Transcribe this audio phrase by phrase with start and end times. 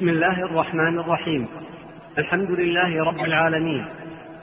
[0.00, 1.46] بسم الله الرحمن الرحيم.
[2.18, 3.84] الحمد لله رب العالمين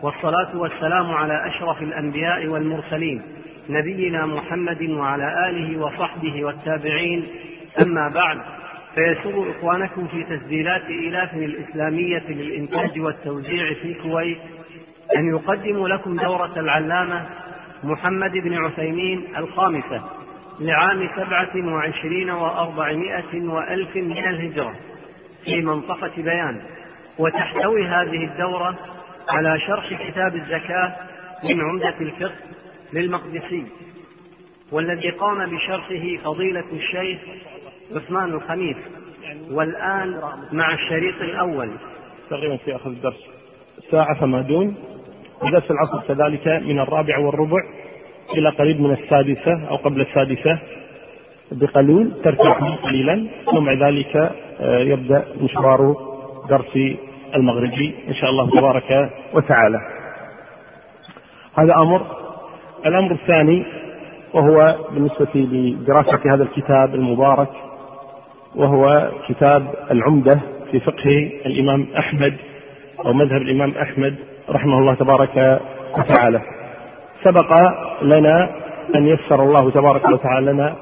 [0.01, 3.21] والصلاة والسلام على أشرف الأنبياء والمرسلين
[3.69, 7.27] نبينا محمد وعلى آله وصحبه والتابعين.
[7.81, 8.37] أما بعد
[8.95, 14.37] فيسر إخوانكم في تسجيلات إيلاف الإسلامية للإنتاج والتوزيع في الكويت
[15.17, 17.25] أن يقدموا لكم دورة العلامة
[17.83, 20.01] محمد بن عثيمين الخامسة
[20.59, 24.73] لعام سبعة وعشرين وأربعمائة وألف من الهجرة.
[25.45, 26.61] في منطقة بيان.
[27.19, 28.75] وتحتوي هذه الدورة
[29.29, 30.95] على شرح كتاب الزكاة
[31.43, 32.35] من عمدة الفقه
[32.93, 33.63] للمقدسي
[34.71, 37.19] والذي قام بشرحه فضيلة الشيخ
[37.95, 38.77] عثمان الخميس.
[39.51, 41.71] والآن مع الشريط الأول.
[42.29, 43.27] تقريبا في أخذ الدرس.
[43.91, 44.75] ساعة فما دون.
[45.41, 47.61] ودرس العصر كذلك من الرابع والربع
[48.33, 50.59] إلى قريب من السادسة أو قبل السادسة
[51.51, 52.21] بقليل.
[52.23, 53.27] ترتاح قليلا.
[53.45, 55.95] ثم ذلك آه، يبدأ مشوار
[56.49, 56.97] درس
[57.35, 59.79] المغربي إن شاء الله تبارك وتعالى.
[61.59, 62.01] هذا أمر.
[62.85, 63.65] الأمر الثاني
[64.33, 67.49] وهو بالنسبة لدراسة هذا الكتاب المبارك
[68.55, 70.39] وهو كتاب العمدة
[70.71, 72.33] في فقه الإمام أحمد
[73.05, 74.15] أو مذهب الإمام أحمد
[74.49, 75.61] رحمه الله تبارك
[75.97, 76.41] وتعالى.
[77.23, 77.53] سبق
[78.01, 78.49] لنا
[78.95, 80.75] أن يسر الله تبارك وتعالى لنا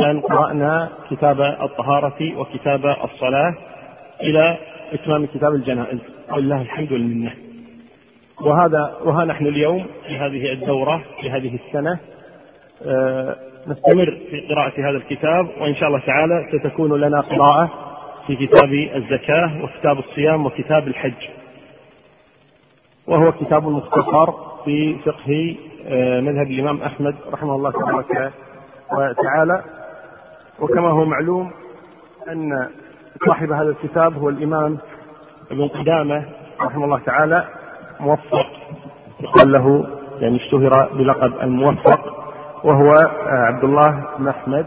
[0.00, 3.54] أن قرأنا كتاب الطهارة وكتاب الصلاة
[4.22, 4.58] إلى
[4.92, 5.98] إتمام كتاب الجنائز
[6.32, 7.32] ولله الحمد والمنة
[8.40, 11.98] وهذا وها نحن اليوم في هذه الدورة في هذه السنة.
[12.86, 17.70] آه، نستمر في قراءة هذا الكتاب وإن شاء الله تعالى ستكون لنا قراءة
[18.26, 21.28] في كتاب الزكاة وكتاب الصيام وكتاب الحج.
[23.06, 24.32] وهو كتاب مختصر
[24.64, 25.56] في فقه
[25.88, 28.32] آه، مذهب الإمام أحمد رحمه الله تبارك
[28.92, 29.62] وتعالى.
[30.60, 31.50] وكما هو معلوم
[32.28, 32.68] أن
[33.26, 34.78] صاحب هذا الكتاب هو الإمام
[35.50, 36.24] ابن قدامة
[36.60, 37.48] رحمه الله تعالى
[38.00, 38.46] موفق.
[39.20, 39.86] يقال له
[40.20, 42.24] يعني اشتهر بلقب الموفق
[42.64, 44.66] وهو آه، عبد الله بن أحمد.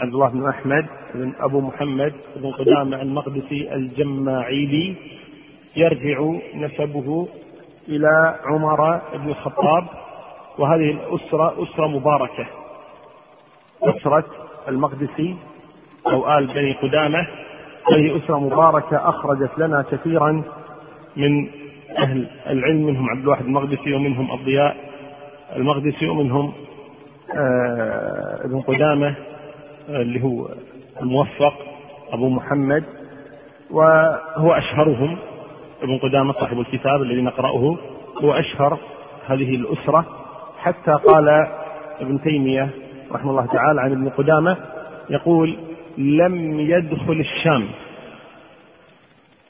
[0.00, 4.96] عبد الله بن أحمد بن أبو محمد بن قدامة المقدسي الجماعيلي.
[5.76, 7.28] يرجع نسبه
[7.88, 9.84] إلى عمر بن الخطاب
[10.58, 12.46] وهذه الأسرة أسرة مباركة.
[13.82, 14.24] أسرة
[14.68, 15.36] المقدسي
[16.06, 17.26] أو آل بني قدامة
[17.92, 20.42] هذه أسرة مباركة أخرجت لنا كثيرا
[21.16, 21.48] من
[21.98, 24.76] أهل العلم منهم عبد الواحد المقدسي ومنهم الضياء
[25.56, 26.52] المقدسي ومنهم
[27.36, 29.14] آه ابن قدامة
[29.88, 30.48] آه اللي هو
[31.02, 31.54] الموفق
[32.12, 32.84] أبو محمد
[33.70, 35.16] وهو أشهرهم
[35.82, 37.76] ابن قدامة صاحب الكتاب الذي نقرأه
[38.22, 38.78] هو أشهر
[39.26, 40.04] هذه الأسرة
[40.58, 41.28] حتى قال
[42.00, 42.70] ابن تيمية
[43.12, 44.56] رحمه الله تعالى عن ابن قدامة
[45.10, 45.56] يقول
[45.98, 47.68] لم يدخل الشام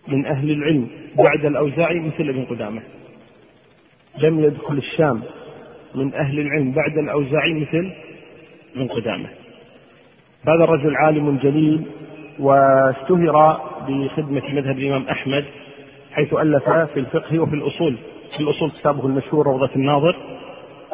[0.08, 2.82] من أهل العلم بعد الأوزاعي مثل ابن قدامة.
[4.18, 5.22] لم يدخل الشام
[5.94, 7.92] من أهل العلم بعد الأوزاعي مثل
[8.76, 9.28] ابن قدامة.
[10.48, 11.82] هذا الرجل عالم جليل
[12.38, 15.44] واشتهر بخدمة مذهب الإمام أحمد
[16.12, 17.96] حيث ألف في الفقه وفي الأصول.
[18.36, 20.16] في الأصول كتابه المشهور روضة الناظر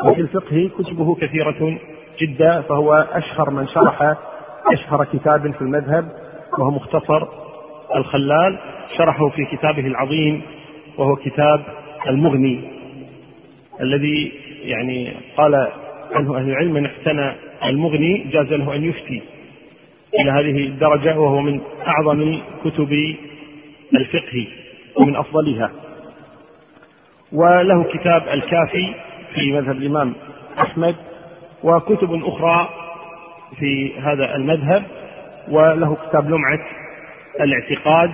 [0.05, 1.79] وفي الفقه كتبه كثيرة
[2.21, 4.15] جدا فهو أشهر من شرح
[4.73, 6.09] أشهر كتاب في المذهب
[6.59, 7.27] وهو مختصر
[7.97, 8.59] الخلال
[8.97, 10.43] شرحه في كتابه العظيم
[10.99, 11.61] وهو كتاب
[12.09, 12.61] المغني
[13.81, 14.33] الذي
[14.63, 15.69] يعني قال
[16.13, 17.33] عنه أهل العلم من احتنى
[17.65, 19.23] المغني جاز له أن يفتي
[20.15, 23.17] إلى هذه الدرجة وهو من أعظم كتب
[23.95, 24.47] الفقه
[24.97, 25.71] ومن أفضلها.
[27.33, 28.95] وله كتاب الكافي
[29.35, 30.13] في مذهب الإمام
[30.59, 30.97] أحمد
[31.65, 32.69] وكتب أخرى
[33.59, 34.83] في هذا المذهب
[35.49, 36.61] وله كتاب لمعة
[37.41, 38.11] الاعتقاد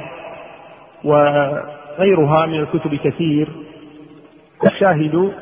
[1.04, 3.48] وغيرها من الكتب كثير.
[4.66, 5.32] الشاهد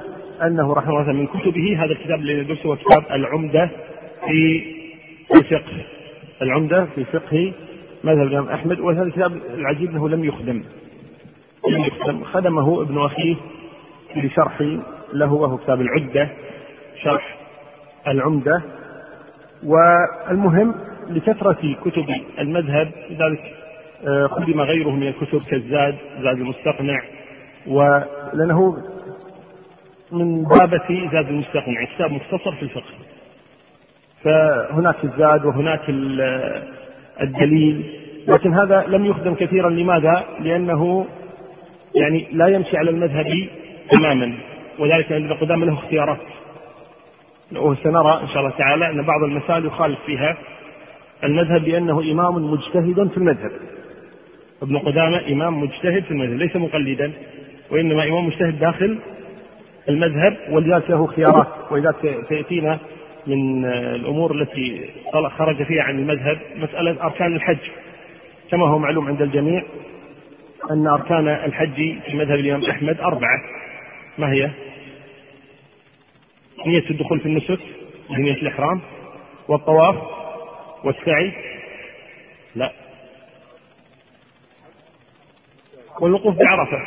[0.43, 3.70] أنه رحمه الله من كتبه هذا الكتاب الذي ندرسه هو كتاب العمدة
[4.26, 4.64] في
[5.34, 5.84] الفقه.
[6.43, 7.53] العمدة في فقه
[8.04, 10.62] مذهب الإمام أحمد وهذا الكتاب العجيب أنه لم يخدم.
[11.69, 12.25] لم يخدم.
[12.25, 13.37] خدمه ابن أخيه
[14.17, 14.61] لشرح
[15.12, 16.28] له وهو كتاب العدة
[17.02, 17.37] شرح
[18.08, 18.62] العمدة
[19.64, 20.74] والمهم
[21.10, 22.06] لكثرة كتب
[22.38, 23.54] المذهب لذلك
[24.06, 27.02] آه، خدم غيره من الكتب كالزاد زاد المستقنع
[27.66, 28.76] ولأنه
[30.12, 32.94] من بابة زاد المستقنع كتاب مختصر في الفقه.
[34.24, 35.80] فهناك الزاد وهناك
[37.20, 39.70] الدليل لكن هذا لم يخدم كثيرا.
[39.70, 41.06] لماذا؟ لأنه
[41.94, 43.48] يعني لا يمشي على المذهب
[43.90, 44.34] تماما
[44.78, 46.18] وذلك لأن ابن قدامة له اختيارات.
[47.52, 50.37] وسنرى إن شاء الله تعالى أن بعض المسائل يخالف فيها.
[51.25, 53.50] المذهب لأنه إمام مجتهد في المذهب.
[54.62, 57.12] ابن قدامة إمام مجتهد في المذهب ليس مقلدا
[57.70, 58.99] وإنما إمام مجتهد داخل
[59.88, 62.79] المذهب ولذلك له خيارات ولذلك سيأتينا
[63.26, 64.90] من الأمور التي
[65.38, 67.58] خرج فيها عن المذهب مسألة أركان الحج.
[68.50, 69.62] كما هو معلوم عند الجميع
[70.70, 71.75] أن أركان الحج
[72.06, 73.40] في مذهب الإمام أحمد أربعة.
[74.19, 74.50] ما هي؟
[76.66, 77.58] نية الدخول في النسك
[78.11, 78.81] نية الإحرام
[79.49, 79.96] والطواف
[80.84, 81.32] والسعي.
[82.55, 82.72] لا.
[86.00, 86.78] والوقوف بعرفة.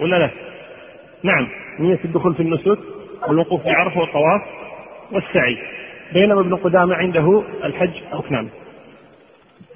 [0.00, 0.30] ولا لا؟
[1.22, 1.48] نعم.
[1.80, 2.78] نية الدخول في النسك
[3.28, 4.42] والوقوف بعرفة والطواف
[5.12, 5.58] والسعي.
[6.12, 8.48] بينما ابن قدامة عنده الحج ركنان.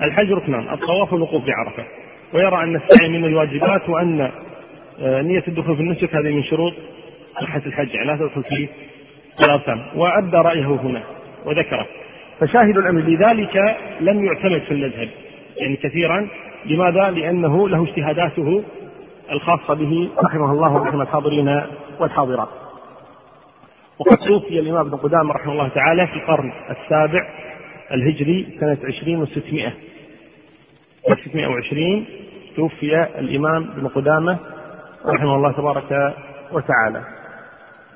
[0.00, 1.84] الحج ركنان الطواف والوقوف بعرفة.
[2.32, 4.30] ويرى أن السعي من الواجبات وأن
[5.00, 6.72] آه، نية الدخول في النسك هذه من شروط
[7.40, 8.68] صحة الحج يعني لا تدخل في
[9.40, 11.02] الأركان وأبدى رأيه هنا
[11.44, 11.86] وذكره.
[12.40, 13.00] فشاهد الأمر.
[13.00, 15.08] لذلك لم يعتمد في المذهب.
[15.56, 16.28] يعني كثيرا.
[16.66, 18.62] لماذا؟ لأنه له اجتهاداته
[19.32, 20.08] الخاصة به.
[20.24, 21.62] رحمه الله ورحمة الحاضرين
[22.00, 22.48] والحاضرات.
[23.98, 27.28] وقد توفي الإمام ابن قدامة رحمه الله تعالى في القرن السابع
[27.92, 29.72] الهجري سنة عشرين وستمائة.
[31.10, 32.06] وستمائة وعشرين
[32.56, 34.38] توفي الإمام ابن قدامة
[35.06, 36.14] رحمه الله تبارك
[36.52, 37.02] وتعالى.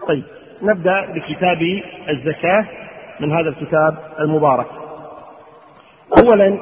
[0.08, 0.22] طيب.
[0.62, 2.64] نبدأ بكتاب الزكاة
[3.20, 4.66] من هذا الكتاب المبارك.
[6.22, 6.58] أولا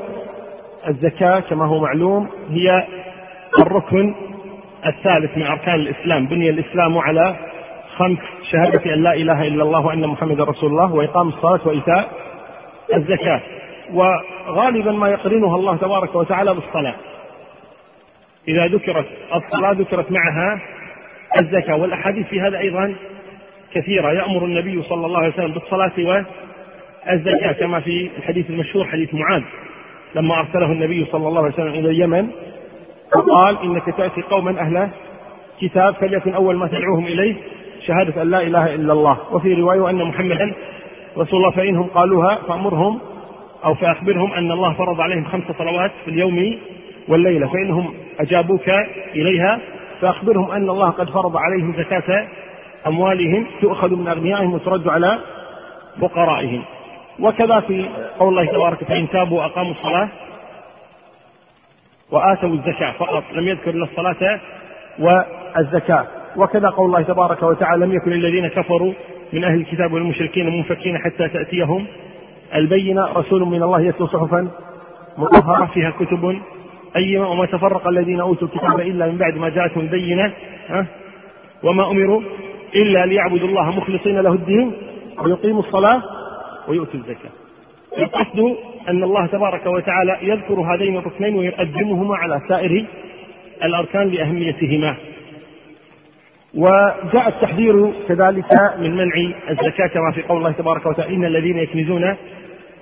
[0.89, 2.87] الزكاة كما هو معلوم هي
[3.61, 4.15] الركن
[4.87, 6.27] الثالث من أركان الإسلام.
[6.27, 7.37] بني الإسلام على
[7.97, 8.19] خمس
[8.51, 12.09] شهادة أن لا إله إلا الله وأن محمدا رسول الله وإقام الصلاة وإيتاء
[12.95, 13.41] الزكاة.
[13.93, 16.95] وغالبا ما يقرنها الله تبارك وتعالى بالصلاة.
[18.49, 20.61] إذا ذكرت الصلاة ذكرت معها
[21.41, 21.77] الزكاة.
[21.77, 22.95] والأحاديث في هذا أيضا
[23.75, 24.13] كثيرة.
[24.13, 26.25] يأمر النبي صلى الله عليه وسلم بالصلاة
[27.07, 29.43] والزكاة كما في الحديث المشهور حديث معاذ
[30.15, 32.29] لما أرسله النبي صلى الله عليه وسلم إلى اليمن
[33.17, 34.89] وقال إنك تأتي قوما أهل
[35.61, 37.35] كتاب فليكن أول ما تدعوهم إليه
[37.87, 39.19] شهادة أن لا إله إلا الله.
[39.33, 40.53] وفي رواية أن محمدا
[41.19, 43.01] رسول الله فإنهم قالوها فأمرهم
[43.65, 46.59] أو فأخبرهم أن الله فرض عليهم خمس صلوات في اليوم
[47.09, 48.69] والليلة فإنهم أجابوك
[49.15, 49.61] إليها
[50.01, 52.27] فأخبرهم أن الله قد فرض عليهم زكاة
[52.87, 55.19] أموالهم تؤخذ من أغنيائهم وترد على
[56.01, 56.63] فقرائهم.
[57.21, 57.89] وكذا في
[58.19, 60.09] قول الله تبارك فإن تابوا وأقاموا الصلاة
[62.11, 62.93] وآتوا الزكاة.
[62.93, 64.41] فقط لم يذكر إلا الصلاة
[64.99, 66.07] والزكاة.
[66.37, 68.93] وكذا قول الله تبارك وتعالى لم يكن الذين كفروا
[69.33, 71.87] من أهل الكتاب والمشركين منفكين حتى تأتيهم
[72.55, 73.07] البينة.
[73.13, 74.49] رسول من الله يتلو صحفا
[75.19, 76.39] مطهرة فيها كتب
[76.97, 80.33] أيما وما تفرق الذين أوتوا الكتاب إلا من بعد ما جاءتهم البينة.
[81.63, 82.23] وما أمروا
[82.75, 84.73] إلا ليعبدوا الله مخلصين له الدين
[85.25, 86.03] ويقيموا الصلاة
[86.69, 87.31] ويؤتوا الزكاة.
[87.99, 88.57] القصد
[88.89, 92.85] أن الله تبارك وتعالى يذكر هذين الركنين ويقدمهما على سائر
[93.65, 94.97] الأركان لأهميتهما.
[96.55, 98.47] وجاء التحذير كذلك
[98.79, 102.17] من منع الزكاة كما في قول الله تبارك وتعالى إن الذين يكنزون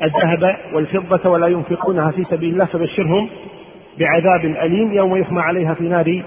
[0.02, 3.28] الذهب والفضة ولا ينفقونها في سبيل الله فبشرهم
[3.98, 6.22] بعذاب أليم يوم يحمى عليها في نار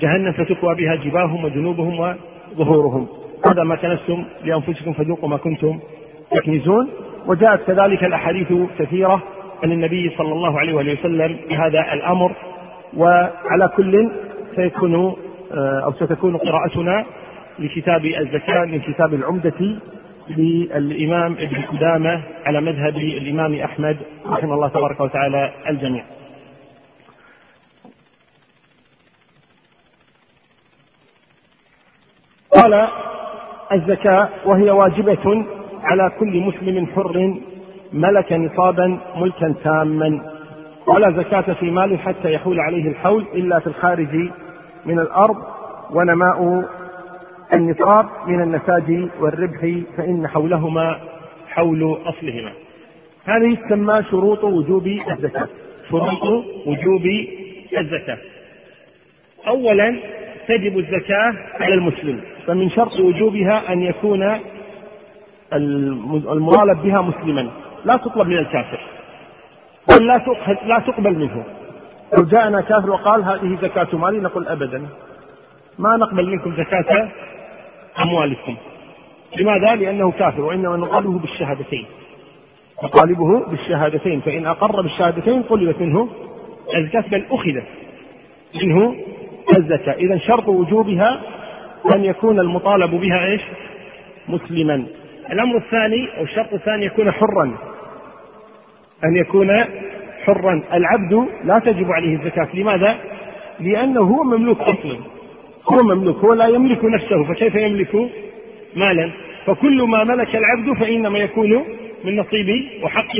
[0.00, 2.16] جهنم فتكوى بها جباههم وجنوبهم
[2.58, 3.06] وظهورهم
[3.50, 5.78] هذا ما كنستم لأنفسكم فذوقوا ما كنتم
[6.30, 6.88] تكنزون.
[7.26, 9.22] وجاءت كذلك الأحاديث كثيرة
[9.64, 12.32] عن النبي صلى الله عليه وآله وسلم بهذا الأمر.
[12.96, 14.10] وعلى كل
[14.56, 15.16] سيكون
[15.52, 17.04] آه، أو ستكون قراءتنا
[17.58, 19.76] لكتاب الزكاة من كتاب العمدة
[20.36, 26.04] للإمام ابن قدامة على مذهب الإمام أحمد رحمه الله تبارك وتعالى الجميع.
[32.50, 32.88] قال
[33.72, 35.44] الزكاة وهي واجبة
[35.82, 37.34] على كل مسلم حر
[37.92, 40.32] ملك نصابا ملكا تاما.
[40.86, 44.30] ولا زكاة في مال حتى يحول عليه الحول إلا في الخارج
[44.86, 45.36] من الأرض.
[45.90, 46.64] ونماء
[47.52, 49.60] النصاب من النساج والربح
[49.96, 51.00] فإن حولهما
[51.48, 52.52] حول أصلهما.
[53.24, 55.48] هذه تسمى شروط وجوب الزكاة.
[55.90, 56.22] شروط
[56.66, 57.06] وجوب
[57.78, 58.18] الزكاة.
[59.48, 59.96] أولا
[60.48, 62.20] تجب الزكاة على المسلم.
[62.46, 64.40] فمن شرط وجوبها أن يكون
[65.52, 67.50] المطالب بها مسلما.
[67.84, 68.80] لا تطلب من الكافر.
[69.90, 70.20] بل لا
[70.66, 71.44] لا تقبل منه.
[72.18, 74.86] لو جاءنا كافر وقال هذه زكاة مالي نقول أبدا.
[75.78, 77.08] ما نقبل منكم زكاة
[78.02, 78.56] أموالكم.
[79.36, 81.86] لماذا؟ لأنه كافر وإنما نطالبه بالشهادتين.
[82.84, 84.20] نطالبه بالشهادتين.
[84.20, 86.08] فإن أقر بالشهادتين طلبت منه
[86.76, 87.64] الزكاة بل أخذت
[88.62, 88.96] منه
[89.56, 89.92] الزكاة.
[89.92, 91.20] إذا شرط وجوبها
[91.94, 93.40] أن يكون المطالب بها إيش؟
[94.28, 94.86] مسلما.
[95.32, 97.56] الأمر الثاني أو الشرط الثاني يكون حرا.
[99.04, 99.64] أن يكون
[100.24, 100.62] حرا.
[100.72, 102.48] العبد لا تجب عليه الزكاة.
[102.54, 102.96] لماذا؟
[103.60, 104.96] لأنه هو مملوك أصلا.
[105.72, 106.16] هو مملوك.
[106.16, 107.24] هو لا يملك نفسه.
[107.24, 108.10] فكيف يملك
[108.76, 109.10] مالا؟
[109.46, 111.64] فكل ما ملك العبد فإنما يكون
[112.04, 113.16] من نصيب وحق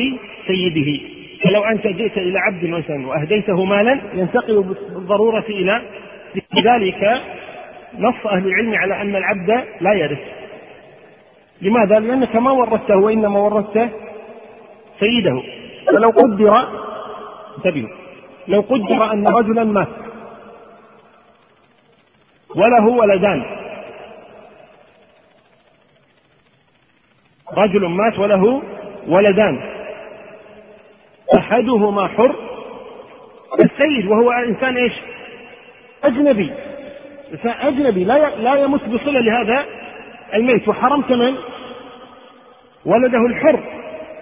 [0.47, 1.01] سيده.
[1.45, 5.83] فلو أنت جئت إلى عبد مثلا وأهديته مالا ينتقل بالضرورة إلى
[6.57, 7.23] لذلك
[7.99, 10.19] نص أهل العلم على أن العبد لا يرث.
[11.63, 13.89] لماذا؟ لأنك ما ورثته وإنما ورثته
[15.01, 15.43] سيده.
[15.87, 16.69] فلو قدر
[17.57, 17.97] انتبهوا.
[18.49, 19.89] لو قدر أن رجلا مات.
[22.57, 23.43] وله ولدان.
[27.53, 28.63] رجل مات وله
[29.09, 29.61] ولدان.
[31.39, 32.35] أحدهما حر.
[33.65, 34.93] السيد وهو إنسان إيش؟
[36.05, 36.53] أجنبي.
[37.33, 39.65] إنسان أجنبي لا لا يمت بصلة لهذا
[40.35, 41.35] الميت وحرمت من
[42.85, 43.61] ولده الحر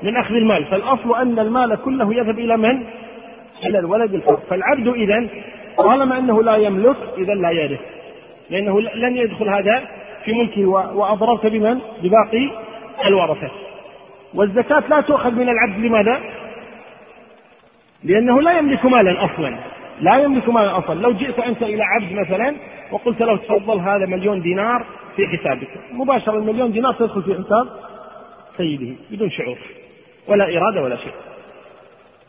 [0.03, 0.65] من أخذ المال.
[0.65, 2.87] فالأصل أن المال كله يذهب إلى من؟
[3.67, 4.39] إلى الولد الحر.
[4.51, 5.29] فالعبد إذا
[5.79, 7.81] طالما أنه لا يملك إذا لا يرث.
[8.51, 9.83] لأنه لن يدخل هذا
[10.25, 10.67] في ملكه.
[10.67, 12.51] وأضررت بمن؟ بباقي
[13.07, 13.51] الورثة.
[14.35, 15.85] والزكاة لا تؤخذ من العبد.
[15.85, 16.21] لماذا؟
[18.05, 19.57] لأنه لا يملك مالا أصلا.
[20.01, 21.01] لا يملك مالا أصلا.
[21.01, 22.55] لو جئت أنت إلى عبد مثلا
[22.93, 24.87] وقلت له تفضل هذا مليون دينار
[25.17, 25.69] في حسابك.
[25.93, 27.69] مباشرة المليون دينار تدخل في حساب
[28.57, 29.59] سيده بدون شعور
[30.29, 31.13] ولا إرادة ولا شيء.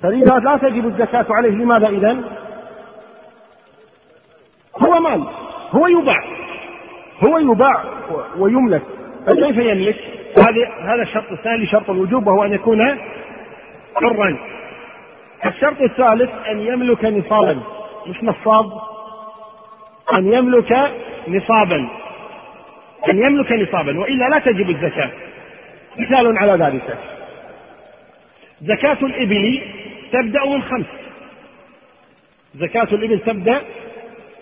[0.01, 1.49] فلذا لا تجب الزكاة عليه.
[1.49, 2.23] لماذا إذا؟
[4.83, 5.23] هو مال
[5.71, 6.23] هو يباع
[7.23, 7.83] هو يباع
[8.37, 8.81] ويملك.
[9.27, 9.97] فكيف يملك؟
[10.37, 12.79] هذا هذا الشرط الثاني شرط الوجوب وهو أن يكون
[13.95, 14.37] حرا.
[15.45, 17.61] الشرط الثالث أن يملك نصابا.
[18.07, 18.71] مش نصاب.
[20.13, 20.91] أن يملك
[21.27, 21.87] نصابا.
[23.11, 23.99] أن يملك نصابا.
[23.99, 25.11] وإلا لا تجب الزكاة.
[25.97, 26.97] مثال على ذلك.
[28.61, 29.61] زكاة الإبل
[30.11, 30.85] تبدأ من خمس.
[32.55, 33.61] زكاة الإبل تبدأ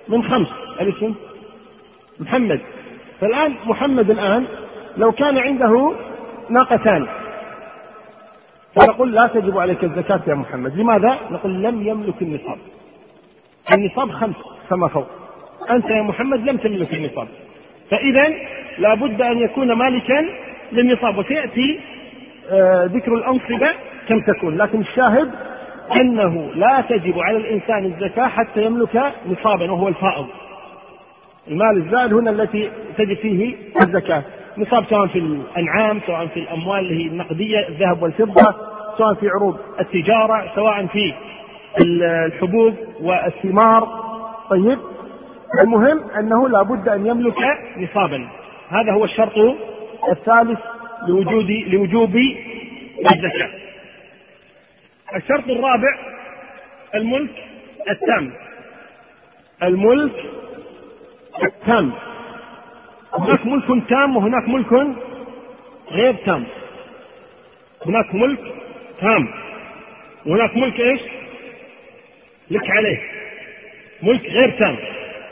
[0.07, 0.48] من خمس.
[0.81, 1.15] الاسم
[2.19, 2.60] محمد.
[3.22, 4.45] فالآن محمد الآن
[4.98, 5.93] لو كان عنده
[6.50, 7.07] ناقتان.
[8.75, 10.77] فنقول لا تجب عليك الزكاة يا محمد.
[10.77, 12.58] لماذا؟ نقول لم يملك النصاب.
[13.75, 14.36] النصاب خمس
[14.70, 15.08] فما فوق.
[15.72, 17.27] أنت يا محمد لم تملك النصاب.
[17.92, 18.34] فإذا
[18.77, 20.25] لابد أن يكون مالكا
[20.72, 21.80] للنصاب وسيأتي
[22.51, 23.70] آه ذكر الأنصبة
[24.08, 24.58] كم تكون.
[24.58, 25.32] لكن الشاهد
[25.96, 30.27] أنه لا تجب على الإنسان الزكاة حتى يملك نصابا وهو الفائض.
[31.48, 34.24] المال الزائد هنا التي تجب فيه الزكاة.
[34.57, 38.55] نصاب سواء في الأنعام سواء في الأموال اللي هي النقدية الذهب والفضة
[38.98, 41.13] سواء في عروض التجارة سواء في
[41.81, 44.03] الحبوب والثمار.
[44.50, 44.79] طيب
[45.63, 47.38] المهم أنه لا بد أن يملك
[47.77, 48.27] نصابا.
[48.69, 49.38] هذا هو الشرط
[50.12, 50.60] الثالث
[51.07, 52.15] لوجود لوجوب
[53.13, 53.50] الزكاة.
[55.15, 55.98] الشرط الرابع
[56.95, 57.43] الملك
[57.89, 58.33] التام.
[59.63, 60.25] الملك
[61.43, 61.91] التام.
[63.20, 64.88] هناك ملك تام وهناك ملك
[65.91, 66.43] غير تام.
[67.86, 68.39] هناك ملك
[69.01, 69.27] تام.
[70.25, 71.01] وهناك ملك إيش؟
[72.51, 73.00] لك عليه.
[74.03, 74.75] ملك غير تام.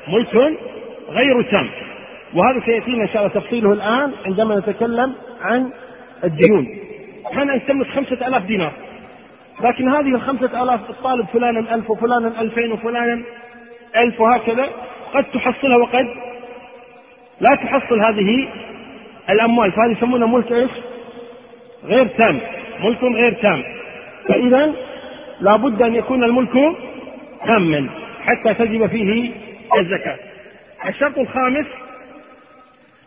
[0.07, 0.35] ملك
[1.09, 1.69] غير تام.
[2.33, 5.71] وهذا سيأتينا إن شاء الله تفصيله الآن عندما نتكلم عن
[6.23, 6.67] الديون.
[7.50, 8.71] أن تملك خمسة آلاف دينار.
[9.63, 13.21] لكن هذه الخمسة آلاف الطالب فلانا ألف وفلانا ألفين وفلانا
[13.95, 14.69] ألف وهكذا
[15.13, 16.07] قد تحصلها وقد
[17.41, 18.48] لا تحصل هذه
[19.29, 19.71] الأموال.
[19.71, 20.71] فهذه يسمونها ملك إيش
[21.86, 22.39] غير تام.
[22.83, 23.63] ملك غير تام.
[24.27, 24.74] فإذا
[25.41, 26.75] لابد أن يكون الملك
[27.51, 27.89] تاما
[28.21, 29.31] حتى تجب فيه
[29.77, 30.17] الزكاة.
[30.88, 31.65] الشرط الخامس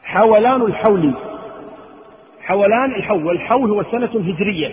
[0.05, 1.14] حولان الحول.
[2.43, 3.25] حولان الحول.
[3.25, 4.71] والحول هو سنة هجرية.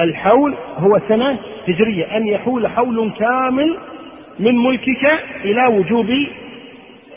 [0.00, 1.38] الحول هو سنة
[1.68, 2.16] هجرية.
[2.16, 3.78] أن يحول حول كامل
[4.38, 6.26] من ملكك إلى وجوب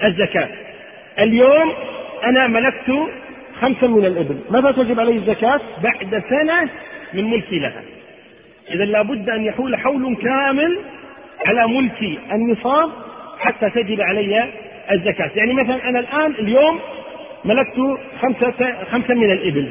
[0.04, 0.50] الزكاة.
[1.20, 1.74] اليوم
[2.24, 3.10] أنا ملكت
[3.62, 4.40] خمسا من الإبل.
[4.50, 6.70] متى تجب علي الزكاة؟ بعد سنة
[7.14, 7.82] من ملكي لها.
[8.72, 10.80] إذا لابد أن يحول حول كامل
[11.46, 12.90] على ملكي النصاب
[13.40, 14.50] حتى تجب علي
[14.92, 15.32] الزكاة.
[15.36, 16.80] يعني مثلا أنا الآن اليوم
[17.46, 19.70] ملكت خمسة خمسة من الإبل.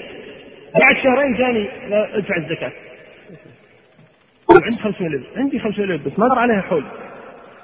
[0.81, 2.73] بعد شهرين جاني أدفع الزكاة.
[4.65, 5.27] عندي خمسة من الإبل.
[5.37, 6.11] عندي خمسة من الإبل.
[6.11, 6.85] بس ما عليها حول.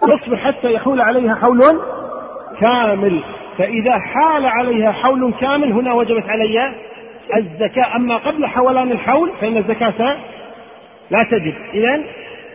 [0.03, 1.63] تصبر حتى يحول عليها حول
[2.61, 3.21] كامل.
[3.59, 6.75] فإذا حال عليها حول كامل هنا وجبت علي
[7.37, 7.97] الزكاة.
[7.97, 10.19] أما قبل حولان الحول فإن الزكاة
[11.11, 11.55] لا تجب.
[11.75, 12.05] إذا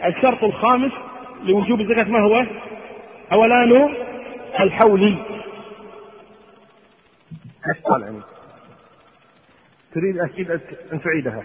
[0.06, 0.92] الشرط الخامس
[1.44, 2.46] لوجوب الزكاة ما هو؟
[3.30, 3.94] حولان
[4.60, 5.16] الحول.
[9.94, 10.52] تريد أكيد
[10.94, 11.44] أن تعيدها.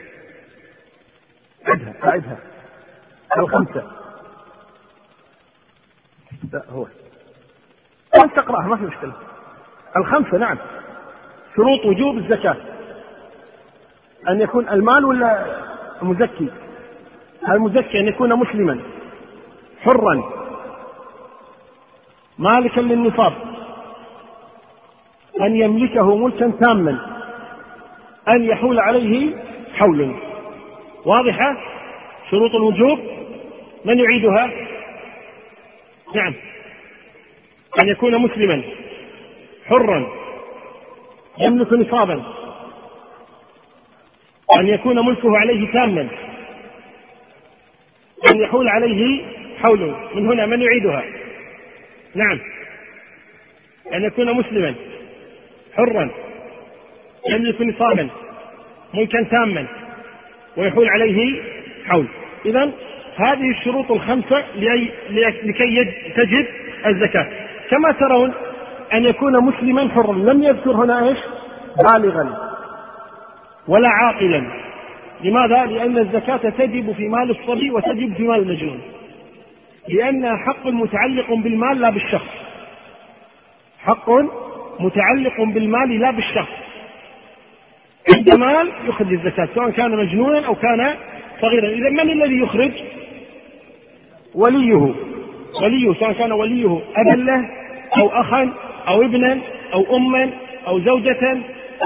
[1.67, 2.39] عدها أعدها
[3.39, 3.91] الخمسة.
[6.53, 6.87] لا هو.
[8.25, 9.13] أنت تقرأها ما في مشكلة.
[9.97, 10.59] الخمسة نعم.
[11.57, 12.57] شروط وجوب الزكاة.
[14.29, 15.47] أن يكون المال ولا
[16.03, 16.49] مزكي
[17.49, 18.81] المزكي أن يكون مسلما؟
[19.85, 20.31] حرا.
[22.39, 23.33] مالكا للنصاب.
[25.41, 27.21] أن يملكه ملكا تاما.
[28.29, 29.37] أن يحول عليه
[29.75, 30.15] حول
[31.05, 31.57] واضحة؟
[32.31, 32.99] شروط الوجوب.
[33.85, 34.51] من يعيدها؟
[36.15, 36.35] نعم.
[37.83, 38.63] أن يكون مسلما.
[39.69, 40.07] حرا
[41.39, 42.23] يملك نصابا.
[44.59, 46.09] أن يكون ملكه عليه تاما.
[48.33, 49.23] أن يحول عليه
[49.59, 51.05] حول من هنا من يعيدها؟
[52.15, 52.41] نعم.
[53.95, 54.75] أن يكون مسلما.
[55.77, 56.11] حرا.
[57.29, 58.09] يملك نصابا.
[58.95, 59.67] ملكا تاما.
[60.57, 61.43] ويحول عليه
[61.87, 62.07] حول.
[62.47, 62.71] إذا
[63.17, 64.45] هذه الشروط الخمسة
[65.21, 65.85] لكي
[66.17, 66.47] تجب
[66.87, 67.27] الزكاة.
[67.71, 68.35] كما ترون
[68.95, 70.15] أن يكون مسلما حرا.
[70.15, 71.19] لم يذكر هنا إيش؟
[71.77, 72.51] بالغا
[73.69, 74.65] ولا عاقلا.
[75.21, 78.81] لماذا؟ لأن الزكاة تجب في مال الصبي وتجب في مال المجنون.
[79.89, 82.31] لأنها حق متعلق بالمال لا بالشخص.
[83.79, 84.11] حق
[84.81, 86.53] متعلق بالمال لا بالشخص.
[88.17, 90.95] عند مال يخرج الزكاة سواء كان مجنونا أو كان
[91.41, 91.69] صغيرا.
[91.69, 92.73] إذا من الذي يخرج؟
[94.35, 94.95] وليه.
[95.63, 97.51] وليه سواء كان وليه أبا له
[97.99, 98.53] أو أخا
[98.89, 99.41] أو ابنا
[99.73, 100.31] أو أما
[100.67, 101.39] أو زوجة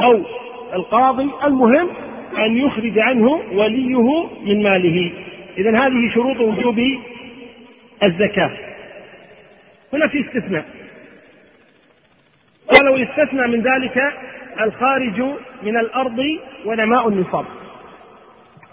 [0.02, 0.22] أو
[0.74, 1.88] القاضي المهم
[2.38, 5.12] أن يخرج عنه وليه من ماله.
[5.58, 6.80] إذا هذه شروط وجوب
[8.02, 8.50] الزكاة.
[9.92, 10.64] هنا في استثناء.
[12.74, 14.12] قال ويستثنى من ذلك
[14.60, 15.20] الخارج
[15.62, 17.44] من الأرض ونماء النصاب.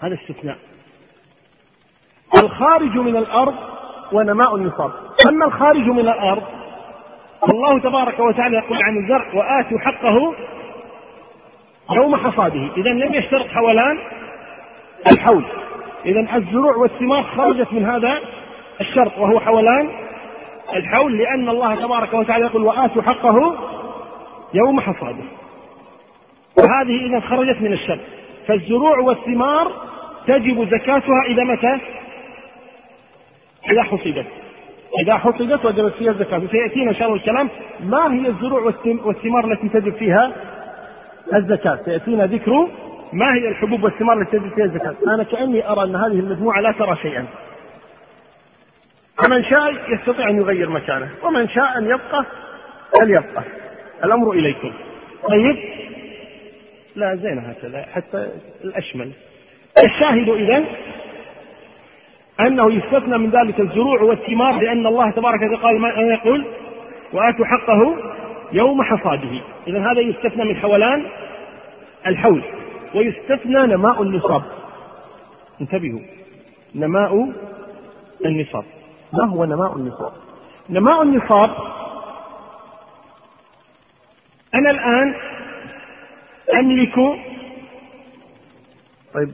[0.01, 0.57] هذا استثناء.
[2.43, 3.55] الخارج من الأرض
[4.11, 4.91] ونماء النصاب.
[5.29, 6.43] أما الخارج من الأرض
[7.43, 10.35] الله تبارك وتعالى يقول عن الزرع وآتوا حقه
[11.95, 12.69] يوم حصاده.
[12.77, 13.97] إذا لم يشترط حولان
[15.11, 15.43] الحول.
[16.05, 18.19] إذا الزروع والثمار خرجت من هذا
[18.81, 19.89] الشرط وهو حولان
[20.75, 23.55] الحول لأن الله تبارك وتعالى يقول وآتوا حقه
[24.53, 25.23] يوم حصاده.
[26.57, 27.99] وهذه إذا خرجت من الشرط.
[28.47, 29.71] فالزروع والثمار
[30.27, 31.77] تجب زكاتها إذا متى؟
[33.71, 34.44] إذا حصدت.
[35.03, 37.49] إذا حصدت وجبت فيها الزكاة وسيأتينا إن شاء الله الكلام.
[37.79, 40.31] ما هي الزروع والثمار التي تجب فيها
[41.33, 42.67] الزكاة؟ سيأتينا ذكر
[43.13, 44.95] ما هي الحبوب والثمار التي تجب فيها الزكاة.
[45.07, 47.25] أنا كأني أرى أن هذه المجموعة لا ترى شيئا.
[49.23, 52.25] فمن شاء يستطيع أن يغير مكانه ومن شاء أن يبقى
[52.99, 53.43] فليبقى.
[54.03, 54.71] الأمر إليكم.
[55.29, 55.57] طيب.
[56.95, 58.29] لا زين هكذا حتى
[58.63, 59.11] الأشمل.
[59.85, 60.63] الشاهد إذا
[62.39, 66.45] أنه يستثنى من ذلك الزروع والثمار لأن الله تبارك وتعالى قال ما يقول
[67.13, 67.95] وآتوا حقه
[68.51, 69.41] يوم حصاده.
[69.67, 71.05] إذا هذا يستثنى من حولان
[72.07, 72.41] الحول
[72.95, 74.43] ويستثنى نماء النصاب.
[75.61, 76.01] انتبهوا.
[76.75, 77.33] نماء
[78.25, 78.63] النصاب.
[79.13, 80.11] ما هو نماء النصاب؟
[80.69, 81.49] نماء النصاب
[84.55, 85.15] أنا الآن
[86.53, 86.95] أملك
[89.13, 89.31] طيب.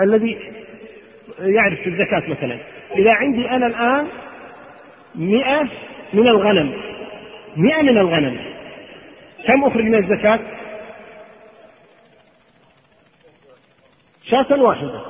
[0.00, 0.59] الذي
[1.40, 2.58] يعرف الزكاة مثلا.
[2.96, 4.06] إذا عندي أنا الآن
[5.14, 5.68] مئة
[6.12, 6.72] من الغنم.
[7.56, 8.40] مئة من الغنم.
[9.46, 10.38] كم أخرج من الزكاة؟
[14.30, 15.00] شاة واحدة.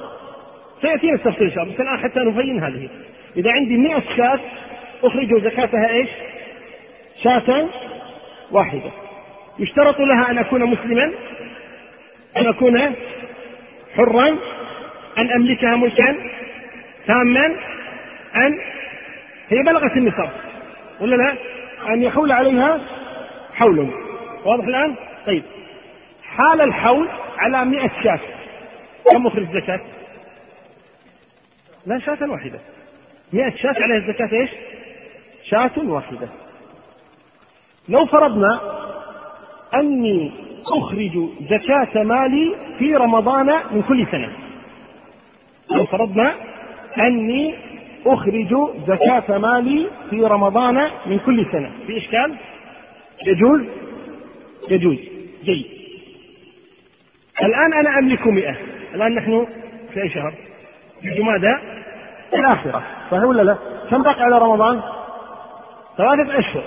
[0.82, 1.74] سيأتينا التفصيل إن شاء الله.
[1.74, 2.88] بس الآن حتى نبين هذه.
[3.36, 4.40] إذا عندي مئة شاة
[5.04, 6.08] أخرج زكاتها إيش؟
[7.22, 7.68] شاة
[8.50, 8.90] واحدة.
[9.58, 11.12] يشترط لها أن أكون مسلما
[12.36, 12.94] أن أكون
[13.96, 14.36] حرا
[15.18, 16.16] أن أملكها ملكا
[17.06, 17.46] تاما
[18.36, 18.60] أن
[19.48, 20.30] هي بلغت النصاب
[21.00, 21.34] ولا لا؟
[21.88, 22.80] أن يحول عليها
[23.54, 23.90] حول
[24.44, 24.94] واضح الآن؟
[25.26, 25.42] طيب
[26.22, 28.20] حال الحول على مئة شاة
[29.10, 29.80] كم مخرج الزكاة؟
[31.86, 32.58] لا شاة واحدة
[33.32, 34.50] مئة شاة عليها الزكاة إيش؟
[35.44, 36.28] شاة واحدة
[37.88, 38.60] لو فرضنا
[39.74, 40.32] أني
[40.66, 44.32] أخرج زكاة مالي في رمضان من كل سنة
[45.70, 46.34] لو فرضنا
[46.98, 47.54] أني
[48.06, 48.54] أخرج
[48.86, 51.70] زكاة مالي في رمضان من كل سنة.
[51.86, 52.36] في إشكال؟
[53.26, 53.60] يجوز؟
[54.68, 54.98] يجوز.
[55.44, 55.66] جيد.
[57.42, 58.56] الآن أنا أملك مئة.
[58.94, 59.46] الآن نحن
[59.92, 60.34] في أي شهر؟
[61.02, 61.56] في جمادى
[62.34, 62.82] الآخرة.
[63.10, 63.58] صحيح ولا لا؟
[63.90, 64.80] كم باقي على رمضان؟
[65.96, 66.64] ثلاثة أشهر.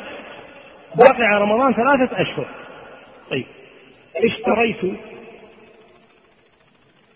[0.95, 2.45] باقي على رمضان ثلاثة أشهر.
[3.29, 3.45] طيب.
[4.15, 4.99] اشتريت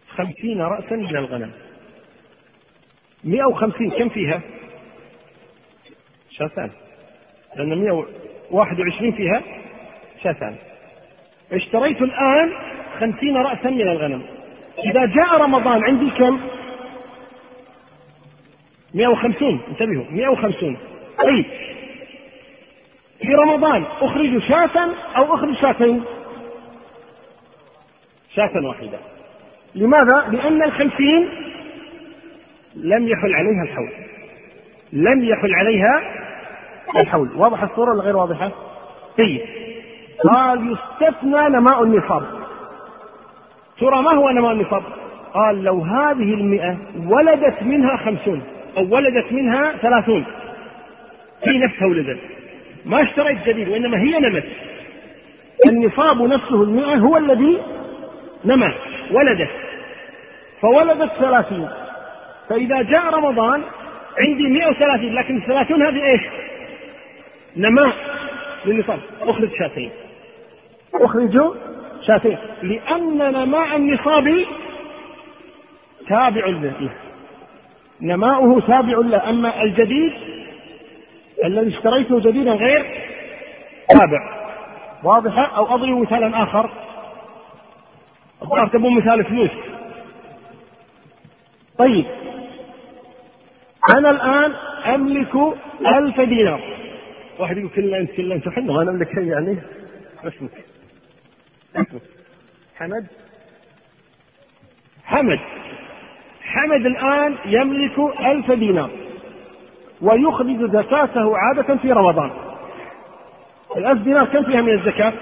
[0.10, 1.67] خمسين رأسا من الغنم.
[3.24, 4.42] 150 كم فيها؟
[6.30, 6.70] شاتان
[7.56, 9.42] لأن 121 فيها
[10.24, 10.56] شاتان
[11.52, 12.54] اشتريت الآن
[13.00, 14.22] خمسين رأسا من الغنم
[14.86, 16.40] إذا جاء رمضان عندي كم؟
[18.94, 20.78] 150 انتبهوا 150
[21.24, 21.46] طيب
[23.22, 26.04] في رمضان أخرج شاة أو أخرج شاتين؟
[28.36, 29.00] شاة واحدة
[29.76, 31.30] لماذا؟ لأن الخمسين
[32.84, 33.90] لم يحل عليها الحول.
[34.94, 36.02] لم يحل عليها
[37.02, 37.30] الحول.
[37.36, 38.52] واضح الصورة ولا غير واضحة؟
[39.18, 39.42] طيب
[40.30, 42.24] قال يستثنى نماء النصاب.
[43.80, 44.84] ترى ما هو نماء النصاب؟
[45.34, 48.42] قال لو هذه المئة ولدت منها خمسون
[48.78, 50.26] أو ولدت منها ثلاثون.
[51.44, 52.20] في نفسها ولدت.
[52.86, 54.46] ما اشتريت جديد وإنما هي نمت.
[55.68, 57.58] النصاب نفسه المئة هو الذي
[58.46, 58.74] نمى
[59.12, 59.50] ولدت.
[60.62, 61.68] فولدت ثلاثين.
[62.50, 63.64] فإذا جاء رمضان
[64.18, 66.22] عندي 130 لكن 30 هذه إيش؟
[67.58, 67.94] نماء
[68.66, 69.00] للنصاب.
[69.22, 69.92] أخرج شاتين.
[70.94, 71.42] اخرج
[72.08, 72.38] شاتين.
[72.64, 74.46] لأن نماء النصاب
[76.08, 76.90] تابع له
[78.02, 79.30] نماؤه تابع له.
[79.30, 80.14] أما الجديد
[81.46, 82.86] الذي اشتريته جديدا غير
[83.90, 84.38] تابع.
[85.04, 86.70] واضحة؟ أو أضرب مثالا آخر؟
[88.42, 89.52] الظاهر تبون مثال فلوس.
[91.78, 92.06] طيب.
[93.96, 94.54] أنا الآن
[94.96, 95.36] أملك
[95.86, 96.62] ألف دينار.
[97.40, 98.50] واحد يقول كلا أنت كلا أنت.
[98.50, 99.58] حنا ما نملك شيء يعني.
[100.24, 100.52] اسمك.
[101.76, 102.02] اسمك.
[102.76, 103.08] حمد؟
[105.06, 105.40] حمد.
[106.42, 108.90] حمد الآن يملك ألف دينار.
[110.02, 112.32] ويخرج زكاته عادة في رمضان.
[113.78, 115.14] الألف دينار كم فيها من الزكاة؟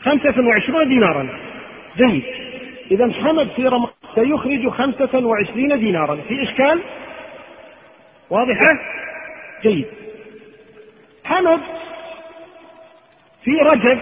[0.00, 1.28] خمسة وعشرون دينارا.
[1.96, 2.24] جيد.
[2.90, 3.97] إذا حمد في رمضان.
[4.14, 6.16] سيخرج خمسة وعشرين دينارا.
[6.16, 6.82] في إشكال؟
[8.30, 8.78] واضحة
[9.62, 9.86] جيد.
[11.24, 11.60] حمد
[13.44, 13.98] في رجب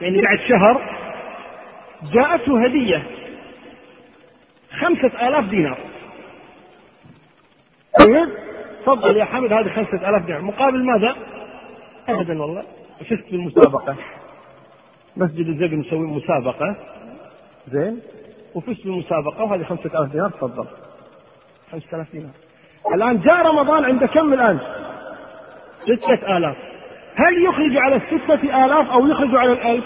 [0.00, 0.96] يعني بعد شهر
[2.12, 3.02] جاءته هدية
[4.80, 5.78] خمسة آلاف دينار.
[8.00, 8.28] طيب
[8.82, 10.42] تفضل يا حمد هذه خمسة آلاف دينار.
[10.42, 11.16] مقابل ماذا؟
[12.08, 12.64] أبدا والله.
[13.00, 13.96] فزت بالمسابقة
[15.16, 16.76] مسجد الزقن مسوي مسابقة.
[17.68, 18.02] زين.
[18.56, 20.66] وفزت بالمسابقة وهذه خمسة آلاف دينار تفضل.
[21.72, 22.30] خمسة آلاف دينار.
[22.94, 24.58] الآن جاء رمضان عند كم الآن؟
[25.82, 26.56] ستة آلاف.
[27.16, 29.84] هل يخرج على الستة آلاف أو يخرج على الألف؟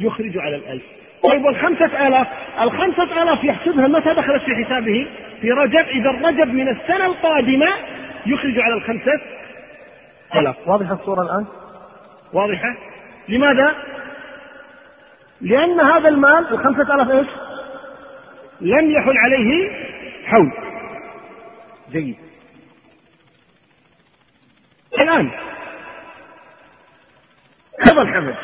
[0.00, 0.82] يخرج على الألف.
[1.22, 2.26] طيب والخمسة آلاف؟
[2.60, 5.06] الخمسة آلاف يحسبها متى دخلت في حسابه؟
[5.40, 5.86] في رجب.
[5.88, 7.68] إذا الرجب من السنة القادمة
[8.26, 9.20] يخرج على الخمسة
[10.34, 10.68] آلاف.
[10.68, 11.46] واضحة الصورة الآن؟
[12.32, 12.76] واضحة.
[13.28, 13.74] لماذا؟
[15.40, 17.26] لأن هذا المال الخمسة آلاف إيش؟
[18.60, 19.70] لم يحل عليه
[20.26, 20.52] حول.
[21.90, 22.16] جيد.
[25.00, 25.30] الآن
[27.80, 28.34] هذا الحمد.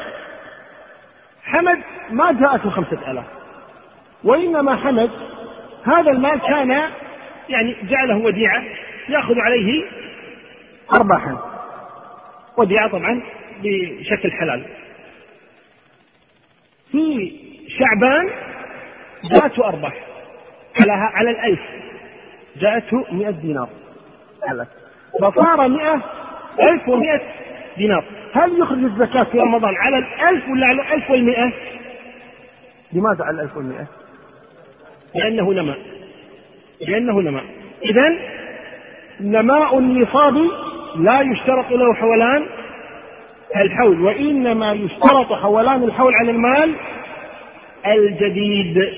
[1.44, 3.24] حمد ما جاءته خمسة آلاف
[4.24, 5.10] وإنما حمد
[5.84, 6.90] هذا المال كان
[7.48, 8.64] يعني جعله وديعة
[9.08, 9.84] يأخذ عليه
[10.94, 11.38] أرباحا.
[12.56, 13.22] وديعة طبعا
[13.62, 14.64] بشكل حلال.
[16.92, 17.32] في
[17.78, 18.30] شعبان
[19.30, 19.92] جاءته أرباح.
[20.80, 21.60] على على الألف.
[22.56, 23.68] جاءته مئة دينار.
[25.20, 26.00] فصار مئة
[26.60, 27.20] ألف ومئة
[27.76, 28.04] دينار.
[28.32, 31.52] هل يخرج الزكاة في رمضان على الألف ولا على الألف والمئة؟
[32.92, 33.86] لماذا على الألف والمئة؟
[35.14, 35.78] لأنه نماء.
[36.80, 37.44] لأنه نماء.
[37.84, 38.18] إذا
[39.20, 40.34] نماء النصاب
[40.96, 42.46] لا يشترط له حولان
[43.56, 46.74] الحول وإنما يشترط حولان الحول على المال
[47.86, 48.88] الجديد.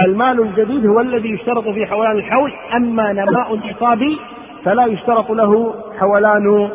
[0.00, 4.16] المال الجديد هو الذي يشترط في حولان الحول أما نماء النصاب
[4.64, 6.70] فلا يشترط له حولان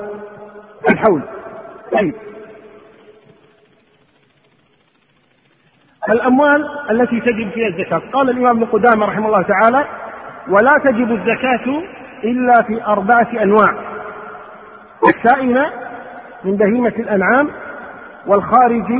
[0.91, 1.21] الحول.
[1.91, 2.13] طيب.
[6.09, 8.01] الأموال التي تجب فيها الزكاة.
[8.13, 9.85] قال الإمام ابن قدامة رحمه الله تعالى
[10.47, 11.83] ولا تجب الزكاة
[12.23, 13.73] إلا في أربعة أنواع
[15.15, 15.71] السائمة
[16.43, 17.49] من بهيمة الأنعام
[18.27, 18.91] والخارج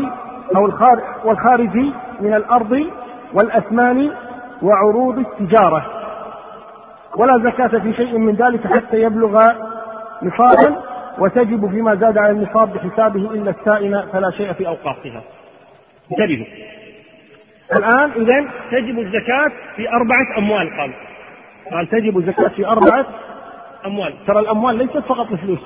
[0.56, 2.86] أو الخارج والخارج من الأرض
[3.34, 4.12] والأثمان
[4.62, 5.86] وعروض التجارة.
[7.16, 9.42] ولا زكاة في شيء من ذلك حتى يبلغ
[10.24, 10.84] نصابا
[11.20, 15.22] وتجب فيما زاد على النصاب بحسابه إلا السائمة فلا شيء في أوقافها
[16.12, 16.46] انتبهوا
[17.76, 20.92] الآن إذا تجب الزكاة في أربعة أموال قال.
[21.72, 23.06] قال تجب الزكاة في أربعة
[23.86, 24.14] أموال.
[24.28, 25.60] ترى الأموال ليست فقط الفلوس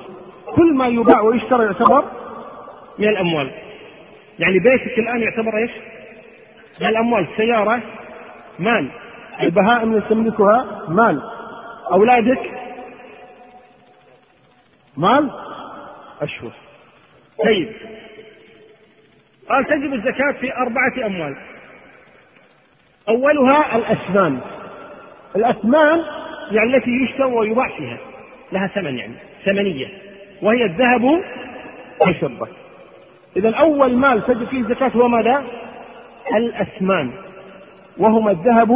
[0.56, 2.04] كل ما يباع ويشترى يعتبر
[2.98, 3.50] من الأموال.
[4.38, 5.70] يعني بيتك الآن يعتبر إيش؟
[6.80, 7.82] الأموال سيارة
[8.58, 8.90] مال.
[9.40, 11.22] البهائم اللي تملكها مال.
[11.92, 12.50] أولادك؟
[14.96, 15.30] مال؟
[16.22, 16.50] أشهر.
[17.44, 17.72] طيب.
[19.48, 21.36] قال تجب الزكاة في أربعة أموال.
[23.08, 24.40] أولها الأثمان
[25.36, 26.04] الأثمان
[26.50, 27.98] يعني التي يشترى ويباع فيها
[28.52, 29.88] لها ثمن يعني ثمنية.
[30.42, 31.24] وهي الذهب
[32.00, 32.48] والفضة.
[33.36, 35.44] إذا أول مال تجب فيه الزكاة هو ماذا؟
[36.36, 37.10] الأثمان
[37.98, 38.70] وهما الذهب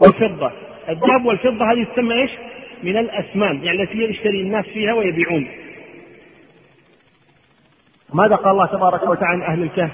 [0.00, 0.52] والفضة.
[0.88, 2.30] الذهب والفضة هذه تسمى إيش؟
[2.82, 5.48] من الأثمان يعني التي يشتري الناس فيها ويبيعون.
[8.14, 9.90] ماذا قال الله تبارك وتعالى عن أهل الكهف؟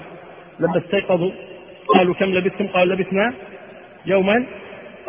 [0.59, 1.31] لما استيقظوا
[1.87, 3.33] قالوا كم لبثتم؟ قالوا لبثنا
[4.05, 4.45] يوما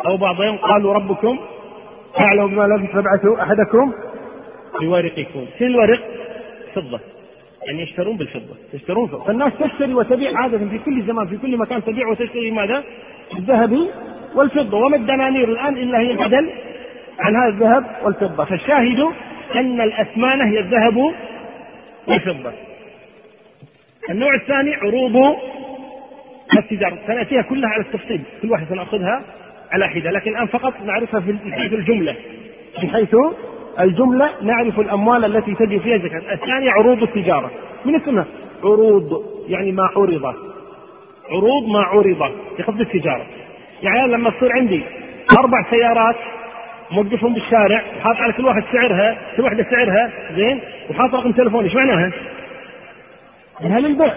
[0.05, 0.57] أو بعض يوم.
[0.57, 1.39] قالوا ربكم
[2.19, 3.93] أعلم بما لبث فابعثوا أحدكم
[4.81, 5.45] بورقكم.
[5.57, 5.99] في الورق
[6.75, 6.99] فضة.
[7.67, 8.55] يعني يشترون بالفضة.
[8.73, 12.83] يشترون فضة فالناس تشتري وتبيع عادة في كل زمان في كل مكان تبيع وتشتري ماذا؟
[13.37, 13.87] الذهب
[14.35, 14.77] والفضة.
[14.77, 16.49] وما الدنانير الآن إلا هي البدل
[17.19, 18.45] عن هذا الذهب والفضة.
[18.45, 18.99] فالشاهد
[19.55, 21.13] أن الأثمان هي الذهب
[22.07, 22.51] والفضة.
[24.09, 25.37] النوع الثاني عروض
[26.57, 26.99] التجارة.
[27.07, 28.21] سنأتيها كلها على التفصيل.
[28.41, 29.21] كل واحدة سنأخذها
[29.71, 30.11] على حدة.
[30.11, 32.15] لكن الآن فقط نعرفها في حيث الجملة.
[32.81, 33.15] في حيث
[33.79, 36.33] الجملة نعرف الأموال التي تجب فيها الزكاة.
[36.33, 37.51] الثانية عروض التجارة.
[37.85, 38.25] من اسمها
[38.63, 40.35] عروض يعني ما عرض.
[41.31, 43.25] عروض ما عرض بقصد التجارة.
[43.83, 44.83] يعني لما تصير عندي
[45.39, 46.15] أربع سيارات
[46.91, 51.75] موقفهم بالشارع وحاط على كل واحد سعرها كل واحدة سعرها زين؟ وحاط رقم تليفون إيش
[51.75, 52.11] معناها؟
[53.61, 54.13] انها للبيع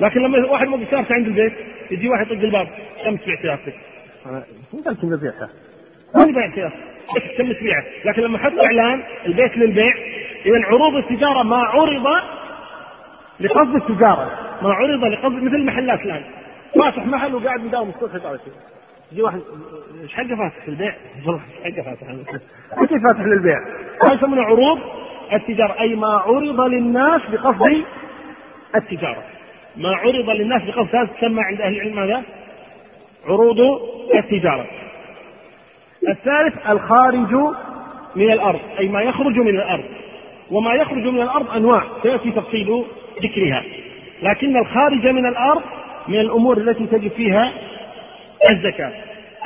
[0.00, 1.52] لكن لما واحد موقف سيارته عند البيت
[1.90, 2.68] يجي واحد يطق الباب
[3.04, 3.74] كم تبيع سيارتك؟
[4.26, 5.48] أنا مو قلت إني ببيعها.
[6.14, 6.72] ما بيع سيارة
[7.16, 9.92] بس كم تبيعها لكن لما حط إعلان البيت للبيع
[10.46, 12.06] اذا عروض التجارة ما عرض
[13.40, 14.30] لقصد التجارة.
[14.62, 16.22] ما عرض لقصد مثل المحلات الآن.
[16.74, 18.36] فاتح محل وقاعد مداوم الصبح يطلع
[19.12, 19.40] يجي واحد
[20.02, 20.94] إيش حقه فاتح للبيع؟
[21.64, 23.58] إيش حقه فاتح كيف فاتح للبيع؟
[24.04, 24.78] هذا يسمونه عروض
[25.32, 25.80] التجارة.
[25.80, 27.84] أي ما عرض للناس بقصد
[28.76, 29.22] التجارة.
[29.76, 32.22] ما عرض للناس بقصد هذا تسمى عند أهل العلم ماذا؟
[33.26, 33.60] عروض
[34.14, 34.66] التجارة.
[36.08, 37.34] الثالث الخارج
[38.16, 39.84] من الأرض أي ما يخرج من الأرض
[40.50, 42.84] وما يخرج من الأرض أنواع سيأتي تفصيل
[43.22, 43.64] ذكرها
[44.22, 45.62] لكن الخارج من الأرض
[46.08, 47.52] من الأمور التي تجد فيها
[48.50, 48.92] الزكاة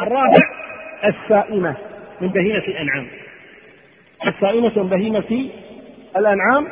[0.01, 0.41] الرابع
[1.05, 1.75] السائمة
[2.21, 3.07] من بهيمة الأنعام
[4.27, 5.49] السائمة من بهيمة
[6.17, 6.69] الأنعام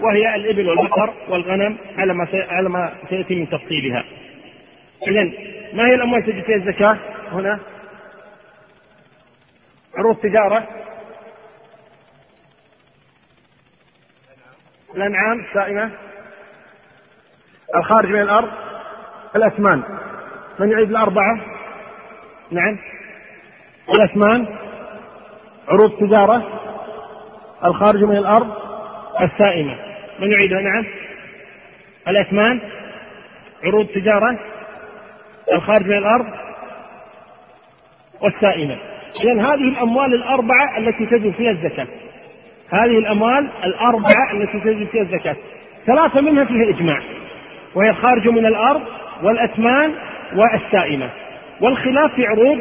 [0.00, 4.04] وهي الإبل والبقر والغنم على ما على ما سيأتي من تفصيلها.
[5.08, 5.30] إذا
[5.72, 6.96] ما هي الأموال التي فيها الزكاة
[7.32, 7.58] هنا؟
[9.96, 10.68] عروض تجارة.
[14.94, 15.90] الأنعام السائمة.
[17.76, 18.50] الخارج من الأرض.
[19.36, 19.82] الأثمان.
[20.58, 21.40] من يعيد الأربعة.
[22.50, 22.78] نعم.
[23.98, 24.56] الأثمان.
[25.68, 26.60] عروض تجارة.
[27.64, 28.56] الخارج من الأرض.
[29.20, 29.78] السائمة.
[30.18, 30.84] من يعيدها؟ نعم.
[32.08, 32.60] الأثمان.
[33.64, 34.38] عروض تجارة.
[35.52, 36.26] الخارج من الأرض.
[38.20, 38.95] والسائمة.
[39.24, 41.86] إذا هذه الأموال الأربعة التي تجب فيها الزكاة.
[42.70, 45.36] هذه الأموال الأربعة التي تجب فيها الزكاة.
[45.86, 47.00] ثلاثة منها فيها إجماع
[47.74, 48.82] وهي الخارج من الأرض
[49.22, 49.92] والأثمان
[50.36, 51.10] والسائمة.
[51.60, 52.60] والخلاف في عروض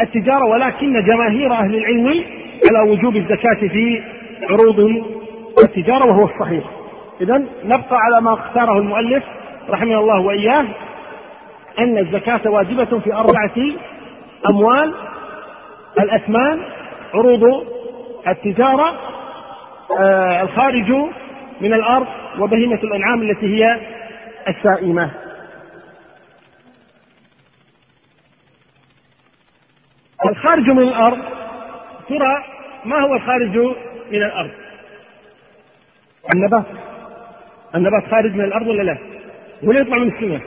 [0.00, 2.24] التجارة ولكن جماهير أهل العلم
[2.70, 4.02] على وجوب الزكاة في
[4.50, 5.04] عروض
[5.64, 6.64] التجارة وهو الصحيح.
[7.20, 9.22] إذا نبقى على ما اختاره المؤلف
[9.70, 10.64] رحمه الله وإياه
[11.78, 13.56] أن الزكاة واجبة في أربعة
[14.50, 14.94] أموال
[15.98, 16.60] الأثمان
[17.14, 17.66] عروض
[18.28, 19.00] التجارة
[19.98, 20.90] آه الخارج
[21.60, 22.06] من الأرض
[22.38, 23.80] وبهيمة الأنعام التي هي
[24.48, 25.10] السائمة.
[30.26, 31.18] الخارج من الأرض
[32.08, 32.44] ترى
[32.84, 33.56] ما هو الخارج
[34.10, 34.50] من الأرض؟
[36.34, 36.64] النبات.
[37.74, 38.98] النبات خارج من الأرض ولا لا؟
[39.62, 40.40] ولا يطلع من السماء.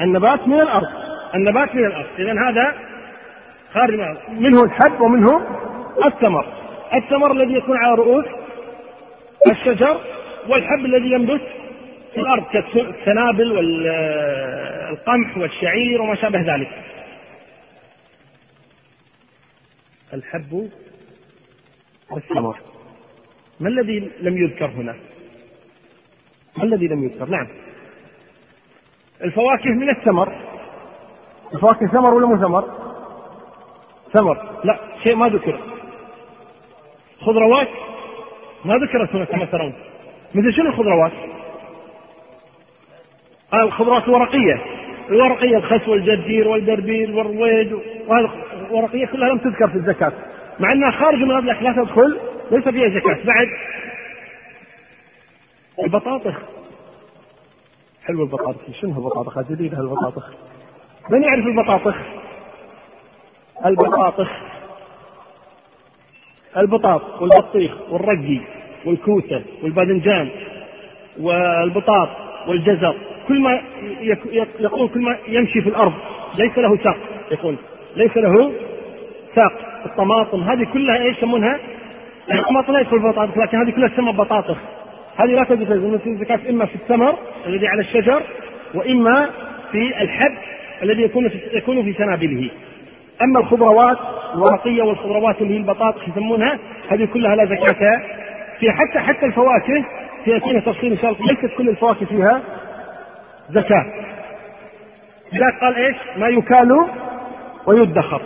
[0.00, 0.88] النبات من الأرض.
[1.34, 2.06] النبات من الأرض.
[2.18, 2.74] إذا هذا
[3.72, 4.00] خارج
[4.30, 5.46] منه الحب ومنه
[6.06, 6.46] الثمر.
[6.94, 8.24] الثمر الذي يكون على رؤوس
[9.50, 10.00] الشجر
[10.48, 11.42] والحب الذي ينبت
[12.14, 16.70] في الأرض كالسنابل والقمح والشعير وما شابه ذلك.
[20.14, 20.70] الحب
[22.10, 22.56] والثمر.
[23.60, 24.96] ما الذي لم يذكر هنا؟
[26.56, 27.48] ما الذي لم يذكر؟ نعم.
[29.24, 30.32] الفواكه من الثمر.
[31.54, 32.87] الفواكه ثمر ولا مو ثمر؟
[34.12, 34.38] ثمر.
[34.64, 35.58] لا شيء ما ذكر.
[37.20, 37.68] خضروات
[38.64, 39.74] ما ذكرت هنا كما ترون.
[40.34, 41.12] مثل شنو الخضروات؟
[43.52, 44.60] آه الخضروات الورقية.
[45.10, 47.72] الورقية الخس والجرجير والبربير والرويد
[48.06, 48.30] وهذه
[48.70, 50.12] الورقية كلها لم تذكر في الزكاة.
[50.60, 52.18] مع أنها خارج من الأكل لا تدخل
[52.50, 53.24] ليس فيها زكاة.
[53.24, 53.48] بعد
[55.84, 56.34] البطاطخ.
[58.04, 58.60] حلو البطاطخ.
[58.80, 60.32] شنو البطاطخ؟ جديدة البطاطخ؟
[61.10, 61.96] من يعرف البطاطخ؟
[63.66, 64.28] البطاطخ
[66.56, 68.40] البطاط والبطيخ والرقي
[68.84, 70.28] والكوسة والباذنجان
[71.20, 72.08] والبطاط
[72.46, 72.94] والجزر.
[73.28, 73.60] كل ما
[74.60, 75.92] يقول كل ما يمشي في الأرض
[76.34, 76.96] ليس له ساق
[77.30, 77.56] يقول
[77.96, 78.52] ليس له
[79.34, 79.52] ساق.
[79.86, 81.58] الطماطم هذه كلها إيش يسمونها؟
[82.28, 84.56] يعني الطماطم لا يدخل البطاطس لكن هذه كلها تسمى بطاطس.
[85.16, 88.22] هذه لا تجوز الزكاة إما في الثمر الذي على الشجر
[88.74, 89.30] وإما
[89.72, 90.34] في الحب
[90.82, 92.50] الذي يكون في يكون في سنابله.
[93.22, 93.98] أما الخضروات
[94.34, 98.02] الورقية والخضروات اللي هي البطاطس يسمونها؟ هذه كلها لا زكاة.
[98.60, 99.84] فيها حتى حتى الفواكه
[100.24, 102.40] سيأتينا تفصيل إن شاء الله ليست كل الفواكه فيها
[103.50, 103.84] زكاة.
[105.32, 106.86] لذلك قال إيش؟ ما يكال
[107.66, 108.22] ويدخر.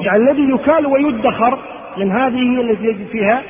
[0.00, 1.58] يعني الذي يكال ويدخر
[1.96, 3.42] من هذه هي التي يجد فيها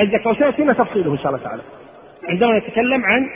[0.00, 0.30] الزكاة.
[0.30, 1.62] وسيأتينا تفصيله إن شاء الله تعالى.
[2.28, 3.30] عندما نتكلم عن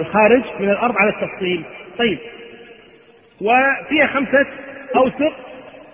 [0.00, 1.62] الخارج من الأرض على التفصيل.
[1.98, 2.18] طيب.
[3.40, 4.46] وفيها خمسة
[4.96, 5.32] أوسق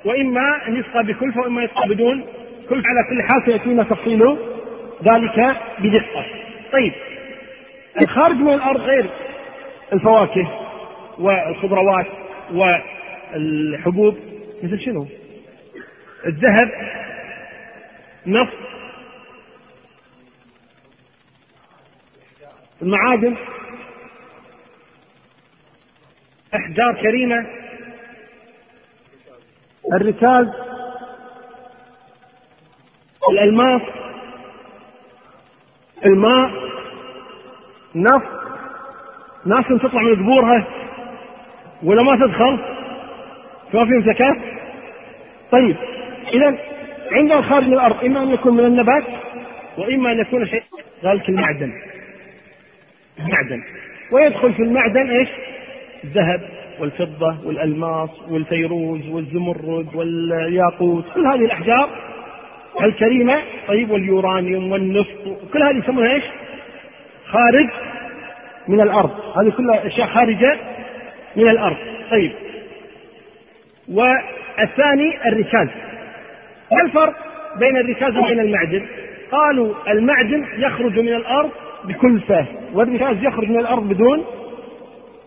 [0.04, 2.24] وإما أن يسقى بكلفة وإما يسقى بدون.
[2.68, 4.36] كلفة على كل حال سيأتينا تفصيل
[5.04, 6.24] ذلك بدقة
[6.72, 6.92] طيب
[8.00, 9.06] الخارج من الأرض غير
[9.92, 10.50] الفواكه
[11.18, 12.06] والخضروات
[12.52, 14.16] والحبوب
[14.62, 15.06] مثل شنو؟
[16.26, 16.70] الذهب
[18.26, 18.52] نفط
[22.82, 23.34] المعادن
[26.54, 27.46] أحجار كريمة.
[29.95, 30.47] الركاز
[33.31, 33.83] الألماس
[36.07, 36.51] الماء
[37.95, 38.42] نفط
[39.47, 40.66] ناس تطلع من قبورها
[41.83, 42.59] ولا ما تدخل؟
[43.75, 44.37] ما فيهم زكاة؟
[45.53, 45.77] طيب
[46.35, 46.59] إذا
[47.12, 49.05] عندنا خارج من الأرض إما أن يكون من النبات
[49.79, 50.62] وإما أن يكون شيء
[51.05, 51.73] ذلك المعدن.
[53.18, 53.62] المعدن.
[54.12, 55.29] ويدخل في المعدن إيش؟
[56.05, 56.62] الذهب.
[56.80, 61.88] والفضة والألماس والفيروز والزمرد والياقوت كل هذه الأحجار
[62.80, 66.24] الكريمة طيب واليورانيوم والنفط كل هذه يسمونها إيش؟
[67.26, 67.68] خارج
[68.68, 70.58] من الأرض هذه كلها أشياء خارجة
[71.37, 71.76] من الأرض
[72.11, 72.32] طيب
[73.88, 75.68] والثاني الركاز
[76.72, 77.14] ما الفرق
[77.58, 78.87] بين الركاز وبين المعدن؟
[79.32, 81.50] قالوا المعدن يخرج من الأرض
[81.85, 84.24] بكلفة والركاز يخرج من الأرض بدون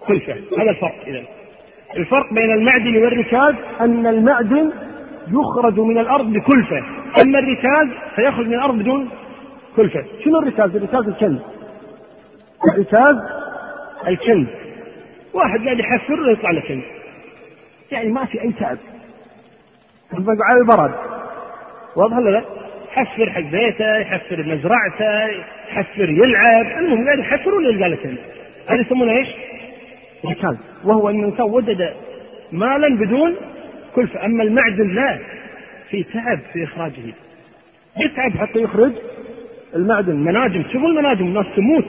[0.08, 1.24] كلفة هذا الفرق إذا
[1.98, 4.72] الفرق بين المعدن والركاز أن المعدن
[5.28, 6.84] يخرج من الأرض بكلفة
[7.24, 9.10] أما الركاز فيخرج من الأرض بدون
[9.76, 11.40] كلفة شنو الركاز؟ الركاز الكنز
[12.74, 13.16] الركاز
[14.08, 14.48] الكنز
[15.34, 16.84] واحد قاعد يحفر ويطلع له كنز
[17.92, 18.78] يعني ما في أي تعب.
[20.50, 20.96] على البرد.
[21.96, 22.44] واضح ولا لا؟
[22.88, 25.26] يحفر حق بيته يحفر مزرعته
[25.70, 26.66] يحفر يلعب.
[26.66, 28.18] المهم قاعد يحفر ولا يلقى له كنز
[28.68, 29.28] هذا يسمونه إيش؟
[30.28, 31.94] ركاز وهو ان الانسان وجد
[32.52, 33.36] مالا بدون
[33.96, 35.20] كلفه أما المعدن لا
[35.90, 36.94] في تعب في إخراجه.
[37.98, 38.92] يتعب حتى يخرج
[39.76, 40.16] المعدن.
[40.16, 40.64] مناجم.
[40.74, 41.26] شوفوا المناجم.
[41.26, 41.86] الناس تموت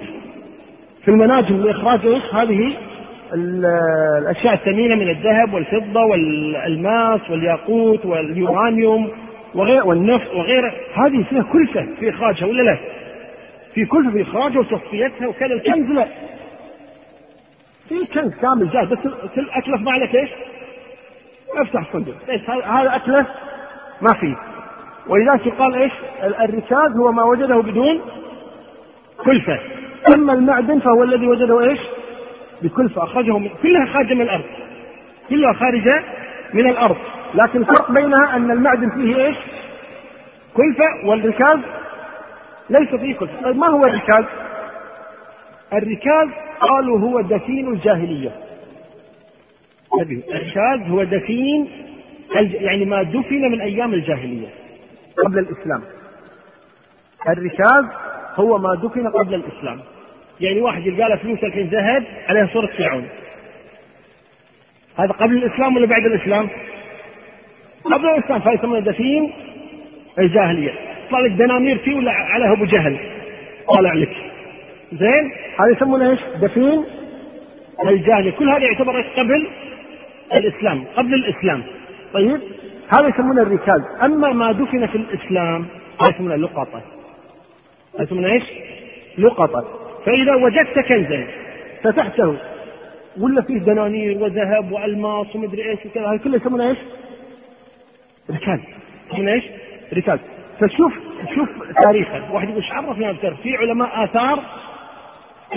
[1.04, 2.72] في المناجم لاخراج إيش؟ هذه
[3.34, 9.10] الأشياء الثمينة من الذهب والفضة والألماس والياقوت واليورانيوم
[9.54, 12.78] وغير والنفط وغيره هذه فيها كلفة في إخراجها ولا لا؟
[13.74, 15.54] في كلفة في إخراجها وتصفيتها وكذا.
[15.54, 16.06] الكنز لا
[17.88, 18.98] في كنز كامل جاهز بس
[19.36, 20.30] اكلف ما عليك إيش؟
[21.56, 22.14] أفتح صندوق
[22.64, 23.26] هذا أكله
[24.00, 24.36] ما فيه
[25.06, 28.00] ولذلك يقال إيش؟ الركاز هو ما وجده بدون
[29.24, 29.58] كلفة
[30.14, 31.80] أما المعدن فهو الذي وجده إيش؟
[32.62, 34.44] بكلفة أخرجه من كلها خارجة من الأرض
[35.28, 36.04] كلها خارجة
[36.54, 36.96] من الأرض
[37.34, 39.36] لكن الفرق بينها أن المعدن فيه إيش؟
[40.54, 41.58] كلفة والركاز
[42.70, 44.24] ليس فيه كلفة طيب ما هو الركاز؟
[45.72, 46.28] الركاز
[46.60, 48.30] قالوا هو دفين الجاهلية.
[50.32, 51.68] الركاز هو دفين
[52.60, 54.48] يعني ما دفن من أيام الجاهلية.
[55.24, 55.82] قبل الإسلام.
[57.28, 57.84] الركاز
[58.34, 59.80] هو ما دفن قبل الإسلام.
[60.40, 63.08] يعني واحد يلقى له فلوس الحين ذهب عليها صورة فرعون.
[64.96, 66.48] هذا قبل الإسلام ولا بعد الإسلام؟
[67.84, 69.32] قبل الإسلام فيسمونه دفين
[70.18, 70.72] الجاهلية.
[71.06, 72.96] يطلع لك دنانير فيه ولا عليه أبو جهل؟
[73.74, 74.25] طالع لك.
[74.92, 76.84] زين؟ هذا يسمونه إيش؟ دفين؟
[77.86, 78.30] الجاهلية.
[78.30, 79.46] كل هذا يعتبر قبل
[80.38, 80.84] الإسلام.
[80.96, 81.62] قبل الإسلام.
[82.12, 82.40] طيب
[82.98, 83.80] هذا يسمونه الركاز.
[84.02, 85.66] أما ما دفن في الإسلام
[86.00, 86.82] هذا يسمونه لقطة.
[87.94, 88.44] هذا يسمونه إيش؟
[89.18, 89.64] لقطة.
[90.06, 91.26] فإذا وجدت كنزا
[91.82, 92.36] فتحته.
[93.20, 96.06] ولا فيه دنانير وذهب وألماس ومدري إيش وكذا.
[96.06, 96.78] هذا كله يسمونه إيش؟
[98.30, 98.60] ركاز.
[99.10, 99.44] يسمونه إيش؟
[99.94, 100.18] ركاز.
[100.60, 100.92] فشوف
[101.34, 101.48] شوف
[101.84, 102.34] تاريخه.
[102.34, 104.42] واحد يقول إيش عرفنا في علماء آثار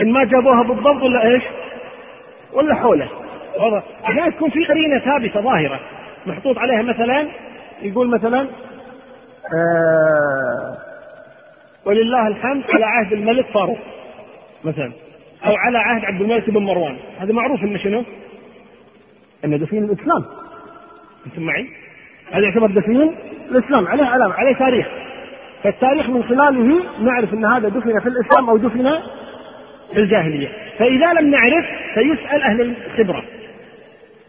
[0.02, 1.44] إن ما جابوها بالضبط ولا إيش؟
[2.54, 3.10] ولا حوله
[4.06, 5.80] أحيانا تكون في قرينة ثابتة ظاهرة
[6.26, 7.28] محطوط عليها مثلا
[7.82, 8.48] يقول مثلا
[9.56, 10.78] آه
[11.86, 13.80] ولله الحمد على عهد الملك فاروق
[14.64, 14.92] مثلا
[15.46, 18.04] أو على عهد عبد الملك بن مروان هذا معروف إنه شنو؟
[19.46, 20.26] إنه دفين الإسلام
[21.26, 21.68] أنتم معي؟
[22.32, 23.16] هذا يعتبر دفين
[23.52, 24.88] الإسلام عليه علامه عليه تاريخ
[25.64, 28.88] فالتاريخ من خلاله نعرف إن هذا دفن في الإسلام أو دفن
[29.94, 30.48] في الجاهلية.
[30.78, 33.24] فإذا لم نعرف فيسال أهل الخبرة.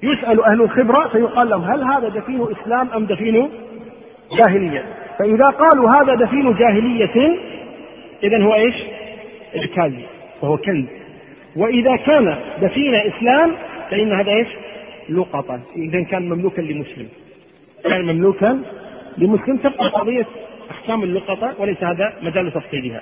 [0.02, 3.50] يسأل أهل الخبرة فيقال لهم هل هذا دفين إسلام أم دفين
[4.38, 4.84] جاهلية.
[5.18, 7.38] فإذا قالوا هذا دفين جاهلية
[8.22, 8.74] اذا هو إيش؟
[9.54, 10.04] الكاذب
[10.42, 10.86] وهو كلب
[11.56, 13.52] وإذا كان دفين إسلام
[13.90, 14.48] فإن هذا إيش؟
[15.08, 15.60] لقطة.
[15.76, 17.08] إذا كان مملوكا لمسلم.
[17.84, 18.62] كان مملوكا
[19.18, 19.56] لمسلم.
[19.56, 20.26] تبقى قضية
[20.70, 23.00] أحكام اللقطة وليس هذا مجال تفصيلها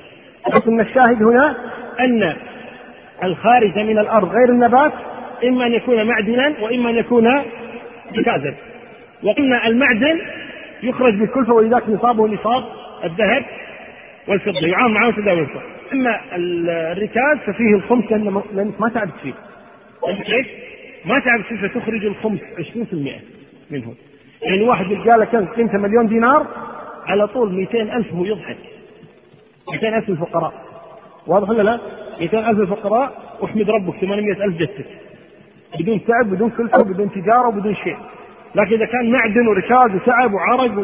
[0.54, 1.56] لكن الشاهد هنا
[2.01, 2.36] أن
[3.24, 4.92] الخارج من الأرض غير النبات
[5.44, 7.42] إما أن يكون معدنا وإما أن يكون
[8.12, 8.55] جازا
[9.22, 10.20] وقلنا المعدن
[10.82, 12.64] يخرج بالكلفة ولذلك نصابه نصاب
[13.05, 13.44] الذهب
[14.28, 18.05] والفضة يعامل معه تداول الفضة أما الركاز ففيه الخمس
[18.53, 19.32] لأنك ما تعبت فيه
[20.09, 20.46] إيش؟
[21.05, 22.94] ما تعبت فيه فتخرج الخمس 20%
[23.70, 23.94] منه
[24.42, 26.46] يعني واحد قال لك قيمته مليون دينار
[27.07, 28.57] على طول 200 ألف هو يضحك.
[29.72, 30.68] 200 ألف الفقراء
[31.29, 31.81] واضح ولا لا؟
[32.20, 34.87] 200 ألف الفقراء واحمد ربك 800 ألف جتك
[35.79, 37.97] بدون تعب بدون كلفة بدون تجارة وبدون شيء.
[38.55, 40.79] لكن إذا كان معدن وركاز وتعب وعرق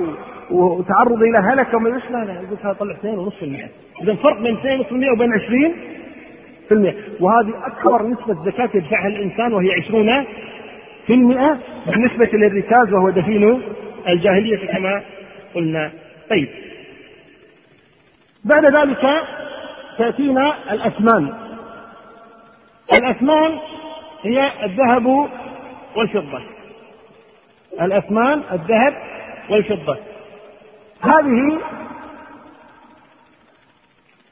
[0.51, 0.79] و...
[0.79, 5.33] وتعرض إلى هلكه وما لا لا يقول هذا طلع 2.5% إذا فرق بين 2.5% وبين
[6.71, 10.25] 20% وهذه أكبر نسبة زكاة يدفعها الإنسان وهي 20
[11.07, 13.63] في المئة بالنسبة للركاز وهو دفين
[14.09, 15.03] الجاهلية كما
[15.55, 15.91] قلنا.
[16.31, 16.49] طيب.
[18.45, 19.05] بعد ذلك
[19.99, 21.35] تأتينا الأثمان.
[22.99, 23.59] الأثمان
[24.23, 25.29] هي الذهب
[25.97, 26.43] والفضة.
[27.81, 28.95] الأثمان الذهب
[29.51, 29.97] والفضة.
[31.01, 31.59] هذه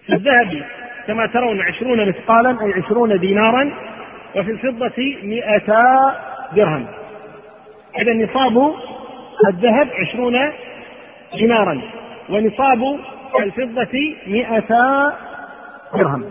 [0.06, 0.64] في الذهب
[1.06, 3.72] كما ترون عشرون مثقالا أي عشرون دينارا
[4.36, 6.14] وفي الفضة مئتا
[6.56, 6.86] درهم.
[7.98, 8.74] إذا نصاب
[9.48, 10.52] الذهب عشرون
[11.34, 11.80] دينارا
[12.28, 13.00] ونصاب
[13.40, 15.12] الفضة مئتا
[15.94, 16.24] درهم.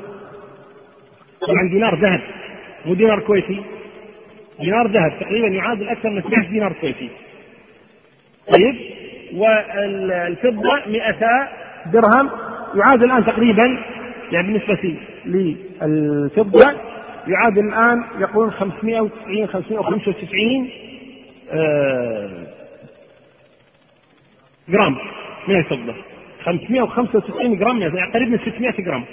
[1.41, 2.21] طبعا دينار ذهب
[2.85, 3.61] مو دينار كويتي.
[4.59, 7.09] دينار ذهب تقريبا يعادل أكثر من 12 دينار كويتي.
[8.47, 8.75] طيب
[9.33, 11.47] والفضة 200
[11.93, 12.29] درهم
[12.75, 13.77] يعادل الآن تقريبا
[14.31, 14.95] يعني بالنسبة
[15.25, 16.73] للفضة
[17.27, 20.69] يعادل الآن يقول 590 595
[24.69, 24.97] جرام
[25.47, 25.95] من الفضة.
[26.43, 29.03] 595 جرام يعني قريب من 600 جرام.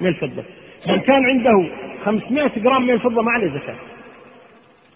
[0.00, 0.42] من الفضة.
[0.88, 1.68] من كان عنده
[2.04, 3.74] 500 جرام من الفضة ما عليه زكاة.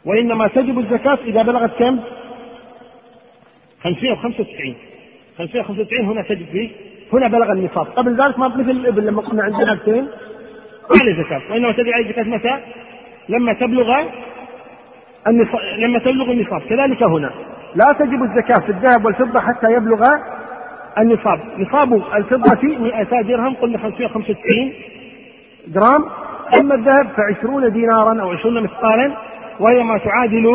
[0.04, 2.00] وإنما تجب الزكاة إذا بلغت كم؟
[3.84, 4.74] 595
[5.38, 6.70] 595 هنا تجد فيه.
[7.12, 7.86] هنا بلغ النصاب.
[7.86, 10.08] قبل ذلك ما مثل الإبل لما قلنا عندنا 200 ما
[11.02, 11.42] عليه زكاة.
[11.50, 12.60] وإنما تجد عليه زكاة متى؟
[13.28, 14.04] لما تبلغ
[15.28, 16.60] النصاب لما تبلغ النصاب.
[16.60, 17.30] كذلك هنا.
[17.74, 20.04] لا تجب الزكاة في الذهب والفضة حتى يبلغ
[20.98, 21.40] النصاب.
[21.58, 24.72] نصاب الفضة 200 درهم قلنا 595
[25.68, 26.04] جرام
[26.60, 29.12] أما الذهب فعشرون دينارا أو عشرون مثقالا
[29.60, 30.46] وهي ما تعادل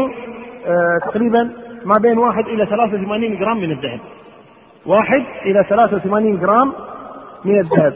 [0.68, 1.50] آه تقريبا
[1.86, 4.00] ما بين واحد إلى 83 جرام من الذهب.
[4.86, 6.74] واحد إلى 83 جرام
[7.46, 7.94] من الذهب.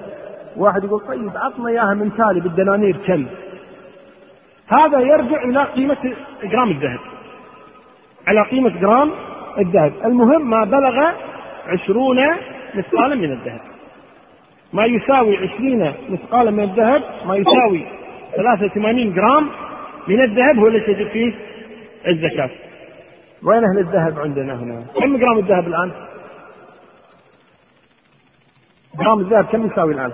[0.58, 3.26] واحد يقول طيب عطنا إياها من تالي بالدنانير كم؟
[4.68, 5.98] هذا يرجع إلى قيمة
[6.44, 7.00] جرام الذهب.
[8.28, 9.12] على قيمة جرام
[9.58, 9.94] الذهب.
[10.06, 11.12] المهم ما بلغ
[11.70, 12.18] عشرون
[12.76, 13.62] مثقالا من الذهب
[14.74, 17.86] ما يساوي عشرين مثقالا من الذهب ما يساوي
[18.36, 19.50] 83 جرام
[20.08, 21.34] من الذهب هو الذي تجب فيه
[22.08, 22.50] الزكاة
[23.44, 25.92] وين أهل الذهب عندنا هنا؟ كم جرام الذهب الآن؟
[29.00, 30.12] جرام الذهب كم يساوي الآن؟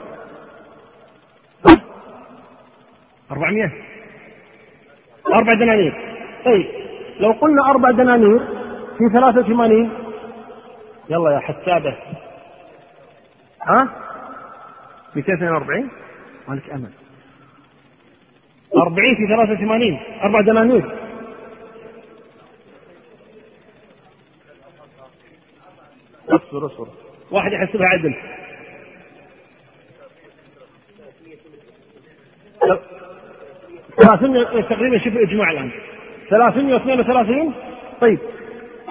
[3.32, 3.72] 400
[5.28, 5.94] أربع دنانير
[6.46, 6.66] طيب
[7.20, 8.40] لو قلنا أربع دنانير
[8.98, 9.90] في 83
[11.10, 11.98] يلا يا حسابة.
[13.62, 13.90] ها؟
[15.16, 15.90] 242
[16.48, 16.90] مالك أمل.
[18.78, 20.92] 40 في 83 أربع دنانير
[26.30, 26.88] اصبر اصبر.
[27.32, 28.16] واحد يحسبها عدل.
[33.98, 35.72] 300 تقريبا شوف الإجماع الآن.
[36.30, 37.54] 332
[38.02, 38.20] طيب.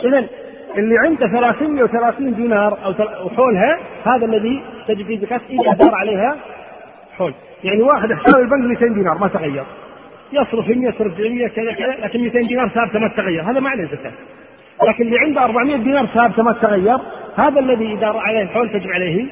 [0.04, 0.28] اذا
[0.76, 6.36] اللي عنده 330 دينار أو حولها هذا الذي تجد فيه زكاة إذا دار عليها
[7.18, 7.34] حول.
[7.64, 9.64] يعني واحد حساب البنك 200 دينار ما تغير.
[10.32, 13.84] يصرف 100 يصرف 100 كذا كذا لكن 200 دينار ثابتة ما تتغير هذا ما عليه
[13.84, 14.12] زكاة.
[14.88, 16.98] لكن اللي عنده 400 دينار ثابتة ما تتغير
[17.36, 19.26] هذا الذي إذا عليه الحول تجب عليه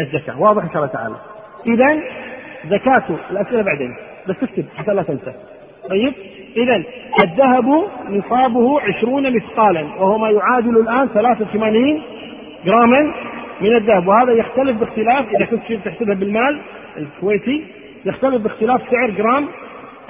[0.00, 0.40] الزكاة.
[0.40, 1.16] واضح إن شاء الله تعالى.
[1.66, 2.00] اذا
[2.68, 3.96] زكاة الأسئلة بعدين.
[4.28, 5.34] بس اكتب حتى لا تنسى.
[5.90, 6.12] طيب؟
[6.56, 6.82] اذا
[7.24, 12.02] الذهب نصابه عشرون مثقالا وهو ما يعادل الآن 83
[12.64, 13.14] جراما
[13.60, 14.08] من الذهب.
[14.08, 16.60] وهذا يختلف باختلاف إذا كنت تحسبها بالمال
[16.96, 17.64] الكويتي
[18.04, 19.48] يختلف باختلاف سعر جرام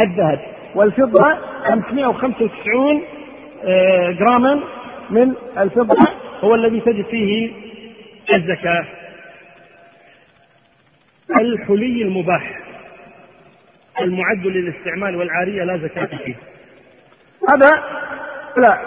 [0.05, 0.41] الذهب.
[0.75, 3.03] والفضة 595
[3.65, 4.61] آه، جراما
[5.11, 5.97] من الفضة
[6.45, 7.51] هو الذي تجد فيه
[8.35, 8.85] الزكاة.
[11.41, 12.70] الحلي المباح.
[14.01, 16.35] المعد للاستعمال والعارية لا زكاة فيه.
[17.49, 17.71] هذا
[18.57, 18.79] لا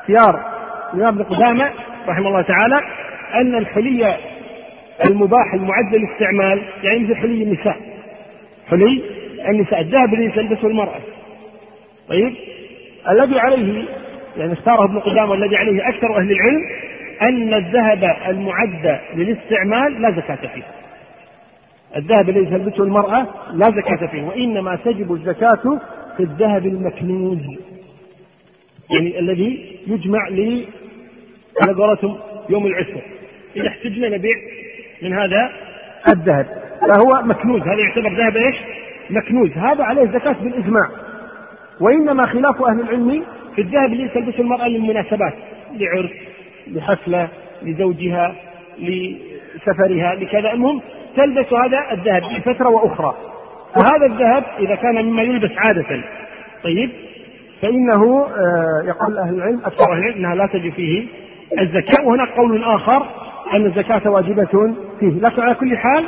[0.00, 0.58] اختيار
[0.94, 1.70] الإمام ابن قدامة
[2.08, 2.80] رحمه الله تعالى
[3.34, 4.16] أن الحلي
[5.08, 7.76] المباح المعد للاستعمال يعني مثل حلي النساء.
[8.70, 9.02] حلي
[9.48, 11.00] النساء الذهب الذي تلبسه المرأة.
[12.08, 12.34] طيب؟
[13.08, 13.84] الذي عليه
[14.36, 16.68] يعني اختاره ابن قدامة والذي عليه أكثر أهل العلم
[17.22, 20.62] أن الذهب المعد للاستعمال لا زكاة فيه.
[21.98, 25.80] الذهب الذي تلبسه المرأة لا زكاة فيه وإنما تجب الزكاة
[26.16, 27.38] في الذهب المكنوز
[28.90, 30.64] يعني الذي يجمع ل
[31.62, 32.18] على قولتهم
[32.50, 33.02] يوم العسر.
[33.56, 34.36] إذا احتجنا نبيع
[35.02, 35.52] من هذا
[36.12, 36.46] الذهب
[36.80, 37.62] فهو مكنوز.
[37.62, 38.56] هذا يعتبر ذهب إيش؟
[39.10, 39.50] مكنوز.
[39.50, 40.88] هذا عليه زكاة بالإجماع.
[41.80, 43.24] وإنما خلاف أهل العلم
[43.54, 45.34] في الذهب اللي تلبسه المرأة للمناسبات
[45.76, 46.10] لعرس
[46.66, 47.28] لحفلة
[47.62, 48.34] لزوجها
[48.78, 50.52] لسفرها لكذا.
[50.52, 50.80] المهم
[51.18, 53.14] تلبس هذا الذهب فترة وأخرى.
[53.76, 56.04] وهذا الذهب إذا كان مما يلبس عادة.
[56.64, 56.90] طيب؟
[57.62, 61.06] فإنه آه، يقول أهل العلم أكثر أهل العلم أنها لا تجد فيه
[61.60, 62.04] الزكاة.
[62.04, 63.06] وهناك قول آخر
[63.54, 65.10] أن الزكاة واجبة فيه.
[65.10, 66.04] لكن على كل حال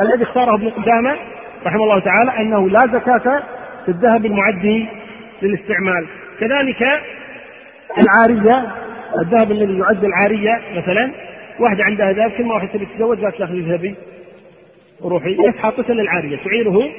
[0.00, 1.16] الذي اختاره ابن قدامة
[1.66, 3.42] رحمه الله تعالى أنه لا زكاة
[3.84, 4.86] في الذهب المعد
[5.42, 6.06] للاستعمال.
[6.40, 7.00] كذلك
[7.98, 8.66] العارية
[9.22, 11.10] الذهب الذي يعد العارية مثلا
[11.60, 13.94] واحدة عندها ذهب كل ما واحد تبي تتزوج قالت تأخذ ذهبي
[15.02, 15.34] روحي.
[15.34, 16.36] بس حاطة للعارية.
[16.36, 16.90] تعيره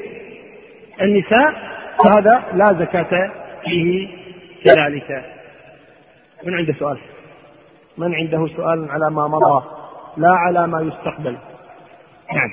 [1.01, 1.71] النساء
[2.03, 3.31] فهذا لا زكاة
[3.65, 4.07] فيه
[4.65, 5.25] كذلك.
[6.43, 6.97] من عنده سؤال؟
[7.97, 9.65] من عنده سؤال على ما مضى؟
[10.17, 11.37] لا على ما يستقبل.
[12.33, 12.51] نعم.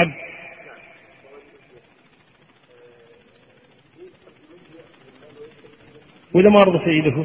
[0.00, 0.14] عبد
[6.34, 7.24] وإذا ما رضى سيده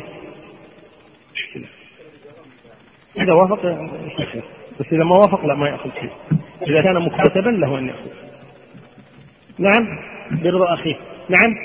[1.34, 1.68] مشكلة
[3.18, 3.66] إذا وافق
[4.80, 6.12] بس إذا ما وافق لا ما يأخذ شيء.
[6.68, 8.10] إذا كان مكاتبا له أن يأخذ.
[9.58, 10.00] نعم
[10.32, 10.96] برضا أخيه
[11.30, 11.56] نعم.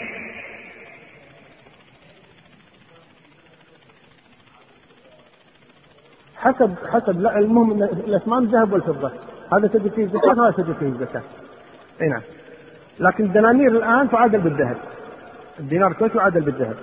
[6.37, 7.21] حسب حسب.
[7.21, 9.13] لا المهم إن الأثمان الذهب والفضة.
[9.53, 11.23] هذا تجد فيه الزكاة وهذا تجد فيه الزكاة.
[12.01, 12.23] أي نعم.
[13.01, 14.77] لكن الدنانير الآن تعادل بالذهب.
[15.61, 16.77] الدينار الكويتي يعادل بالذهب.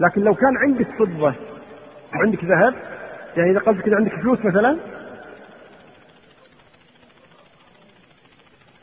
[0.00, 1.34] لكن لو كان عندك فضة
[2.14, 2.74] وعندك ذهب
[3.36, 4.78] يعني إذا قصدك اذا عندك فلوس مثلا؟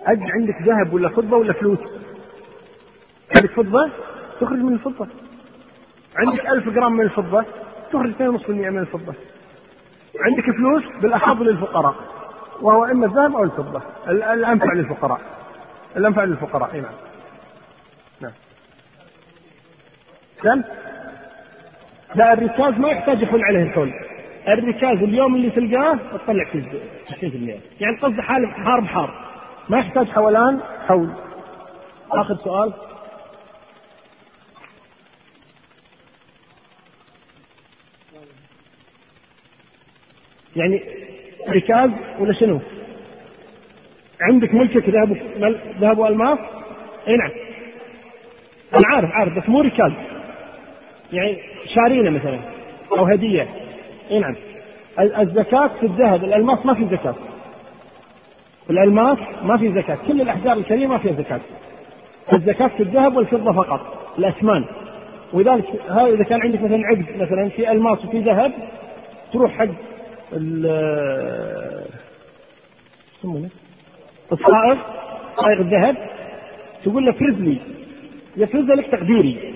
[0.01, 1.79] أج عندك ذهب ولا فضة ولا فلوس؟
[3.37, 3.89] عندك فضة؟
[4.41, 5.07] تخرج من الفضة.
[6.15, 7.45] عندك ألف جرام من الفضة؟
[7.91, 9.13] تخرج 2.5% من الفضة.
[10.19, 11.95] عندك فلوس؟ بالأحظ للفقراء.
[12.61, 13.81] وهو إما الذهب أو الفضة.
[14.07, 15.21] الأنفع للفقراء.
[15.97, 16.93] الأنفع للفقراء نعم.
[18.21, 18.31] نعم.
[20.43, 20.63] كم؟
[22.15, 23.93] لا الركاز ما يحتاج يحول عليه الحول
[24.53, 26.63] الركاز اليوم اللي تلقاه تطلع فيه
[27.09, 27.23] 20%
[27.81, 29.13] يعني قصد حال حار بحار
[29.69, 31.09] ما يحتاج حولان حول
[32.11, 32.73] آخر سؤال
[40.55, 40.81] يعني
[41.49, 41.89] ركاز
[42.19, 42.59] ولا شنو؟
[44.21, 45.17] عندك ملكك ذهب
[45.79, 46.39] ذهب وألماس؟
[47.07, 47.31] إي نعم.
[48.75, 49.91] أنا عارف عارف بس مو ركاز.
[51.13, 51.37] يعني
[51.75, 52.39] شارينه مثلا
[52.91, 53.47] أو هدية.
[54.11, 54.35] إي نعم.
[54.99, 57.15] الزكاة في الذهب الألماس ما في زكاة.
[58.69, 61.39] الألماس ما في زكاة، كل الأحجار الكريمة ما فيها زكاة.
[62.33, 63.81] الزكاة في الذهب والفضة فقط،
[64.19, 64.65] الأثمان.
[65.33, 68.51] ولذلك هذا إذا كان عندك مثلا عقد مثلا في ألماس وفي ذهب
[69.33, 69.67] تروح حق
[73.17, 73.49] يسمونه
[74.31, 74.77] الصائغ
[75.37, 75.95] صائغ الذهب
[76.83, 77.57] تقول له فرز لي
[78.37, 79.53] يفرز لك تقديري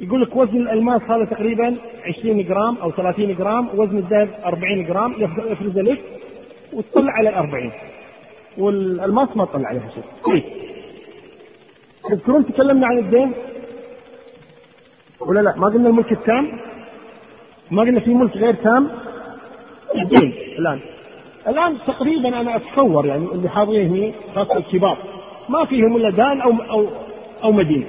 [0.00, 1.76] يقول لك وزن الألماس هذا تقريبا
[2.18, 6.00] 20 جرام أو 30 جرام وزن الذهب 40 جرام يفرز لك
[6.72, 7.72] وتطلع على الأربعين
[8.58, 10.04] والألماس ما تطلع عليها شيء.
[10.26, 10.42] طيب.
[12.10, 13.32] تذكرون تكلمنا عن الدين؟
[15.20, 16.52] ولا لا؟ ما قلنا الملك التام؟
[17.70, 18.88] ما قلنا في ملك غير تام؟
[19.94, 20.34] الدين.
[20.58, 20.80] الآن.
[21.48, 24.98] الآن تقريبا أنا أتصور يعني اللي حاضرين خاصة الكبار
[25.48, 26.88] ما فيهم إلا دان أو أو
[27.44, 27.86] أو مدين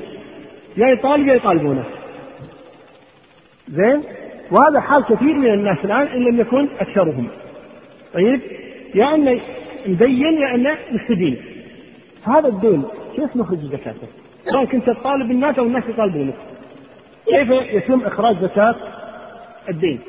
[0.78, 1.84] يا يطالب يا يطالبونه.
[3.70, 4.04] زين؟
[4.52, 7.28] وهذا حال كثير من الناس الآن إن لم يكن أكثرهم.
[8.14, 8.42] طيب؟
[8.96, 9.42] يا أنه
[9.88, 11.38] مدين يا أنه مستدين
[12.24, 12.84] هذا الدين
[13.16, 14.08] كيف نخرج زكاته؟
[14.52, 16.36] سواء كنت تطالب الناس أو الناس يطالبونك.
[17.26, 18.76] كيف يتم إخراج زكاة
[19.70, 20.00] الدين؟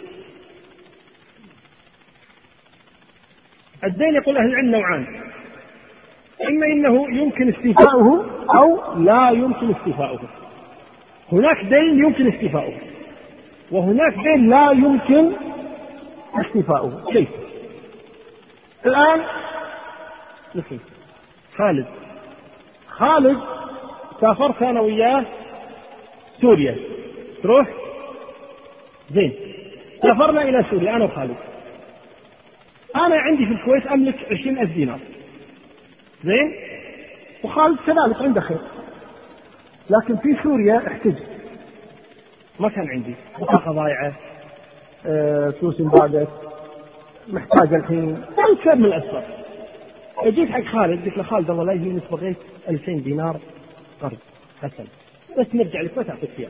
[3.85, 5.07] الدين يقول أهل العلم نوعان.
[6.49, 8.27] إما أنه يمكن استيفاؤه
[8.63, 10.21] أو لا يمكن استيفاؤه.
[11.33, 12.88] هناك دين يمكن استيفاؤه.
[13.71, 15.33] وهناك دين لا يمكن
[16.35, 17.13] استيفاؤه.
[17.13, 17.29] كيف؟
[18.87, 19.21] الآن
[20.55, 20.79] مثل
[21.57, 21.87] خالد.
[22.89, 23.39] خالد
[24.21, 25.25] سافرت أنا وياه
[26.41, 26.77] سوريا.
[27.43, 27.69] تروح؟
[29.11, 29.33] زين.
[30.03, 31.37] سافرنا إلى سوريا أنا وخالد.
[32.97, 34.99] أنا عندي في الكويت أملك عشرين ألف دينار.
[36.25, 36.55] زين؟
[37.45, 38.59] وخالد كذلك عنده خير.
[39.91, 41.38] لكن في سوريا احتجت.
[42.61, 43.15] ما كان عندي.
[43.41, 44.13] بطاقة ضايعة
[45.07, 46.29] أه، فلوس انبعدت
[47.29, 48.25] محتاج الحين.
[48.65, 49.25] سبب من الأسباب.
[50.27, 52.37] جيت حق خالد قلت له خالد والله لا يجيني بغيت
[52.69, 53.41] 2000 دينار
[54.03, 54.19] قرض
[54.63, 54.85] حسن
[55.39, 56.49] بس نرجع لك بس اعطيك اياه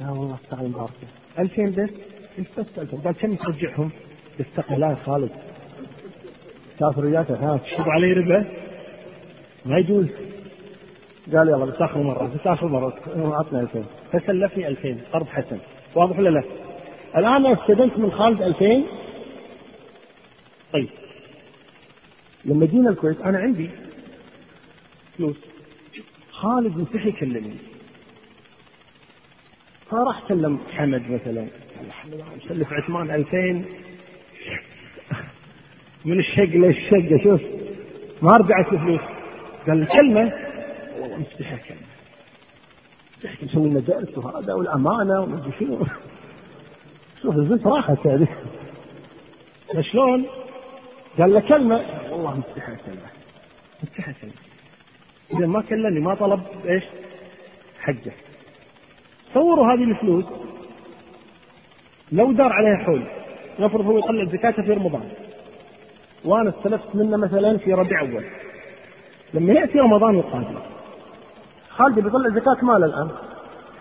[0.00, 0.92] لا والله استغل مباركة
[1.38, 1.90] 2000 بس؟
[2.38, 3.90] قلت بس 2000 قال كم ترجعهم؟
[4.38, 5.30] قلت لا يا خالد.
[6.78, 8.44] سافر وياك ها تشرب علي ربا
[9.66, 10.06] ما يجوز.
[11.32, 15.58] قال يلا بس اخر مرة بس اخر مره اعطنا 2000 فسلفني 2000 قرض حسن.
[15.94, 16.42] واضح ولا لا؟
[17.16, 18.84] الآن استدنت من خالد 2000
[20.72, 20.88] طيب.
[22.44, 23.70] لما جينا الكويت أنا عندي
[25.18, 25.36] فلوس.
[26.30, 27.56] خالد مستحي يكلمني.
[29.90, 31.46] فراح كلم حمد مثلا.
[32.44, 33.64] مسلف عثمان 2000
[36.04, 37.40] من الشق للشقة شوف.
[38.22, 39.00] ما رجعت الفلوس.
[39.66, 40.43] قال لي كلمة
[41.00, 41.86] والله كلمة
[43.22, 45.86] تحكي نسوي لنا جلسة وهذا والأمانة وما شنو.
[47.22, 48.28] شوف الزلت راحت هذه.
[49.80, 50.26] شلون؟
[51.18, 51.80] قال له كلمة.
[52.10, 53.08] والله مستحي كلمة
[53.82, 54.32] مستحي كلمة
[55.32, 56.84] إذا ما كلمني ما طلب إيش؟
[57.80, 58.12] حجة.
[59.30, 60.24] تصوروا هذه الفلوس.
[62.12, 63.02] لو دار عليها حول.
[63.60, 65.08] نفرض هو يطلع زكاته في رمضان.
[66.24, 68.24] وأنا استلفت منه مثلا في ربيع أول.
[69.34, 70.73] لما يأتي رمضان القادم.
[71.76, 73.10] خالد بيطلع زكاة مال الآن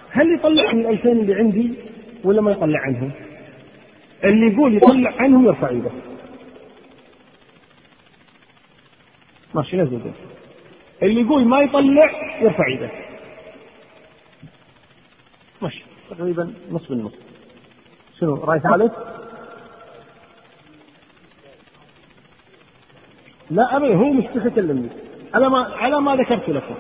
[0.09, 1.73] هل يطلع من الألفين اللي عندي
[2.23, 3.11] ولا ما يطلع عنهم؟
[4.23, 5.91] اللي يقول يطلع عنهم يرفع إيده
[9.55, 10.11] ماشي نزل ده.
[11.03, 12.89] اللي يقول ما يطلع يرفع إيده
[15.61, 17.17] ماشي تقريبا نصف النصف
[18.19, 18.91] شنو راي ثالث؟
[23.51, 24.89] لا ابدا هو مستحي يكلمني
[25.33, 26.75] على ما على ما ذكرت لكم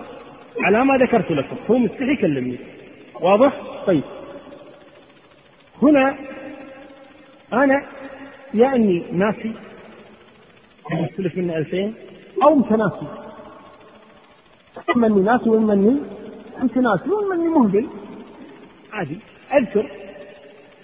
[0.59, 1.55] على ما ذكرت لكم.
[1.69, 2.57] هو مستحي يكلمني.
[3.21, 3.53] واضح؟
[3.87, 4.03] طيب.
[5.81, 6.15] هنا
[7.53, 7.85] أنا
[8.53, 9.51] يا أني ناسي.
[10.91, 11.93] استلف منه 2000
[12.43, 13.07] أو متناسي
[14.95, 15.99] اما اني ناسي واما اني
[16.61, 17.87] متناسي واما اني مهمل
[18.93, 19.17] عادي.
[19.53, 19.85] أذكر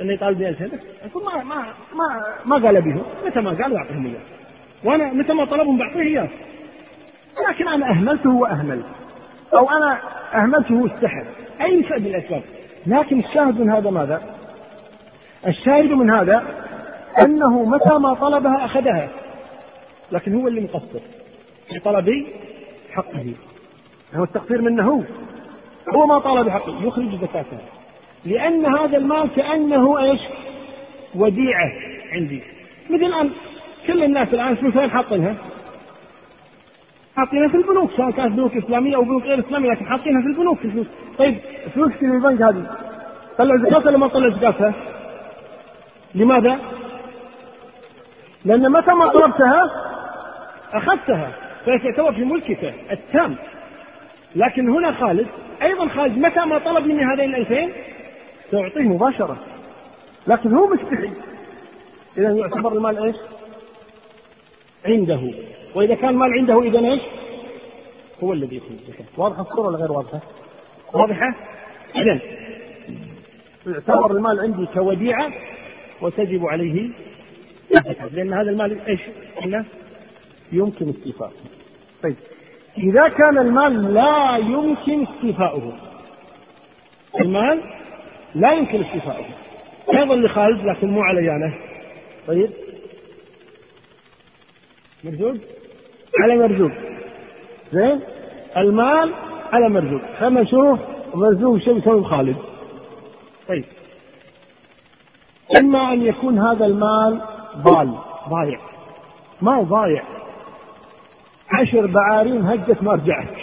[0.02, 0.80] أنه يطالبني 2000 بس.
[1.12, 1.66] أقول ما ما
[1.96, 4.22] ما ما قال ابيهم متى ما قال أعطيهم إياه.
[4.84, 6.30] وأنا متى ما طلبهم بعطيه إياه.
[7.50, 8.82] لكن أنا أهملته واهمل
[9.54, 10.00] أو أنا
[10.34, 11.24] أهملته واستحى
[11.62, 12.42] أي شيء من الأسباب.
[12.88, 14.22] لكن الشاهد من هذا ماذا؟
[15.48, 16.44] الشاهد من هذا
[17.26, 19.10] أنه متى ما طلبها أخذها.
[20.12, 21.00] لكن هو اللي مقصر.
[21.70, 22.26] في طلب
[22.92, 23.34] حقه.
[24.16, 24.84] هو التقصير منه.
[24.84, 25.02] هو
[25.96, 26.84] هو ما طالب حقه.
[26.84, 27.58] يخرج زكاته.
[28.26, 30.20] لأن هذا المال كأنه إيش؟
[31.16, 31.72] وديعة
[32.12, 32.42] عندي.
[32.90, 33.30] مثل الآن
[33.88, 35.36] كل الناس الآن فلوس وين حاطينها؟
[37.20, 40.58] حاطينها في البنوك سواء كانت بنوك إسلامية أو بنوك غير إسلامية لكن حاطينها في البنوك.
[40.60, 41.36] في الفلوس طيب
[41.76, 42.66] فلوس في البنك هذه؟
[43.38, 44.74] طلع زكاة ولا ما طلع زكاتها؟
[46.16, 46.60] لماذا؟
[48.46, 49.62] لأن متى ما طلبتها
[50.74, 51.32] أخذتها
[51.66, 53.36] فيعتبر في ملكك التام.
[54.36, 55.28] لكن هنا خالد
[55.62, 57.72] أيضا خالد متى ما طلب مني هذين الألفين؟
[58.52, 59.38] سأعطيه مباشرة.
[60.28, 61.10] لكن هو مستحي
[62.18, 63.16] إذا يعتبر المال إيش؟
[64.86, 65.34] عنده.
[65.76, 67.02] وإذا كان المال عنده إذا إيش؟
[68.24, 70.20] هو الذي يخرج الزكاة واضحة الصورة ولا غير واضحة؟
[70.94, 71.36] واضحة؟
[71.96, 72.20] إذا
[73.68, 75.32] يعتبر المال عندي كوديعة
[76.02, 76.90] وتجب عليه
[78.12, 79.02] لأن هذا المال إيش؟
[79.46, 79.66] إنه
[80.52, 81.32] يمكن استيفاؤه
[82.04, 82.16] طيب
[82.78, 85.74] إذا كان المال لا يمكن استيفاؤه
[87.22, 87.64] المال
[88.36, 89.26] لا يمكن استيفاؤه
[89.94, 91.54] أيضا لخالد لكن مو علي أنا
[92.28, 92.50] طيب
[95.04, 95.36] مرزوق
[96.18, 96.72] على مرزوق.
[97.74, 98.00] زين؟
[98.58, 99.14] المال
[99.54, 100.02] على مرزوق.
[100.20, 100.80] خلينا نشوف
[101.14, 102.36] مرزوق شو يسوي خالد.
[103.48, 103.66] طيب.
[105.60, 107.22] إما أن يكون هذا المال
[107.58, 107.94] ضال
[108.30, 108.60] ضايع.
[109.42, 110.04] ما ضايع؟
[111.52, 113.38] عشر بعارين هجت ما رجعت.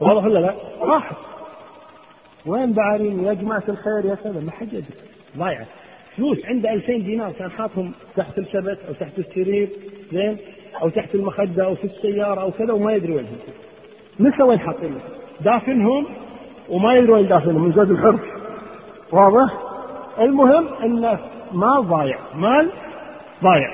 [0.00, 1.16] واضح ولا لا؟ راحت
[2.46, 4.84] وين بعارين؟ يا جماعة الخير يا كذا ما حد يدري.
[5.36, 5.66] ضايعة
[6.16, 9.68] فلوس عنده 2000 دينار كان حاطهم تحت الشبك أو تحت السرير.
[10.12, 10.38] زين؟
[10.94, 13.36] تحت المخدة أو في السيارة أو كذا وما يدري وينهم
[14.20, 15.00] نسى وين حاطينهم
[15.40, 16.06] دافنهم
[16.68, 18.18] وما يدري وين دافنهم من زاد الحر
[19.12, 19.52] واضح؟
[20.18, 21.18] المهم انه
[21.52, 22.70] مال ضايع مال
[23.44, 23.70] ضايع.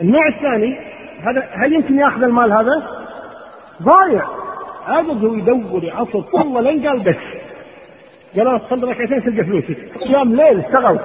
[0.00, 0.78] النوع الثاني
[1.20, 2.90] هذا هل يمكن ياخذ المال هذا؟
[3.82, 4.28] ضايع.
[4.86, 7.16] عجز هو يدور يعصب والله لين قال بس.
[8.36, 9.98] قال صلي ركعتين تلقى فلوسك.
[9.98, 10.98] قيام ليل اشتغل.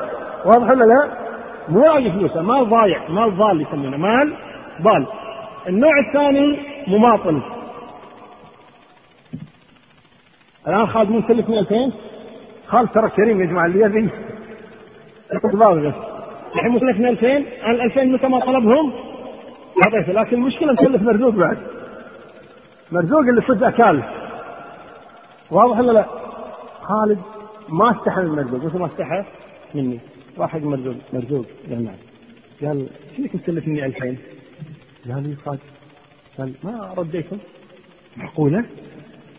[0.45, 1.28] واضح ولا لا؟
[1.69, 3.97] مو لاقي فلوسه مال ضايع مال ضال يسمونه.
[3.97, 4.33] مال
[4.81, 5.05] ضال.
[5.67, 7.41] النوع الثاني مماطل.
[10.67, 11.91] الآن خالد مو مسلف 200
[12.67, 14.09] خالد ترى كريم يا جماعة اللي يبي.
[15.43, 15.93] باغه
[16.55, 18.93] الحين مسلف 2000 أنا ال 2000 متى ما طلبهم؟
[19.85, 21.57] اعطيته لكن المشكلة مسلف مرزوق بعد.
[22.91, 24.03] مرزوق اللي صدق أكال.
[25.51, 26.05] واضح ولا لا؟
[26.81, 27.19] خالد
[27.69, 29.23] ما استحى من مرزوق مثل ما استحى
[29.75, 29.99] مني.
[30.37, 31.95] واحد مرزوق مرزوق قال نعم.
[32.61, 34.17] قال فيك مسلفني 2000
[35.07, 35.59] قال لي صادق
[36.37, 37.37] قال ما رديتم
[38.17, 38.65] معقولة؟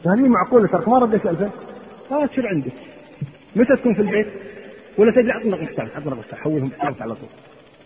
[0.04, 1.50] قال لي معقولة ترى ما رديت 2000
[2.10, 2.72] قال شو عندك؟
[3.56, 4.26] متى تكون في البيت؟
[4.98, 7.28] ولا تدري عطنا رقم حسابك عطنا رقم حسابك حولهم حسابك على طول.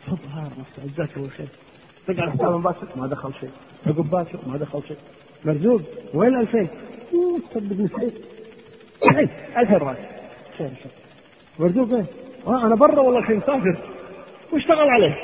[0.06, 1.46] سبحان الله جزاك الله خير.
[2.06, 2.86] تقعد حساب مباشر.
[2.96, 3.50] ما دخل شيء.
[3.86, 4.96] عقب باكر ما دخل شيء.
[5.44, 5.80] مرزوق
[6.14, 6.68] وين 2000
[7.50, 8.14] تصدق نسيت
[9.04, 9.98] الحين 2000 راتب
[10.58, 10.92] خير خير.
[11.58, 12.06] مرزوق وين؟
[12.48, 13.76] أنا برا والله الحين مسافر.
[14.52, 15.16] واشتغل عليه.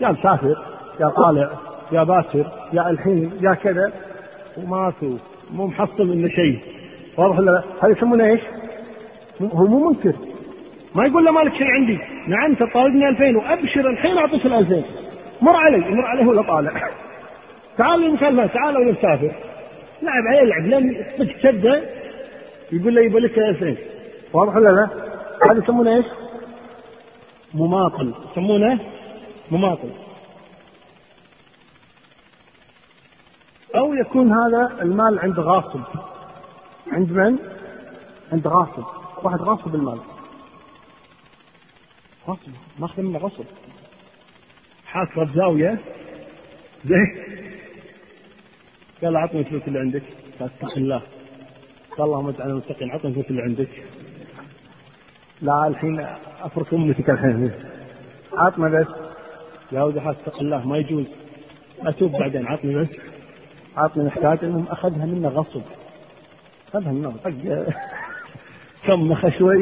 [0.00, 0.56] يا مسافر
[1.00, 1.50] يا طالع
[1.92, 3.92] يا باكر يا الحين يا كذا.
[4.56, 5.16] وما في
[5.50, 6.58] مو محصل منه شيء.
[7.16, 8.40] واضح ولا لا؟ هذا يسمونه إيش؟
[9.42, 10.12] هو مو منكر.
[10.94, 11.98] ما يقول له مالك شيء عندي.
[12.28, 14.82] نعم أنت طالبني 2000 وأبشر الحين اعطيك ال 2000
[15.42, 16.72] مر علي مر عليه ولا طالع؟
[17.78, 19.32] تعال المكالمة تعال ولا مسافر.
[20.02, 21.04] لعب عليه لعب لين
[21.42, 21.82] تبدا
[22.72, 23.76] يقول له يبغى لك 2000
[24.32, 25.11] واضح ولا لا؟
[25.50, 26.06] هذا يسمونه إيش؟
[27.54, 28.14] مماطل.
[28.30, 28.80] يسمونه
[29.50, 29.90] مماطل.
[33.76, 35.80] أو يكون هذا المال عند غاصب.
[36.92, 37.38] عند من؟
[38.32, 38.84] عند غاصب.
[39.22, 40.00] واحد غاصب المال
[42.28, 43.44] غصب ماخذ منه غصب.
[44.86, 45.78] حاصره بزاويه
[46.84, 47.24] زين.
[49.02, 50.02] قال أعطني الفلوس اللي عندك.
[50.40, 51.02] قال اتق الله.
[51.90, 52.90] قال اللهم اجعلنا متقين.
[52.90, 53.68] أعطني الفلوس اللي عندك.
[55.42, 56.06] لا الحين
[56.42, 57.52] افرك امتك الحين
[58.32, 58.86] عطنا بس.
[59.72, 61.06] يا ولد اتق الله ما يجوز.
[61.80, 62.46] أتوب بعدين.
[62.46, 62.88] عطني بس.
[63.76, 65.62] عطني محتاج المهم أخذها منه غصب.
[66.68, 67.30] أخذها منه طق.
[68.86, 69.58] كم شوي.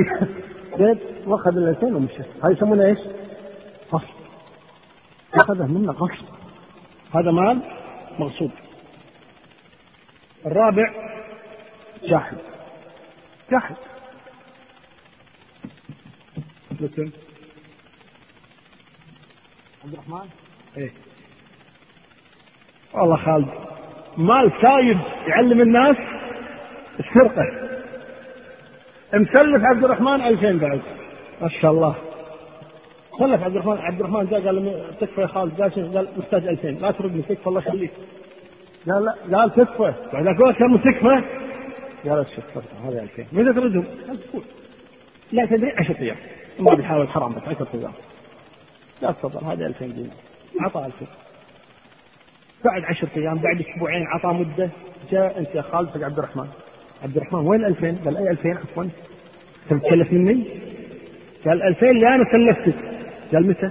[0.79, 2.99] زين وأخذ ال 2000 ومشى هذا يسمونه إيش؟
[3.93, 4.15] غصب.
[5.35, 6.25] اخذه منه غصب.
[7.15, 7.59] هذا مال
[8.19, 8.51] مغصوب.
[10.47, 10.93] الرابع
[12.03, 12.37] جاحد.
[13.51, 13.77] جاحد.
[16.81, 17.13] مسلم
[19.85, 20.29] عبد الرحمن؟
[20.77, 20.91] إيه.
[22.95, 23.49] والله خالد
[24.17, 25.97] مال سايب يعلم الناس
[27.01, 27.43] السرقة.
[29.15, 30.81] مسلف عبد الرحمن 2000 بعد
[31.41, 31.95] ما شاء الله.
[33.19, 36.91] سلف عبد الرحمن عبد الرحمن جاء قال تكفى يا خالد قال قال محتاج 2000 لا
[36.91, 37.91] تردني تكفى الله يخليك.
[38.89, 39.95] قال لا قال تكفى.
[40.13, 41.23] بعد أقول كم تكفى
[42.09, 43.85] قال شوف هذا 2000 متى تردهم؟
[45.33, 46.17] لا تدري 10 أيام
[46.61, 47.93] ما بيحاول حرام بس 10 أيام
[49.03, 50.15] لا تفضل هذه 2000 دينار
[50.61, 51.07] عطى 2000
[52.65, 54.71] بعد 10 أيام بعد أسبوعين عطى مدة
[55.11, 56.49] جاء أنت يا خالد عبد الرحمن.
[57.03, 58.85] عبد الرحمن وين 2000 قال أي 2000 عفوا.
[58.85, 60.45] أنت متكلف مني؟
[61.47, 62.79] قال 2000 اللي أنا كلفتك.
[63.33, 63.71] قال متى؟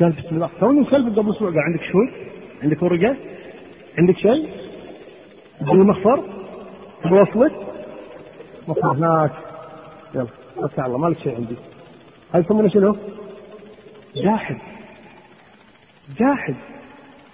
[0.00, 0.50] قال بسم الله.
[0.60, 1.50] توني مسلفك قبل أسبوع.
[1.50, 2.10] قال عندك شوي؟
[2.62, 3.16] عندك ورقة؟
[3.98, 4.48] عندك شيء؟
[5.62, 6.24] المخفر
[7.04, 7.52] بوصلك
[8.68, 9.32] مخفر هناك.
[10.14, 10.45] يلا.
[10.62, 11.56] بس الله ما لك شيء عندي؟
[12.32, 12.96] هذا يسمونه شنو؟
[14.16, 14.56] جاحد.
[16.18, 16.54] جاحد.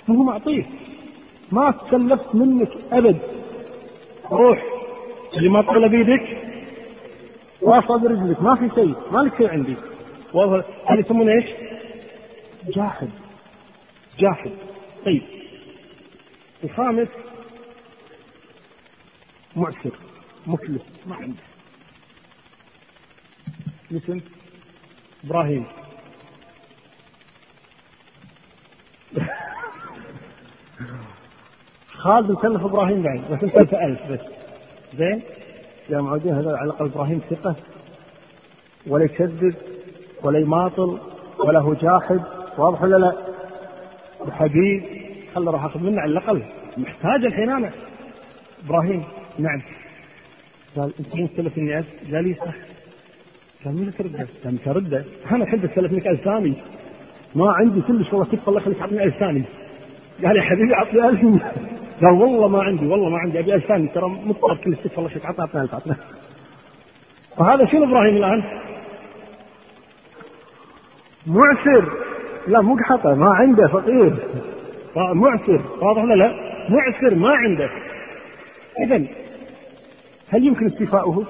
[0.08, 0.64] ما هو معطيه.
[1.52, 3.18] ما تكلفت منك أبد.
[4.30, 4.62] روح.
[5.36, 6.38] اللي ما طلع بيدك
[7.62, 8.94] واصل برجلك ما في شيء.
[9.12, 9.76] ما لك شيء عندي؟
[10.88, 11.46] هذا يسمونه إيش؟
[12.74, 13.08] جاحد.
[14.18, 14.50] جاحد.
[15.04, 15.22] طيب.
[16.64, 17.08] الخامس
[19.56, 19.92] معسر.
[20.46, 21.51] مفلس ما عنده
[23.92, 24.20] مثل
[25.24, 25.64] إبراهيم.
[31.92, 34.20] خالد مكلف إبراهيم بعد بس أنت ألف بس.
[34.98, 35.22] زين؟
[35.88, 37.56] يا معودين هذا على الأقل إبراهيم ثقة.
[38.86, 39.54] ولا يكذب
[40.22, 40.98] ولا يماطل
[41.38, 42.20] ولا هو جاحد
[42.58, 43.16] واضح ولا لا؟
[44.20, 44.84] وحبيب
[45.34, 46.42] خله راح أخذ منه على الأقل.
[46.76, 47.72] محتاج الحين أنا.
[48.64, 49.04] إبراهيم.
[49.38, 49.62] نعم.
[50.76, 52.71] قال إنت مو مستلف إني قال لي صح؟
[53.64, 56.54] قال مين ترده؟ قال ترده أنا الحين بستلف منك ألف ثاني
[57.34, 59.42] ما عندي كلش والله كيف الله يخليك اعطني ألف ثاني
[60.24, 61.42] قال يا حبيبي اعطني ألف
[62.02, 65.10] قال والله ما عندي والله ما عندي أبي ألف ثاني ترى مضطر كل ست والله
[65.10, 65.96] شيء عطنا عطنا ألف عطنا
[67.36, 68.42] فهذا شنو إبراهيم الآن؟
[71.26, 71.92] معسر.
[72.48, 74.14] لا مو قحطة ما عنده فقير.
[74.96, 75.60] معسر.
[75.80, 76.34] واضح ولا لا؟
[76.68, 77.70] معسر ما عنده.
[78.84, 79.04] اذا
[80.28, 81.24] هل يمكن استيفاؤه؟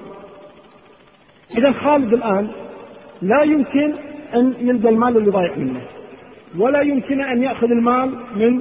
[1.57, 2.47] إذا خالد الآن
[3.21, 3.93] لا يمكن
[4.35, 5.81] أن يلقى المال اللي ضايع منه
[6.57, 8.59] ولا يمكن أن يأخذ المال من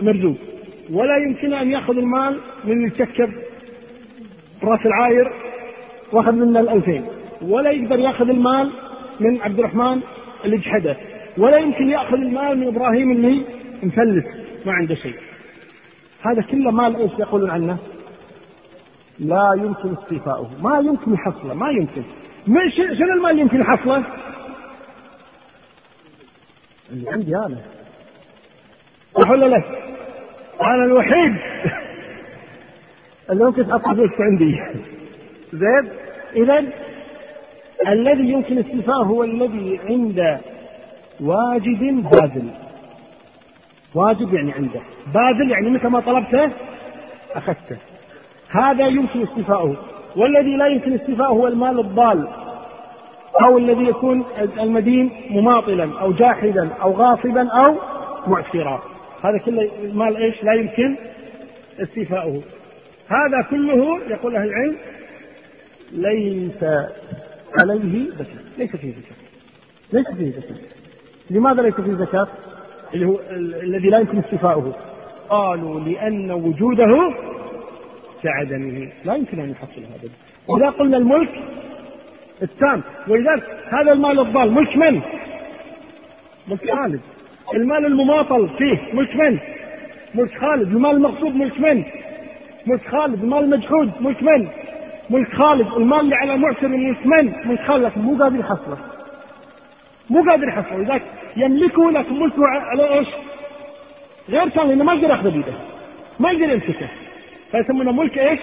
[0.00, 0.36] مرزوق
[0.92, 3.30] ولا يمكن أن يأخذ المال من اللي تشكب
[4.62, 5.32] رأس العاير
[6.12, 7.04] واخذ منا الألفين
[7.42, 8.70] ولا يقدر يأخذ المال
[9.20, 10.00] من عبد الرحمن
[10.44, 10.96] اللي جحده
[11.38, 13.42] ولا يمكن يأخذ المال من إبراهيم اللي
[13.82, 14.24] مفلس
[14.66, 15.14] ما عنده شيء
[16.22, 17.78] هذا كله مال إيش يقولون عنه؟
[19.20, 20.50] لا يمكن استيفاؤه.
[20.62, 22.02] ما يمكن يحصله ما يمكن.
[22.70, 24.04] شنو المال يمكن يحصله؟
[26.90, 27.58] اللي عندي أنا.
[29.14, 29.62] صح ولا لا؟
[30.62, 31.36] أنا الوحيد
[33.30, 34.60] اللي ممكن تحط فلوس عندي.
[35.52, 35.92] زين؟
[36.36, 36.64] اذا
[37.88, 40.40] الذي يمكن استيفاءه هو الذي عند
[41.20, 42.50] واجد باذل
[43.94, 44.80] واجب يعني عنده.
[45.14, 46.50] باذل يعني متى ما طلبته؟
[47.34, 47.89] أخذته.
[48.50, 49.76] هذا يمكن استيفاؤه.
[50.16, 52.28] والذي لا يمكن استيفاؤه هو المال الضال
[53.42, 54.24] أو الذي يكون
[54.60, 57.76] المدين مماطلا أو جاحدا أو غاصبا أو
[58.26, 58.82] معسرا.
[59.22, 60.96] هذا كله المال إيش؟ لا يمكن
[61.80, 62.42] استيفاؤه.
[63.08, 64.76] هذا كله يقول أهل العلم
[65.92, 66.64] ليس
[67.62, 68.42] عليه زكاة.
[68.58, 69.16] ليس فيه زكاة.
[69.92, 70.56] ليس فيه زكاة.
[71.30, 72.28] لماذا ليس فيه زكاة؟
[72.94, 73.18] اللي هو
[73.62, 74.72] الذي لا يمكن استيفاؤه.
[75.28, 77.14] قالوا لأن وجوده
[78.22, 80.10] كعدمه لا يمكن أن يحصل هذا.
[80.48, 81.30] وإذا قلنا الملك
[82.42, 82.82] التام.
[83.08, 84.52] ولذلك هذا المال الضال.
[84.52, 85.00] ملك من؟
[86.48, 87.00] ملك خالد.
[87.54, 89.38] المال المماطل فيه ملك من؟
[90.14, 90.68] ملك خالد.
[90.68, 91.84] المال المغصوب ملك من؟
[92.66, 93.22] ملك خالد.
[93.22, 94.48] المال المجحود ملك من؟
[95.10, 95.66] ملك خالد.
[95.76, 97.84] المال اللي على معسر ملك من؟ ملك خالد.
[97.84, 98.78] لكن مو قادر يحصله.
[100.10, 100.78] مو قادر يحصله.
[100.78, 101.02] لذلك
[101.36, 103.08] يملكه لكن ملكه على إيش؟
[104.28, 105.52] غير لأنه ما يقدر ياخذه بيده.
[106.20, 106.88] ما يقدر يمسكه.
[107.50, 108.40] فيسمونه ملك إيش؟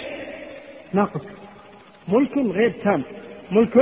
[0.94, 1.22] ناقص.
[2.08, 3.04] ملك غير تام.
[3.52, 3.78] ملك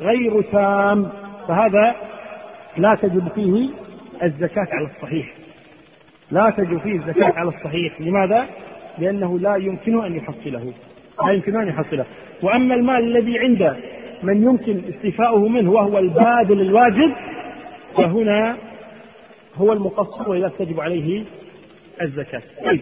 [0.00, 1.08] غير تام.
[1.48, 1.94] فهذا
[2.76, 3.68] لا تجب فيه
[4.22, 5.32] الزكاة على الصحيح.
[6.30, 8.00] لا تجب فيه الزكاة على الصحيح.
[8.00, 8.46] لماذا؟
[8.98, 10.72] لأنه لا يمكن أن يحصله.
[11.26, 12.04] لا يمكن أن يحصله.
[12.42, 13.76] وأما المال الذي عند
[14.22, 17.12] من يمكن استيفاؤه منه وهو البادل الواجب
[17.96, 18.56] فهنا
[19.56, 21.24] هو المقصر وإذا تجب عليه
[22.02, 22.42] الزكاة.
[22.64, 22.80] طيب.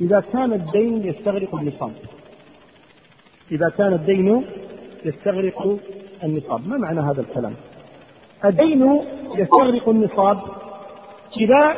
[0.00, 1.92] إذا كان الدين يستغرق النصاب.
[3.52, 4.44] إذا كان الدين
[5.04, 5.78] يستغرق
[6.24, 6.68] النصاب.
[6.68, 7.54] ما معنى هذا الكلام؟
[8.44, 9.00] الدين
[9.36, 10.40] يستغرق النصاب.
[11.40, 11.76] إذا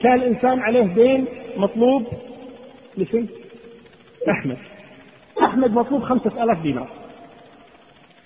[0.00, 1.26] كان الإنسان عليه دين
[1.56, 2.04] مطلوب
[2.98, 3.26] مثل
[4.30, 4.58] أحمد.
[5.42, 6.88] أحمد مطلوب خمسة ألاف دينار.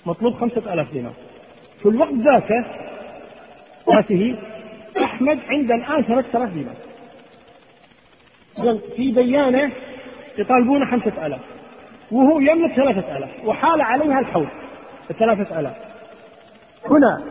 [0.07, 1.15] مطلوب خمسة ألاف دينار.
[1.83, 2.65] في الوقت ذاته
[3.91, 4.37] ذاته
[5.03, 6.75] أحمد عنده الآن ثلاثة آلاف دينار.
[8.97, 9.73] في ديانة
[10.39, 11.41] يطالبون خمسة ألاف
[12.11, 14.49] وهو يملك ثلاثة ألاف وحال عليها الحول
[15.11, 15.77] الثلاثة ألاف.
[16.91, 17.25] هنا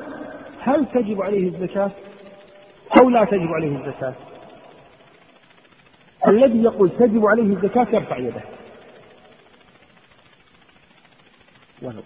[0.59, 1.91] هل تجب عليه الزكاة؟
[2.99, 4.13] أو لا تجب عليه الزكاة؟
[6.27, 8.41] الذي يقول تجب عليه الزكاة يرفع يده.
[11.81, 12.01] وهو.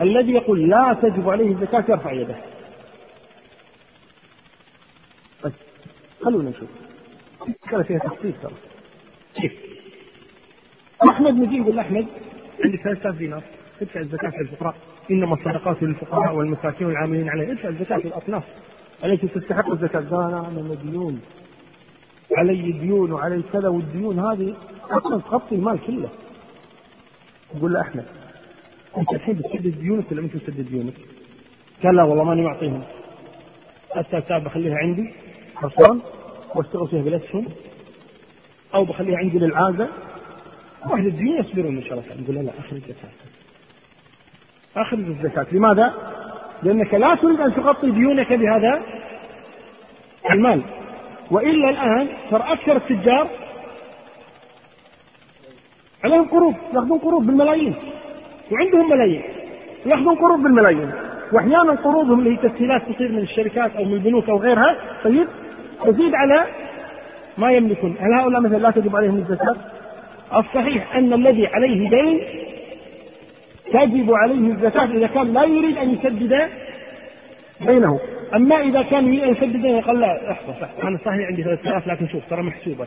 [0.00, 2.36] الذي يقول لا تجب عليه الزكاة يرفع يده.
[5.44, 5.52] بس
[6.24, 6.83] خلونا نشوف.
[7.48, 8.52] المسألة فيها تخصيص ترى.
[9.34, 9.52] كيف؟
[11.10, 12.06] أحمد نجي يقول أحمد
[12.64, 13.42] عندك 3000 دينار.
[13.82, 14.74] ادفع الزكاة للفقراء
[15.10, 18.42] إنما الصدقات للفقراء والمساكين والعاملين عليه ادفع الزكاة للأصناف
[19.04, 20.00] التي تستحق الزكاة.
[20.00, 21.20] قال أنا مديون.
[22.36, 24.56] علي ديون وعلي كذا والديون هذه
[24.90, 26.08] أصلا تغطي المال كله.
[27.56, 28.04] يقول له أحمد
[28.98, 30.94] أنت الحين بتسدد ديونك ولا أنت بتسدد ديونك؟
[31.82, 32.82] قال لا والله ماني معطيهم.
[33.94, 35.14] حتى بخليها عندي.
[35.56, 36.00] حصان
[36.54, 37.46] واشتغل فيها بالاسهم
[38.74, 39.88] أو بخليها عندي للعازه
[40.86, 42.04] واهل الدين يصبرون إن شاء الله.
[42.22, 43.10] نقول لا اخرج الزكاة.
[44.76, 45.46] اخرج الزكاة.
[45.52, 45.94] لماذا؟
[46.62, 48.82] لأنك لا تريد أن تغطي ديونك بهذا
[50.30, 50.62] المال.
[51.30, 53.28] وإلا الآن ترى أكثر التجار
[56.04, 56.54] عليهم قروض.
[56.74, 57.74] يأخذون قروض بالملايين.
[58.52, 59.22] وعندهم ملايين.
[59.86, 60.92] يأخذون قروض بالملايين.
[61.32, 64.76] وأحيانا قروضهم اللي هي تسهيلات تصير من الشركات أو من البنوك أو غيرها.
[65.04, 65.28] طيب
[65.84, 66.46] تزيد على
[67.38, 67.96] ما يملكون.
[68.00, 69.56] هل هؤلاء مثلا لا تجب عليهم الزكاة؟
[70.36, 72.20] الصحيح أن الذي عليه دين
[73.72, 76.48] تجب عليه الزكاة إذا كان لا يريد أن يسدد
[77.60, 78.00] دينه
[78.34, 82.08] أما إذا كان يريد أن يسدد دينه قال لا احفظ أنا صحيح عندي 3000 لكن
[82.08, 82.86] شوف ترى محسوبة.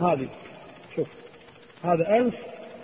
[0.00, 0.28] هذه
[0.96, 1.08] شوف.
[1.84, 2.34] هذا 1000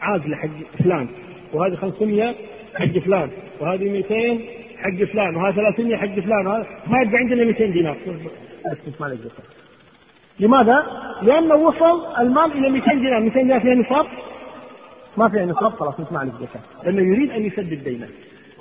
[0.00, 0.48] عازله حق
[0.84, 1.08] فلان
[1.52, 2.34] وهذه 500
[2.74, 4.38] حق فلان وهذه 200
[4.78, 6.44] حق فلان وهذه 300 حق فلان
[6.86, 7.96] ما يبقى عندنا 200 دينار.
[8.72, 9.18] بس ما
[10.40, 10.86] لماذا؟
[11.22, 14.06] لأنه وصل المال إلى 200 دينار، 200 دينار فيها نصاب؟
[15.16, 18.08] ما فيها نصاب خلاص ما عليك زكاة، لأنه يريد أن يسدد دينه.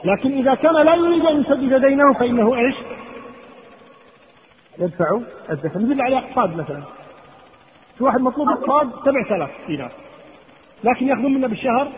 [0.06, 2.76] لكن إذا كان لا يريد أن يسدد دينه فإنه إيش؟
[4.80, 5.20] يدفع
[5.52, 6.84] الزكاة، نجيب عليه أقساط مثلا.
[7.98, 9.92] في واحد مطلوب أقساط 7000 دينار.
[10.84, 11.92] لكن يأخذون منه بالشهر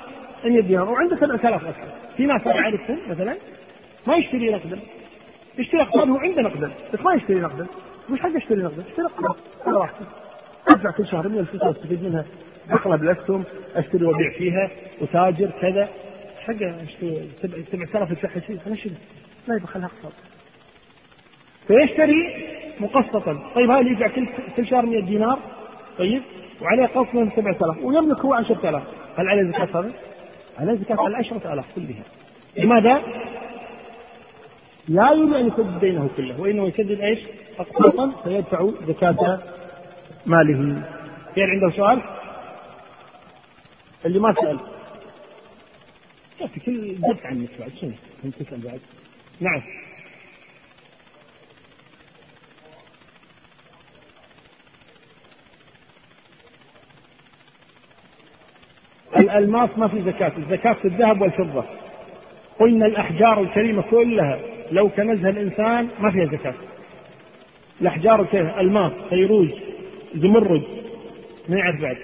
[0.46, 2.06] 100 دينار وعنده 7000 أصلا.
[2.18, 3.36] في ناس أنا اعرفهم مثلا
[4.08, 4.80] ما يشتري نقدا
[5.58, 7.68] يشتري اقساط هو عنده نقدا بس ما يشتري نقدا
[8.10, 9.36] مش حق يشتري نقدا اشتري اقساط
[9.66, 10.06] على راحته
[10.70, 12.26] ادفع كل شهر 100 فلوس استفيد منها.
[12.70, 13.44] اقلب الاسهم
[13.76, 14.70] اشتري وابيع فيها
[15.02, 15.90] وتاجر كذا.
[16.46, 17.30] حقه اشتري
[17.72, 18.94] 7000 يدفع شيء أنا شنو؟
[19.48, 20.14] لا يبغى خلها اقساط
[21.68, 22.46] فيشتري
[22.80, 23.52] مقسطا.
[23.56, 24.28] طيب هذا يدفع كل
[24.58, 25.40] كل شهر 100 دينار.
[25.98, 26.22] طيب؟
[26.62, 28.84] وعليه قسط من 7000 ويملك هو 10000
[29.18, 29.92] هل عليه زكاة هذا؟
[30.60, 32.04] عليه زكاة على العشرة آلاف كلها.
[32.58, 33.02] لماذا؟
[34.88, 37.20] لا يريد أن يسدد دينه كله وإنما يسدد إيش؟
[37.60, 39.40] أقساطا فيدفع زكاة
[40.26, 40.82] ماله
[41.36, 42.02] في عنده سؤال؟
[44.06, 44.60] اللي ما سأل
[46.54, 47.92] في كل دفع عنك بعد شنو؟
[48.26, 48.80] أنت تسأل بعد
[49.40, 49.62] نعم
[59.18, 61.64] الألماس ما في زكاة الزكاة في الذهب والفضة
[62.60, 66.54] قلنا الأحجار الكريمة كلها لو كنزها الإنسان ما فيها زكاة.
[67.82, 69.50] الأحجار الكريمة الماس فيروز
[70.16, 70.64] زمرد
[71.50, 71.98] ما يعرف بعد.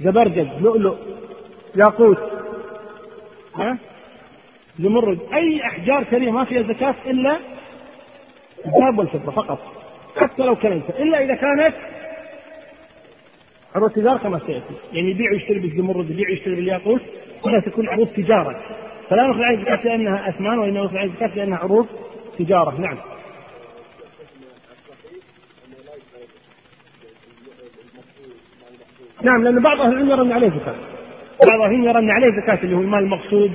[0.00, 0.96] زبرجد لؤلؤ
[1.76, 2.18] ياقوت
[3.54, 3.78] ها؟
[4.78, 5.18] زمرد.
[5.34, 7.38] أي أحجار كريمة ما فيها زكاة إلا
[8.66, 9.58] الذهب والفضة فقط.
[10.16, 11.74] حتى لو كنزها إلا إذا كانت
[13.74, 14.74] عروض تجارة كما سيأتي.
[14.92, 17.00] يعني يبيع ويشتري بالزمرد يبيع ويشتري بالياقوت.
[17.46, 18.60] هنا تكون عروض تجارة.
[19.10, 21.86] فلا نخلع عليه الزكاة لأنها أثمان وإنما نخلع عليه الزكاة لأنها عروض
[22.38, 22.80] تجارة.
[22.80, 22.98] نعم.
[29.22, 30.74] نعم لأن بعض أهل العلم يرى أن عليه زكاة.
[31.46, 33.50] بعض أهل العلم يرى أن عليه زكاة اللي هو المال المغصوب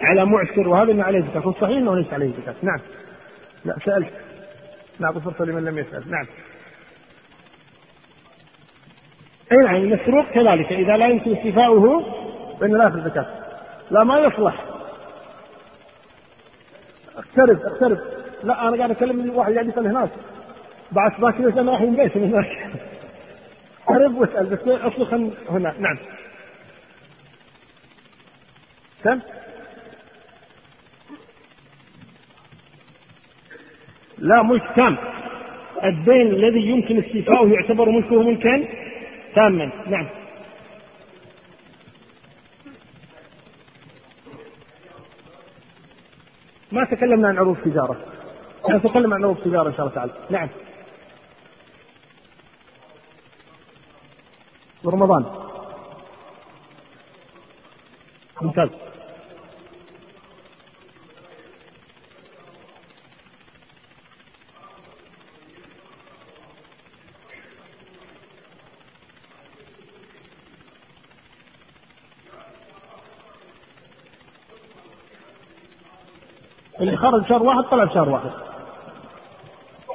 [0.00, 1.46] على معسر وهذا أن عليه زكاة.
[1.46, 2.54] والصحيح أنه ليس عليه زكاة.
[2.62, 2.80] نعم.
[3.64, 4.12] لا سألت
[4.98, 6.10] نعطي فرصة لمن لم يسأل.
[6.10, 6.26] نعم.
[9.52, 10.72] أي نعم المسروق كذلك.
[10.72, 12.04] إذا لا يمكن استيفاؤه
[12.60, 13.37] فإنه لا ياخذ زكاه
[13.90, 14.64] لا ما يصلح.
[17.16, 17.98] اقترب اقترب.
[18.42, 20.10] لا أنا قاعد أكلم واحد قاعد يسال هناك.
[20.92, 22.70] بعد كذا أنا راح من بيتي من هناك.
[23.88, 25.14] اقترب واسأل بس اصلخ
[25.50, 25.74] هنا.
[25.78, 25.98] نعم.
[29.04, 29.20] كم؟
[34.18, 34.96] لا ملك تام
[35.84, 38.64] الدين الذي يمكن استيفاؤه يعتبر ملكه ملكا
[39.34, 39.70] تاما.
[39.86, 40.06] نعم.
[46.72, 47.96] ما تكلمنا عن عروض تجارة.
[48.70, 50.12] نتكلم عن عروض تجارة إن شاء الله تعالى.
[50.30, 50.48] نعم.
[54.84, 55.24] ورمضان.
[58.42, 58.68] ممتاز
[76.80, 78.30] اللي خرج شهر واحد طلع بشهر واحد.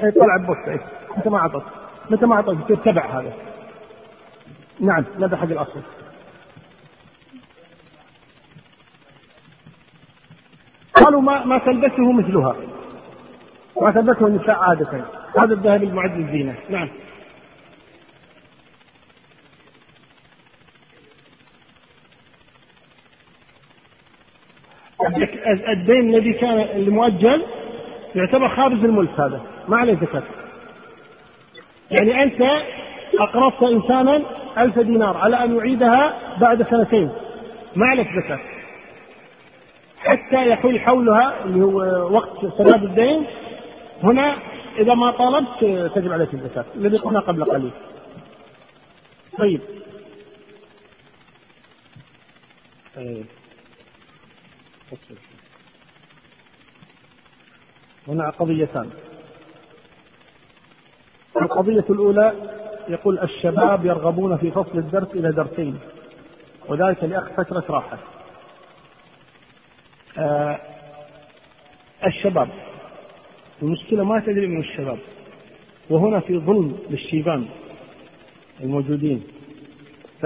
[0.04, 0.80] اي طلع ببص اي
[1.18, 1.64] متى ما أعطت
[2.10, 3.34] متى ما أعطت يصير تبع هذا؟
[4.80, 5.82] نعم هذا حق الأصل.
[10.93, 12.56] قالوا ما ما تلبسه مثلها.
[13.82, 15.06] ما تلبسه النساء عادة.
[15.39, 16.56] هذا الذهب المعد للزينة.
[16.70, 16.89] نعم.
[25.70, 27.43] الدين الذي كان المؤجل
[28.16, 29.41] يعتبر خارج الملك هذا.
[29.68, 30.24] ما عليه زكاة
[31.91, 32.41] يعني أنت
[33.20, 34.22] أقرضت إنسانا
[34.58, 37.12] ألف دينار على أن يعيدها بعد سنتين.
[37.76, 38.39] ما عليك زكاة
[39.99, 41.80] حتى يحول حولها اللي هو
[42.14, 43.26] وقت سداد الدين.
[44.04, 44.36] هنا
[44.80, 45.60] إذا ما طالبت
[45.95, 47.72] تجب عليك الزكاة الذي قلنا قبل قليل.
[49.38, 49.62] طيب.
[52.95, 53.26] طيب.
[58.07, 58.89] هنا قضيتان.
[61.41, 62.33] القضية الأولى
[62.87, 65.79] يقول الشباب يرغبون في فصل الدرس إلى درسين
[66.67, 67.97] وذلك لأخذ فترة راحة.
[70.17, 70.59] آه
[72.05, 72.49] الشباب
[73.61, 74.99] المشكلة ما تدري من الشباب
[75.89, 77.45] وهنا في ظلم للشيبان
[78.61, 79.23] الموجودين.
[80.21, 80.25] ف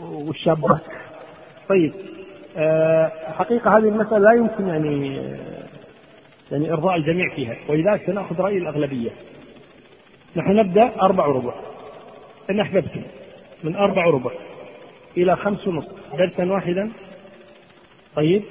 [0.00, 0.80] والشابات.
[1.68, 1.94] طيب
[2.56, 5.16] آه حقيقة هذه المسألة لا يمكن يعني
[6.52, 9.10] يعني إرضاء الجميع فيها ولذلك سنأخذ رأي الأغلبية.
[10.36, 11.54] نحن نبدأ أربع وربع
[12.50, 13.02] إن أحببتم
[13.64, 14.30] من أربع وربع
[15.16, 16.16] إلى خمس ونصف.
[16.18, 16.90] درسا واحدا.
[18.16, 18.42] طيب.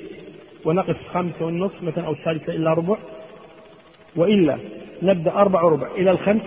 [0.66, 2.98] ونقف خمسة والنصف مثلا أو الثالثة إلا ربع.
[4.16, 4.58] وإلا
[5.02, 6.42] نبدأ أربع وربع إلى الخمس.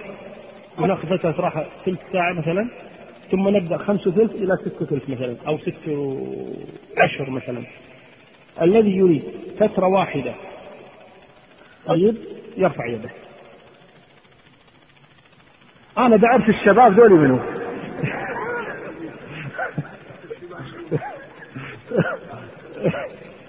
[0.78, 2.68] ونأخذ فترة راحة ثلث ساعة مثلا.
[3.30, 5.74] ثم نبدأ خمس وثلث إلى ست وثلث مثلا أو ست
[6.98, 7.62] أشهر مثلا.
[8.62, 9.22] الذي يريد
[9.60, 10.34] فترة واحدة
[11.86, 12.16] طيب
[12.56, 13.10] يرفع يده.
[15.98, 17.38] أنا بعرف الشباب ذولي منو؟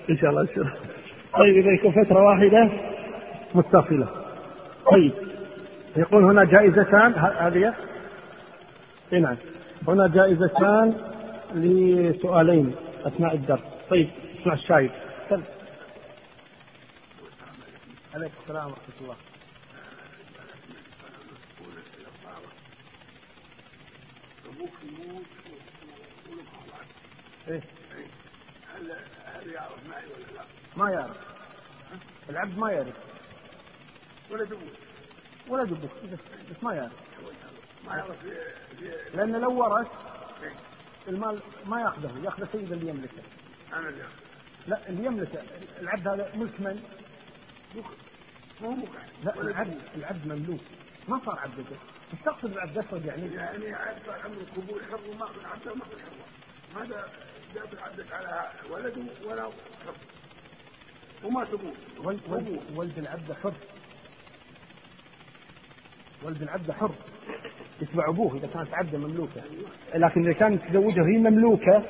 [0.09, 0.73] إن شاء الله إن شاء الله.
[1.33, 2.69] طيب إذا يكون فترة واحدة.
[3.55, 4.07] متصلة
[4.91, 5.11] طيب.
[5.97, 7.73] يقول هنا جائزتان هذه؟
[9.13, 9.35] اي نعم.
[9.87, 11.13] هنا جائزتان
[11.53, 12.75] لسؤالين
[13.05, 13.61] أثناء الدرس.
[13.89, 14.09] طيب
[14.41, 14.91] اسمع الشايب
[18.13, 19.15] عليكم السلام ورحمة الله.
[27.47, 27.61] إيه؟
[28.75, 28.91] هل
[29.25, 30.43] هل يعرف معي ولا لا؟
[30.77, 31.17] ما يعرف.
[32.29, 32.95] العبد ما يعرف.
[34.31, 34.59] ولا أبوك
[35.47, 35.79] ولا أبوك
[36.51, 37.06] بس ما يعرف.
[39.13, 39.87] لأن لو ورث
[41.07, 43.21] المال ما يأخذه ياخذه سيد اللي يملكه.
[43.73, 44.03] أنا اللي
[44.67, 45.41] لا اللي يملكه.
[45.81, 46.83] العبد هذا ملك من؟
[48.61, 48.87] مو
[49.23, 50.61] لا العبد العبد مملوك.
[51.07, 51.59] ما صار عبد
[52.13, 56.83] إيش تقصد بعبد اسود يعني؟ يعني عبد عمر قبول حر وما في العبد وما الحر
[56.83, 57.09] هذا
[57.55, 59.43] جاب العبد على ولده ولا
[59.85, 59.95] حر
[61.23, 63.53] وما تقول ولد, ولد العبد حر.
[66.23, 66.91] ولد العبد حر.
[67.81, 69.41] يتبع أبوه إذا كانت عبده مملوكة.
[69.95, 71.83] لكن إذا كانت تزوجها هي مملوكة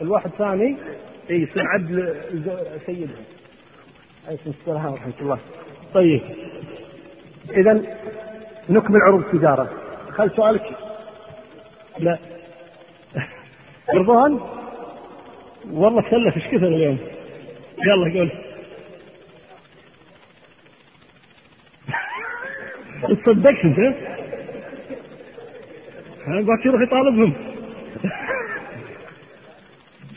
[0.00, 0.76] الواحد ثاني
[1.30, 2.16] إي يصير عبد
[2.86, 3.22] سيدها.
[4.28, 5.38] عليكم السلام ورحمة الله.
[5.94, 6.20] طيب.
[7.50, 7.82] اذا
[8.68, 9.70] نكمل عروض التجارة.
[10.10, 10.76] خل سؤالك.
[11.98, 12.18] لا.
[13.94, 14.40] رضوان
[15.70, 16.98] والله تسلف إيش كثر اليوم؟
[17.86, 18.30] يلا قول.
[23.24, 24.15] تصدقت أنت؟
[26.26, 27.32] باكر يروح يطالبهم.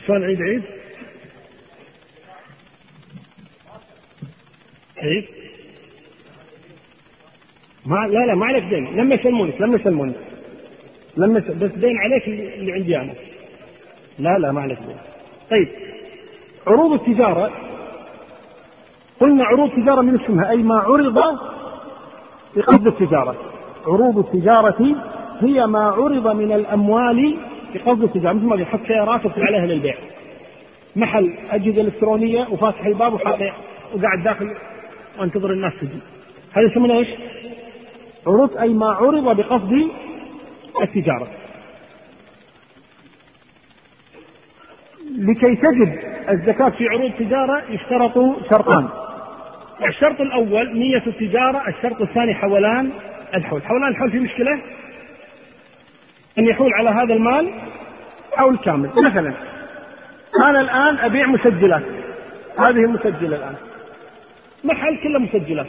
[0.06, 0.62] شلون عيد عيد؟
[4.98, 5.24] عيد؟
[7.86, 8.96] ما لا لا ما عليك دين.
[8.96, 10.14] لما يسلمونك لما يسلمونك.
[11.16, 13.14] لما بس دين عليك اللي عندي أنا.
[14.18, 14.96] لا لا ما عليك دين.
[15.50, 15.68] طيب.
[16.66, 17.52] عروض التجارة.
[19.20, 21.14] قلنا عروض تجارة من اسمها أي ما عرض
[22.56, 23.36] بقصد التجارة.
[23.86, 25.09] عروض التجارة
[25.40, 27.36] هي ما عرض من الأموال
[27.74, 29.94] بقصد التجارة مثل ما قلت حط سيارات وفي عليها للبيع.
[30.96, 33.12] محل أجهزة إلكترونية وفاتح الباب
[33.94, 34.54] وقاعد داخل
[35.18, 35.98] وانتظر الناس تجي.
[36.52, 37.08] هذا يسمونه إيش؟
[38.26, 39.90] عروض أي ما عرض بقصد
[40.82, 41.28] التجارة.
[45.18, 45.98] لكي تجب
[46.30, 48.14] الزكاة في عروض تجارة يشترط
[48.50, 48.88] شرطان.
[49.88, 52.90] الشرط الأول نية التجارة الشرط الثاني حولان
[53.34, 53.62] الحول.
[53.62, 54.60] حولان الحول في مشكلة؟
[56.38, 57.50] أن يحول على هذا المال
[58.32, 59.34] حول كامل مثلا
[60.36, 61.82] أنا الآن أبيع مسجلات.
[62.58, 63.54] هذه مسجلة الآن.
[64.64, 65.66] محل كله مسجلات.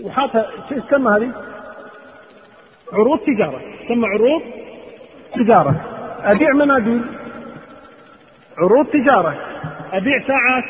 [0.00, 1.32] وحاطها شو تسمى هذه؟
[2.92, 3.60] عروض تجارة.
[3.84, 4.42] تسمى عروض
[5.34, 5.84] تجارة.
[6.22, 7.02] أبيع مناديل.
[8.58, 9.36] عروض تجارة.
[9.92, 10.64] أبيع ساعات.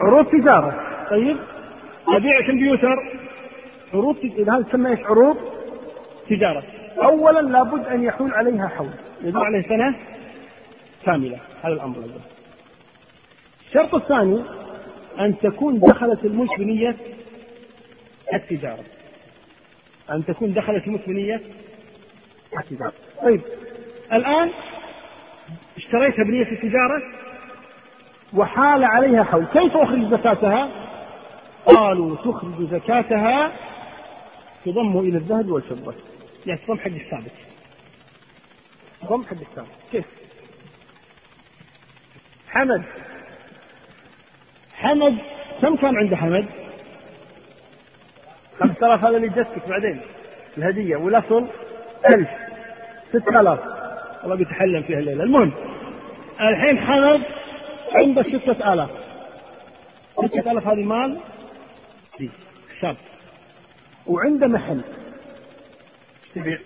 [0.00, 1.06] عروض تجارة.
[1.10, 1.36] طيب؟
[2.08, 2.96] أبيع كمبيوتر.
[3.94, 4.16] عروض
[4.48, 5.36] هذا تسمى إيش؟ عروض
[6.28, 6.62] تجارة.
[7.02, 8.90] أولا لابد أن يحول عليها حول.
[9.22, 9.94] يدل عليه سنة
[11.04, 11.38] كاملة.
[11.62, 12.20] هذا الأمر الأول.
[13.68, 14.42] الشرط الثاني
[15.20, 16.96] أن تكون دخلت الملك بنية
[18.34, 18.84] التجارة.
[20.10, 21.40] أن تكون دخلت الملك بنية
[22.58, 22.92] التجارة.
[23.22, 23.40] طيب.
[24.12, 24.50] الآن
[25.76, 27.02] اشتريتها بنية التجارة
[28.34, 29.44] وحال عليها حول.
[29.44, 30.68] كيف أخرج زكاتها؟
[31.66, 33.52] قالوا تخرج زكاتها
[34.64, 35.94] تضم إلى الذهب والفضة.
[36.46, 37.32] يعني تضم حق الثابت.
[39.02, 39.68] تضم حق الثابت.
[39.92, 40.04] كيف؟
[42.48, 42.82] حمد.
[44.74, 45.16] حمد
[45.62, 46.46] كم كان عند حمد؟
[48.60, 50.00] 5000 هذا اللي جتك بعدين
[50.58, 50.96] الهدية.
[50.96, 51.46] والأصل
[52.14, 52.28] 1000
[53.12, 53.60] 6000
[54.22, 55.24] والله بيتحلم فيها الليلة.
[55.24, 55.52] المهم
[56.40, 57.20] الحين حمد
[57.94, 58.90] عنده 6000
[60.20, 61.20] 6000 هذه مال
[62.20, 62.30] دي
[62.78, 62.96] حساب
[64.06, 64.80] وعنده محل.
[66.34, 66.58] تبيع؟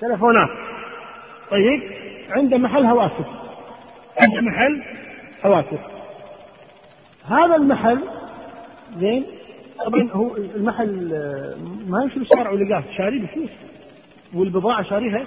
[0.00, 0.48] تلفونات.
[1.50, 1.82] طيب.
[2.30, 3.26] عنده محل هواتف
[4.22, 4.82] عنده محل
[5.44, 5.80] هواتف
[7.24, 8.00] هذا المحل
[8.98, 9.24] زين
[9.86, 11.08] طبعا هو المحل
[11.88, 13.50] ما يمشي بالشارع ولقاه شاريه بفلوس.
[14.34, 15.26] والبضاعة شاريها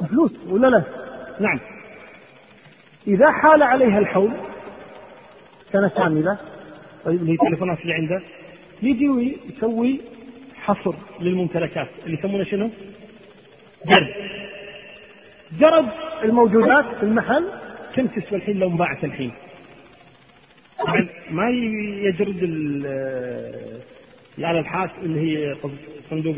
[0.00, 0.82] بفلوس ولا لا؟
[1.40, 1.60] نعم.
[3.06, 4.30] إذا حال عليها الحول
[5.72, 6.38] سنة كاملة.
[7.04, 8.22] طيب اللي هي التليفونات اللي عنده؟
[8.82, 10.00] يجي ويسوي
[10.62, 11.88] حصر للممتلكات.
[12.06, 12.70] اللي يسمونه شنو؟
[13.86, 14.08] جرد
[15.60, 15.88] جرد
[16.24, 17.44] الموجودات في المحل
[17.94, 19.32] كم تسوى الحين لو انباعت الحين؟
[20.80, 21.50] طبعا ما
[22.08, 22.38] يجرد
[24.38, 25.56] الآلة الحاسب اللي هي
[26.10, 26.36] صندوق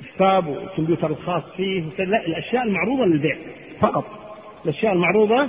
[0.00, 3.36] الحساب والكمبيوتر الخاص فيه لا الأشياء المعروضة للبيع
[3.80, 4.04] فقط.
[4.64, 5.48] الأشياء المعروضة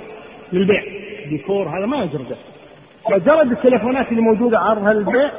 [0.52, 0.82] للبيع.
[1.28, 2.36] ديكور هذا ما يجرده
[3.10, 5.30] فجرد التليفونات اللي موجودة عرضها للبيع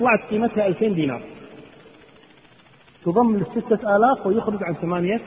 [0.00, 1.20] طلعت قيمتها 2000 دينار.
[3.04, 5.20] تضم ل 6000 ويخرج عن 8000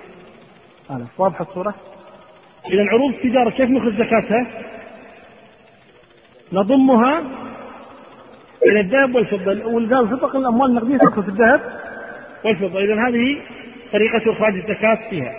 [1.17, 1.75] واضحة الصورة؟
[2.71, 4.47] إذا عروض التجارة كيف نخرج زكاتها؟
[6.53, 7.23] نضمها
[8.65, 9.65] إلى الذهب والفضة.
[9.65, 11.61] والقال فطق الأموال النقدية تدخل في الذهب
[12.45, 12.79] والفضة.
[12.79, 13.41] إذا هذه
[13.91, 15.33] طريقة إخراج الزكاة فيها.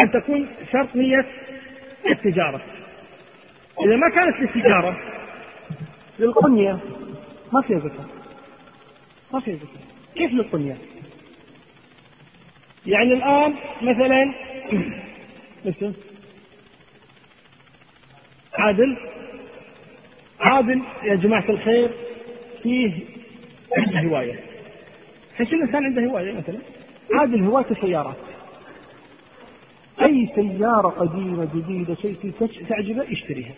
[0.00, 1.26] أن تكون شرط نية
[2.10, 2.60] التجارة.
[3.84, 4.96] إذا ما كانت للتجارة
[6.18, 6.78] للقنية.
[7.52, 8.06] ما فيها زكاة.
[9.32, 9.82] ما فيها زكاة.
[10.14, 10.76] كيف للقنية؟
[12.86, 14.32] يعني الآن مثلا
[15.66, 15.92] مثل
[18.54, 18.96] عادل
[20.40, 21.90] عادل يا جماعة الخير
[22.62, 22.92] فيه
[23.76, 24.40] عنده هواية.
[25.38, 26.58] كل إنسان عنده هواية مثلا؟
[27.14, 28.31] عادل هوايته سيارات
[30.00, 32.32] أي سيارة قديمة جديدة شيء
[32.68, 33.54] تعجبه يشتريها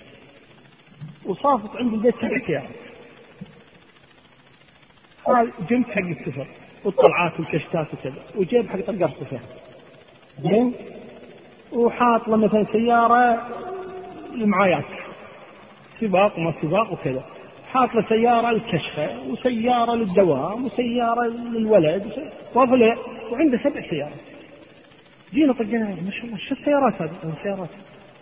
[1.27, 2.69] وصافت عند البيت سبع سيارات.
[5.25, 6.47] قال جنب حق السفر
[6.85, 8.23] والطلعات والكشتات وكذا.
[8.37, 9.41] وجيب حق السفر.
[10.43, 10.75] زين؟
[11.73, 13.49] وحاط له مثلا سيارة
[14.35, 14.85] المعايات
[16.01, 17.25] سباق وما سباق وكذا.
[17.73, 22.99] حاط له سيارة للكشفة وسيارة للدوام وسيارة للولد وافله.
[23.31, 24.34] وعنده سبع سيارات.
[25.35, 26.39] جينا طقينا ما شاء الله.
[26.39, 27.69] شو السيارات هذه؟ السيارات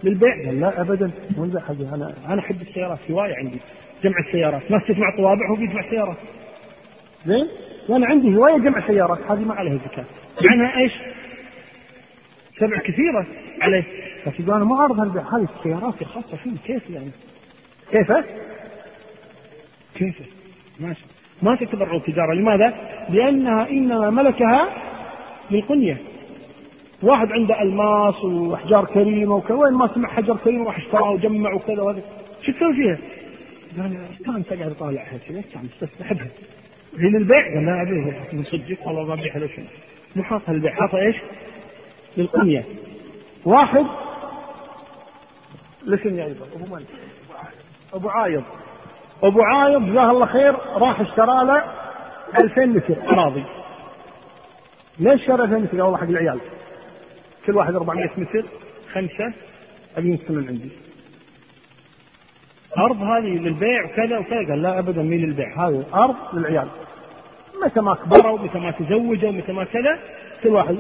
[0.05, 1.11] للبيع؟ قال لا ابدا.
[1.37, 2.99] مو هذه أنا أنا أحب السيارات.
[3.11, 3.59] هواية عندي.
[4.05, 4.71] جمع السيارات.
[4.71, 6.17] ناس تجمع طوابع هو بيجمع سيارات.
[7.27, 7.49] زين؟
[7.89, 9.19] وأنا عندي هواية جمع سيارات.
[9.31, 10.05] هذه ما عليها زكاة.
[10.49, 10.93] معناها إيش؟
[12.59, 13.27] سبع كثيرة
[13.61, 13.85] عليه.
[14.27, 15.23] بس يقول أنا ما اعرض هالبيع.
[15.23, 17.11] هذه السيارات الخاصه فيه كيف يعني؟
[17.91, 18.13] كيف؟
[19.95, 20.15] كيف؟
[20.81, 21.05] ماشي.
[21.43, 22.75] ما تعتبر عروض تجاره لماذا؟
[23.11, 24.69] لأنها إنما ملكها
[25.51, 26.12] للقنية.
[27.03, 31.83] واحد عنده ألماس وأحجار كريمة وكذا وين ما سمع حجر كريم راح اشتراه وجمع وكذا
[31.83, 32.03] وهذا.
[32.43, 32.99] شو تسوي فيها؟
[33.83, 36.27] قال كان تقعد اطالعها كذا؟ كان مستحبها
[36.99, 39.67] هي للبيع؟ قال لا ابيها من صدقك والله ما أبيعها شيء
[40.17, 41.17] مو حاطها للبيع حاطها إيش؟
[42.17, 42.65] للقنيه
[43.45, 43.87] واحد.
[45.87, 46.85] لسن يا أبو من؟
[47.95, 48.43] أبو عايض.
[49.23, 51.65] أبو عايض جزاه الله خير راح اشترى له
[52.43, 53.45] 2000 متر أراضي.
[54.99, 56.41] ليش شرى 2000 متر؟ والله حق العيال.
[57.47, 58.45] كل واحد 400 متر
[58.93, 59.33] خمسة
[59.97, 60.69] أبي من عندي.
[62.79, 64.49] أرض هذه للبيع وكذا وكذا.
[64.49, 65.69] قال لا أبدا مين للبيع.
[65.69, 66.69] هذه أرض للعيال.
[67.65, 69.99] متى ما كبروا متى ما تزوجوا متى ما كذا
[70.43, 70.77] كل واحد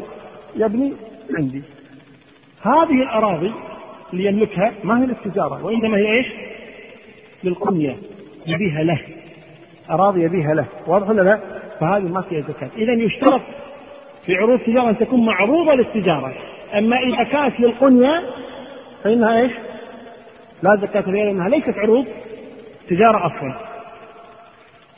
[0.57, 0.93] يبني
[1.39, 1.63] عندي.
[2.63, 3.53] هذه الأراضي
[4.13, 6.27] اللي يملكها ما هي للتجارة وإنما هي إيش؟
[7.45, 7.97] للقنية
[8.47, 9.01] يبيها له.
[9.91, 10.67] أراضي يبيها له.
[10.87, 11.41] واضح ولا لا؟
[11.81, 12.71] فهذه ما فيها زكاة.
[12.77, 13.41] إذا يشترط
[14.27, 16.35] في عروض التجارة أن تكون معروضة للتجارة.
[16.75, 18.23] أما إذا كانت للقنية
[19.05, 19.53] فإنها إيش؟
[20.63, 22.07] لا زكاة فيها لأنها ليست عروض
[22.89, 23.57] تجارة أصلا.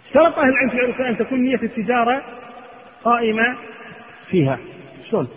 [0.07, 2.23] اشترط أهل العلم في عروض أن تكون نية التجارة
[3.05, 3.57] قائمة
[4.31, 4.59] فيها.
[5.11, 5.29] شلون؟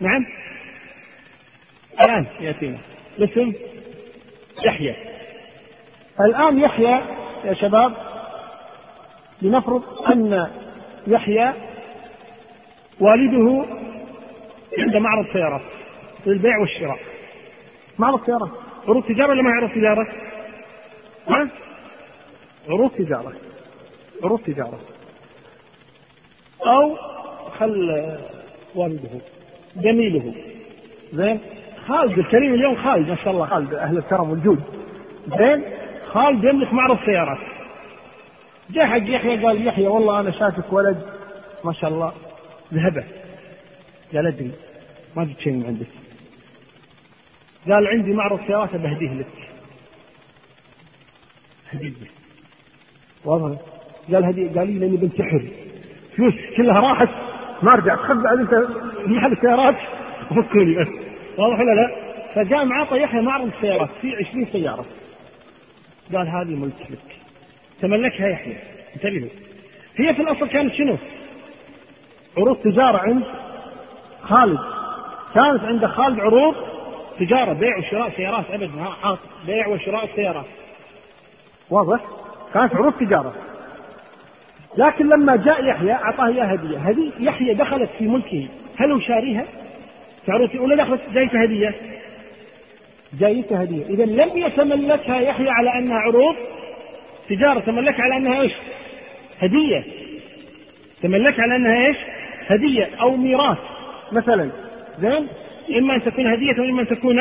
[0.00, 0.26] نعم؟
[2.04, 2.78] الآن يأتينا.
[3.18, 3.52] الاسم
[4.64, 4.94] يحيى.
[6.20, 7.00] الآن يحيى
[7.44, 7.92] يا شباب
[9.42, 10.50] لنفرض أن
[11.06, 11.52] يحيى
[13.00, 13.64] والده
[14.78, 15.62] عنده معرض سيارات
[16.26, 16.98] للبيع والشراء.
[17.98, 18.50] معرض سيارات
[18.88, 20.06] عروض تجارة ولا ما عروض تجارة؟
[21.28, 21.48] ها؟
[22.68, 23.32] عروض تجارة.
[24.24, 24.80] عروض تجارة.
[26.66, 26.96] أو
[27.58, 28.16] خل
[28.74, 29.20] والده
[29.76, 30.34] جميله
[31.12, 31.40] زين؟
[31.86, 33.46] خالد الكريم اليوم خالد ما شاء الله.
[33.46, 34.62] خالد أهل الكرم والجود.
[35.38, 35.64] زين؟
[36.06, 37.38] خالد يملك معرض سيارات
[38.70, 41.02] جاء حق يحيى قال يحيى والله أنا شايفك ولد.
[41.64, 42.12] ما شاء الله.
[42.74, 43.04] ذهبه.
[44.14, 44.50] قال أدري
[45.16, 45.86] ما جبت شيء من عندك.
[47.68, 49.26] قال عندي معرض سيارات بهديه لك.
[51.70, 51.92] هديه
[53.24, 53.60] واضح؟
[54.12, 55.48] قال هديه قال لي لأني بنتحر.
[56.16, 57.08] فلوس كلها راحت.
[57.62, 58.50] ما أرجع تخبى أنت
[59.06, 59.76] محل السيارات.
[60.30, 60.88] وفكوني بس
[61.38, 61.96] واضح ولا لا؟
[62.34, 64.86] فجاء معطى يحيى معرض سيارات فيه 20 سيارة.
[66.14, 67.16] قال هذه ملك لك.
[67.80, 68.56] تملكها يحيى.
[68.96, 69.28] انتبهوا
[69.96, 70.96] هي في الأصل كانت شنو؟
[72.38, 73.24] عروض تجارة عند
[74.28, 74.58] خالد
[75.34, 76.54] كانت عند خالد عروض
[77.20, 80.44] تجارة بيع وشراء سيارات أبد ما بيع وشراء سيارات
[81.70, 82.00] واضح؟
[82.54, 83.32] كانت عروض تجارة
[84.76, 89.44] لكن لما جاء يحيى أعطاه اياه هدية، هدية يحيى دخلت في ملكه، هل هو شاريها؟
[90.26, 91.74] تعرف ولا دخلت جايته هدية؟
[93.18, 96.36] جايته هدية، اذا لم يتملكها يحيى على أنها عروض
[97.28, 98.52] تجارة، تملكها على أنها إيش؟
[99.40, 99.84] هدية.
[101.02, 101.96] تملكها على أنها إيش؟
[102.46, 103.58] هدية أو ميراث
[104.14, 104.50] مثلا
[105.00, 105.28] زين؟
[105.78, 107.18] إما أن تكون هدية وإما أن تكون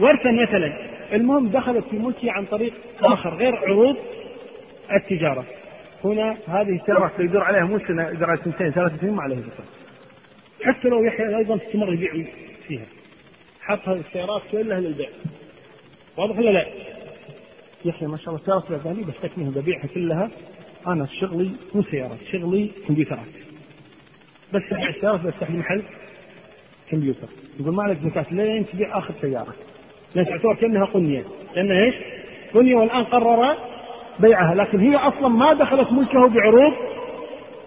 [0.00, 0.72] ورثا مثلا.
[1.12, 3.96] المهم دخلت في ملكه عن طريق آخر غير عروض
[4.92, 5.44] التجارة.
[6.04, 9.64] هنا هذه اللي يدور عليها مو سنه يدور سنتين ثلاث سنين ما عليها زكاه.
[10.64, 12.24] حتى لو يحيى أيضا استمر يبيع
[12.68, 12.86] فيها.
[13.60, 15.08] حط السيارات كلها للبيع.
[16.16, 16.66] واضح ولا لا؟
[17.84, 20.30] يحيى ما شاء الله سيارات الأغاني بستكملها ببيعها كلها
[20.86, 23.34] أنا شغلي مو سيارات شغلي كمبيوترات
[24.52, 25.82] بس السيارات بفتح لي محل
[26.90, 27.28] كمبيوتر
[27.60, 29.54] يقول ما عليك زكاة لين تبيع آخر سيارة.
[30.14, 31.24] لأن تعتبر كأنها قنية.
[31.56, 31.94] لأنها إيش؟
[32.54, 33.56] قنية والآن قرر
[34.20, 36.72] بيعها لكن هي أصلا ما دخلت ملكه بعروض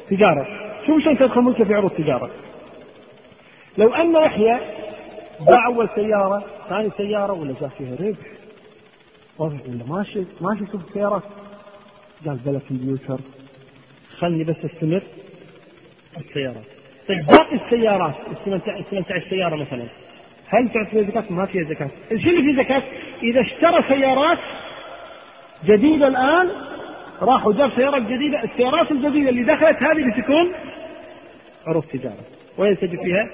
[0.10, 0.48] تجارة.
[0.88, 2.32] شوف شلون تدخل ملكه في عروض تجارة؟
[3.78, 4.60] لو أن يحيى
[5.40, 8.28] باع أول سيارة ثاني سيارة ولا جاء فيها ربح؟
[9.38, 11.24] واضح ولا ماشي ماشي سوق السيارات
[12.26, 13.20] قال بلا كمبيوتر.
[14.18, 15.02] خلني بس أستمر.
[16.18, 16.77] السيارات
[17.08, 18.14] طيب باقي السيارات
[18.80, 19.84] استمتع السيارة مثلا
[20.50, 21.90] هل تعطي زكاة؟ ما فيها زكاة.
[22.12, 22.84] الشيء اللي فيه زكاة
[23.24, 24.38] إذا اشترى سيارات
[25.66, 26.50] جديدة الآن
[27.22, 30.52] راح وجاب سيارات جديدة السيارات الجديدة اللي دخلت هذه بتكون
[31.68, 32.24] عروض تجارة
[32.58, 33.30] وينتج فيها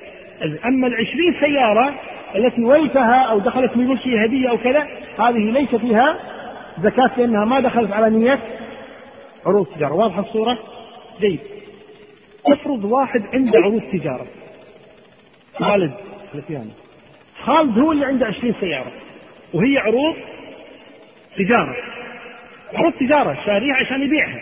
[0.66, 1.94] أما العشرين سيارة
[2.36, 4.88] التي ورثها أو دخلت من ملكه هدية أو كذا
[5.20, 6.16] هذه ليس فيها
[6.84, 8.40] زكاة لأنها ما دخلت على نية
[9.45, 10.58] عروض تجارة واضحة الصورة؟
[11.20, 11.40] جيد
[12.45, 14.28] افرض واحد عنده عروض تجارة.
[15.60, 15.94] خالد
[17.44, 18.91] خالد هو اللي عنده عشرين سيارة
[19.53, 20.15] وهي عروض
[21.38, 21.76] تجارة.
[22.74, 24.41] عروض تجارة شاريها عشان يبيعها.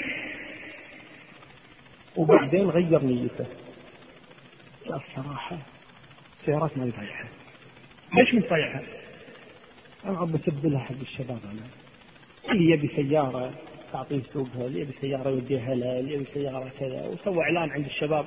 [2.15, 3.45] وبعدين غير نيته.
[4.86, 5.57] قال الصراحة
[6.45, 7.28] سيارات ما يبيعها
[8.14, 8.82] ليش من طيعها؟
[10.06, 11.68] أنا بسبلها حق الشباب أنا.
[12.53, 13.53] اللي يبي سيارة.
[13.94, 17.08] تعطيه سوقها اللي يبي سيارة يوديها له اللي يبي سيارة كذا.
[17.08, 18.26] وسوى إعلان عند الشباب.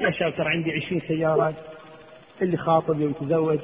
[0.00, 1.54] يا شباب ترى عندي 20 سيارة.
[2.42, 3.58] اللي خاطب يبي يتزوج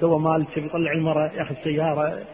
[0.00, 2.24] سوى مال تبي يطلع المرأة ياخذ سيارة.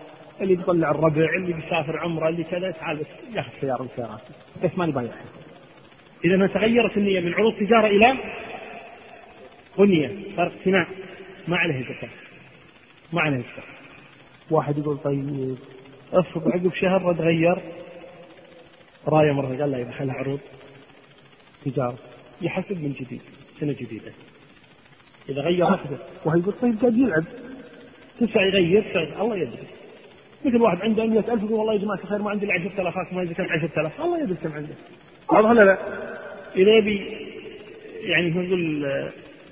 [0.41, 4.20] اللي بيطلع الربع اللي بيسافر عمرة اللي كذا تعال بس ياخذ سيارة من سيارات
[4.65, 5.24] بس ماني بايعها
[6.24, 8.16] إذا تغيرت النية من عروض تجارة إلى
[9.79, 10.87] بنيه صار اقتناع
[11.49, 12.09] ما عليه زكاة.
[13.12, 13.62] ما عليه زكاة.
[14.51, 15.57] واحد يقول طيب
[16.12, 17.20] أفرض عقب شهر رد
[19.09, 20.41] غير راية مرة قال لا يدخلها عروض
[21.65, 21.99] تجاره
[22.43, 23.20] يحسب من جديد
[23.61, 24.12] سنة جديدة.
[25.29, 27.24] إذا غير واحدة وهي يقول طيب قاعد يلعب.
[28.20, 29.66] تسع يغير تسع الله يدري.
[30.45, 33.45] مثل واحد عنده 100000 يقول والله يا جماعة الخير ما عندي الا 10000 ما زكاة
[33.45, 34.74] 10000 الله يدري كم عنده.
[35.29, 35.79] واضح ولا لا؟
[36.57, 37.07] إذا يبي
[38.03, 38.85] يعني نقول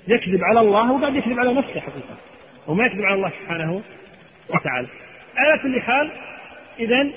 [0.07, 2.17] يكذب على الله هو قاعد يكذب على نفسه حقيقة.
[2.67, 3.81] وما يكذب على الله سبحانه
[4.49, 4.87] وتعالى.
[5.35, 6.11] على كل حال
[6.79, 7.09] اذا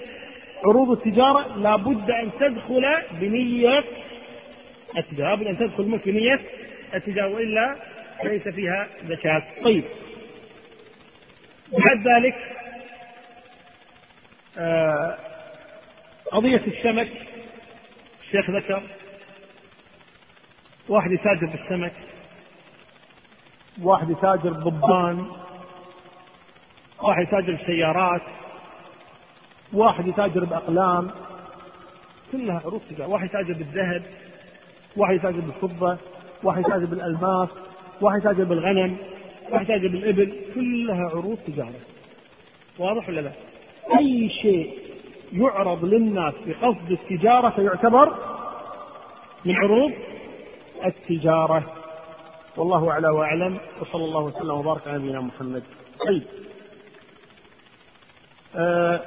[0.64, 3.84] عروض التجارة لابد أن تدخل بنية
[4.98, 6.40] التجارة لابد أن تدخل ملك بنية
[6.94, 7.76] التجارة وإلا
[8.24, 9.42] ليس فيها زكاة.
[9.64, 9.84] طيب.
[11.72, 12.36] بعد ذلك
[14.58, 15.18] آه
[16.32, 17.08] قضية السمك.
[18.22, 18.82] الشيخ ذكر
[20.88, 21.92] واحد يتاجر بالسمك
[23.82, 25.26] واحد يتاجر بالضبان
[27.02, 28.22] واحد يتاجر بالسيارات.
[29.72, 31.10] واحد يتاجر بأقلام
[32.32, 33.08] كلها عروض تجارة.
[33.08, 34.02] واحد يتاجر بالذهب
[34.96, 35.98] واحد يتاجر بالفضة
[36.42, 37.48] واحد يتاجر بالألماس
[38.00, 38.96] واحد يتاجر بالغنم
[39.50, 41.80] واحد يتاجر بالإبل كلها عروض تجارة.
[42.78, 43.32] واضح ولا لا؟
[43.98, 44.78] أي شيء
[45.32, 48.16] يعرض للناس بقصد التجارة فيعتبر
[49.44, 49.92] من عروض
[50.84, 51.72] التجارة.
[52.56, 53.58] والله أعلى وأعلم.
[53.80, 55.62] وصلى الله وسلم وبارك على نبينا محمد.
[56.06, 56.22] طيب.
[58.56, 59.00] آه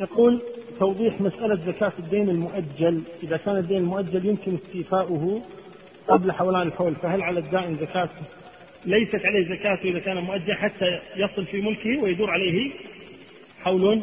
[0.00, 0.40] يقول
[0.78, 3.02] توضيح مسألة زكاة الدين المؤجل.
[3.22, 5.42] إذا كان الدين المؤجل يمكن استيفاؤه
[6.08, 8.08] قبل حولان الحول فهل على الدائن زكاة؟
[8.84, 12.70] ليست عليه زكاة إذا كان مؤجل حتى يصل في ملكه ويدور عليه
[13.62, 14.00] حول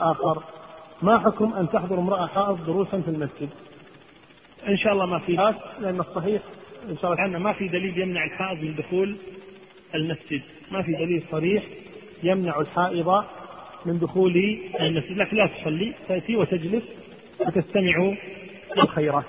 [0.00, 0.42] آخر.
[1.02, 3.48] ما حكم أن تحضر امرأة حائض دروسا في المسجد؟
[4.68, 5.32] إن شاء الله ما في.
[5.80, 6.42] لأن الصحيح
[6.90, 9.16] إن شاء الله ما في دليل يمنع الحائض من دخول
[9.94, 10.42] المسجد.
[10.70, 11.64] ما في دليل صريح
[12.22, 13.24] يمنع الحائض
[13.86, 15.18] من دخول المسجد.
[15.18, 16.82] لكن لا تصلي تأتي وتجلس
[17.40, 18.14] وتستمع
[18.78, 19.24] الخيرات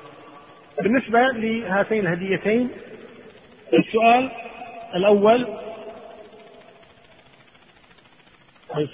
[0.81, 2.69] بالنسبة لهاتين الهديتين
[3.73, 4.31] السؤال
[4.95, 5.47] الأول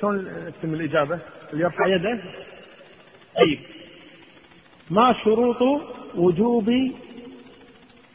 [0.02, 1.20] شلون تتم الإجابة؟
[1.54, 2.20] اللي يرفع يده؟
[3.38, 3.60] طيب.
[4.90, 5.62] ما شروط
[6.16, 6.70] وجوب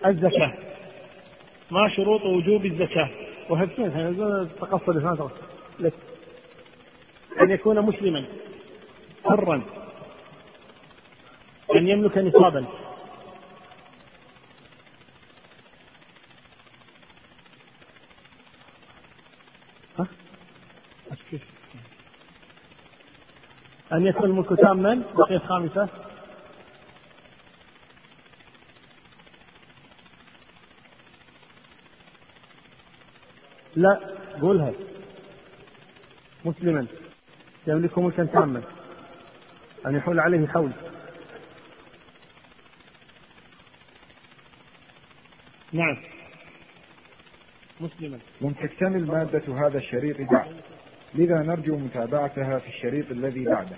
[0.07, 0.55] الزكاة؟
[1.71, 3.09] ما شروط وجوب الزكاة؟
[3.49, 4.17] وهبتين
[4.61, 4.97] تقصد
[5.81, 5.93] لك
[7.41, 8.25] أن يكون مسلما
[9.25, 9.62] حرا
[11.77, 12.65] أن يملك نصابا.
[23.93, 25.89] أن يكون الملك تاما بقي الخامسة
[33.77, 34.01] لا
[34.41, 34.73] قولها.
[36.45, 36.87] مسلما.
[37.70, 38.62] يملك ملكا تاما
[39.86, 40.70] أن يحول عليه حول.
[45.72, 45.97] نعم.
[47.80, 48.18] مسلما.
[48.40, 50.56] لم تكتمل مادة هذا الشريط بعد.
[51.14, 53.76] لذا نرجو متابعتها في الشريط الذي بعده.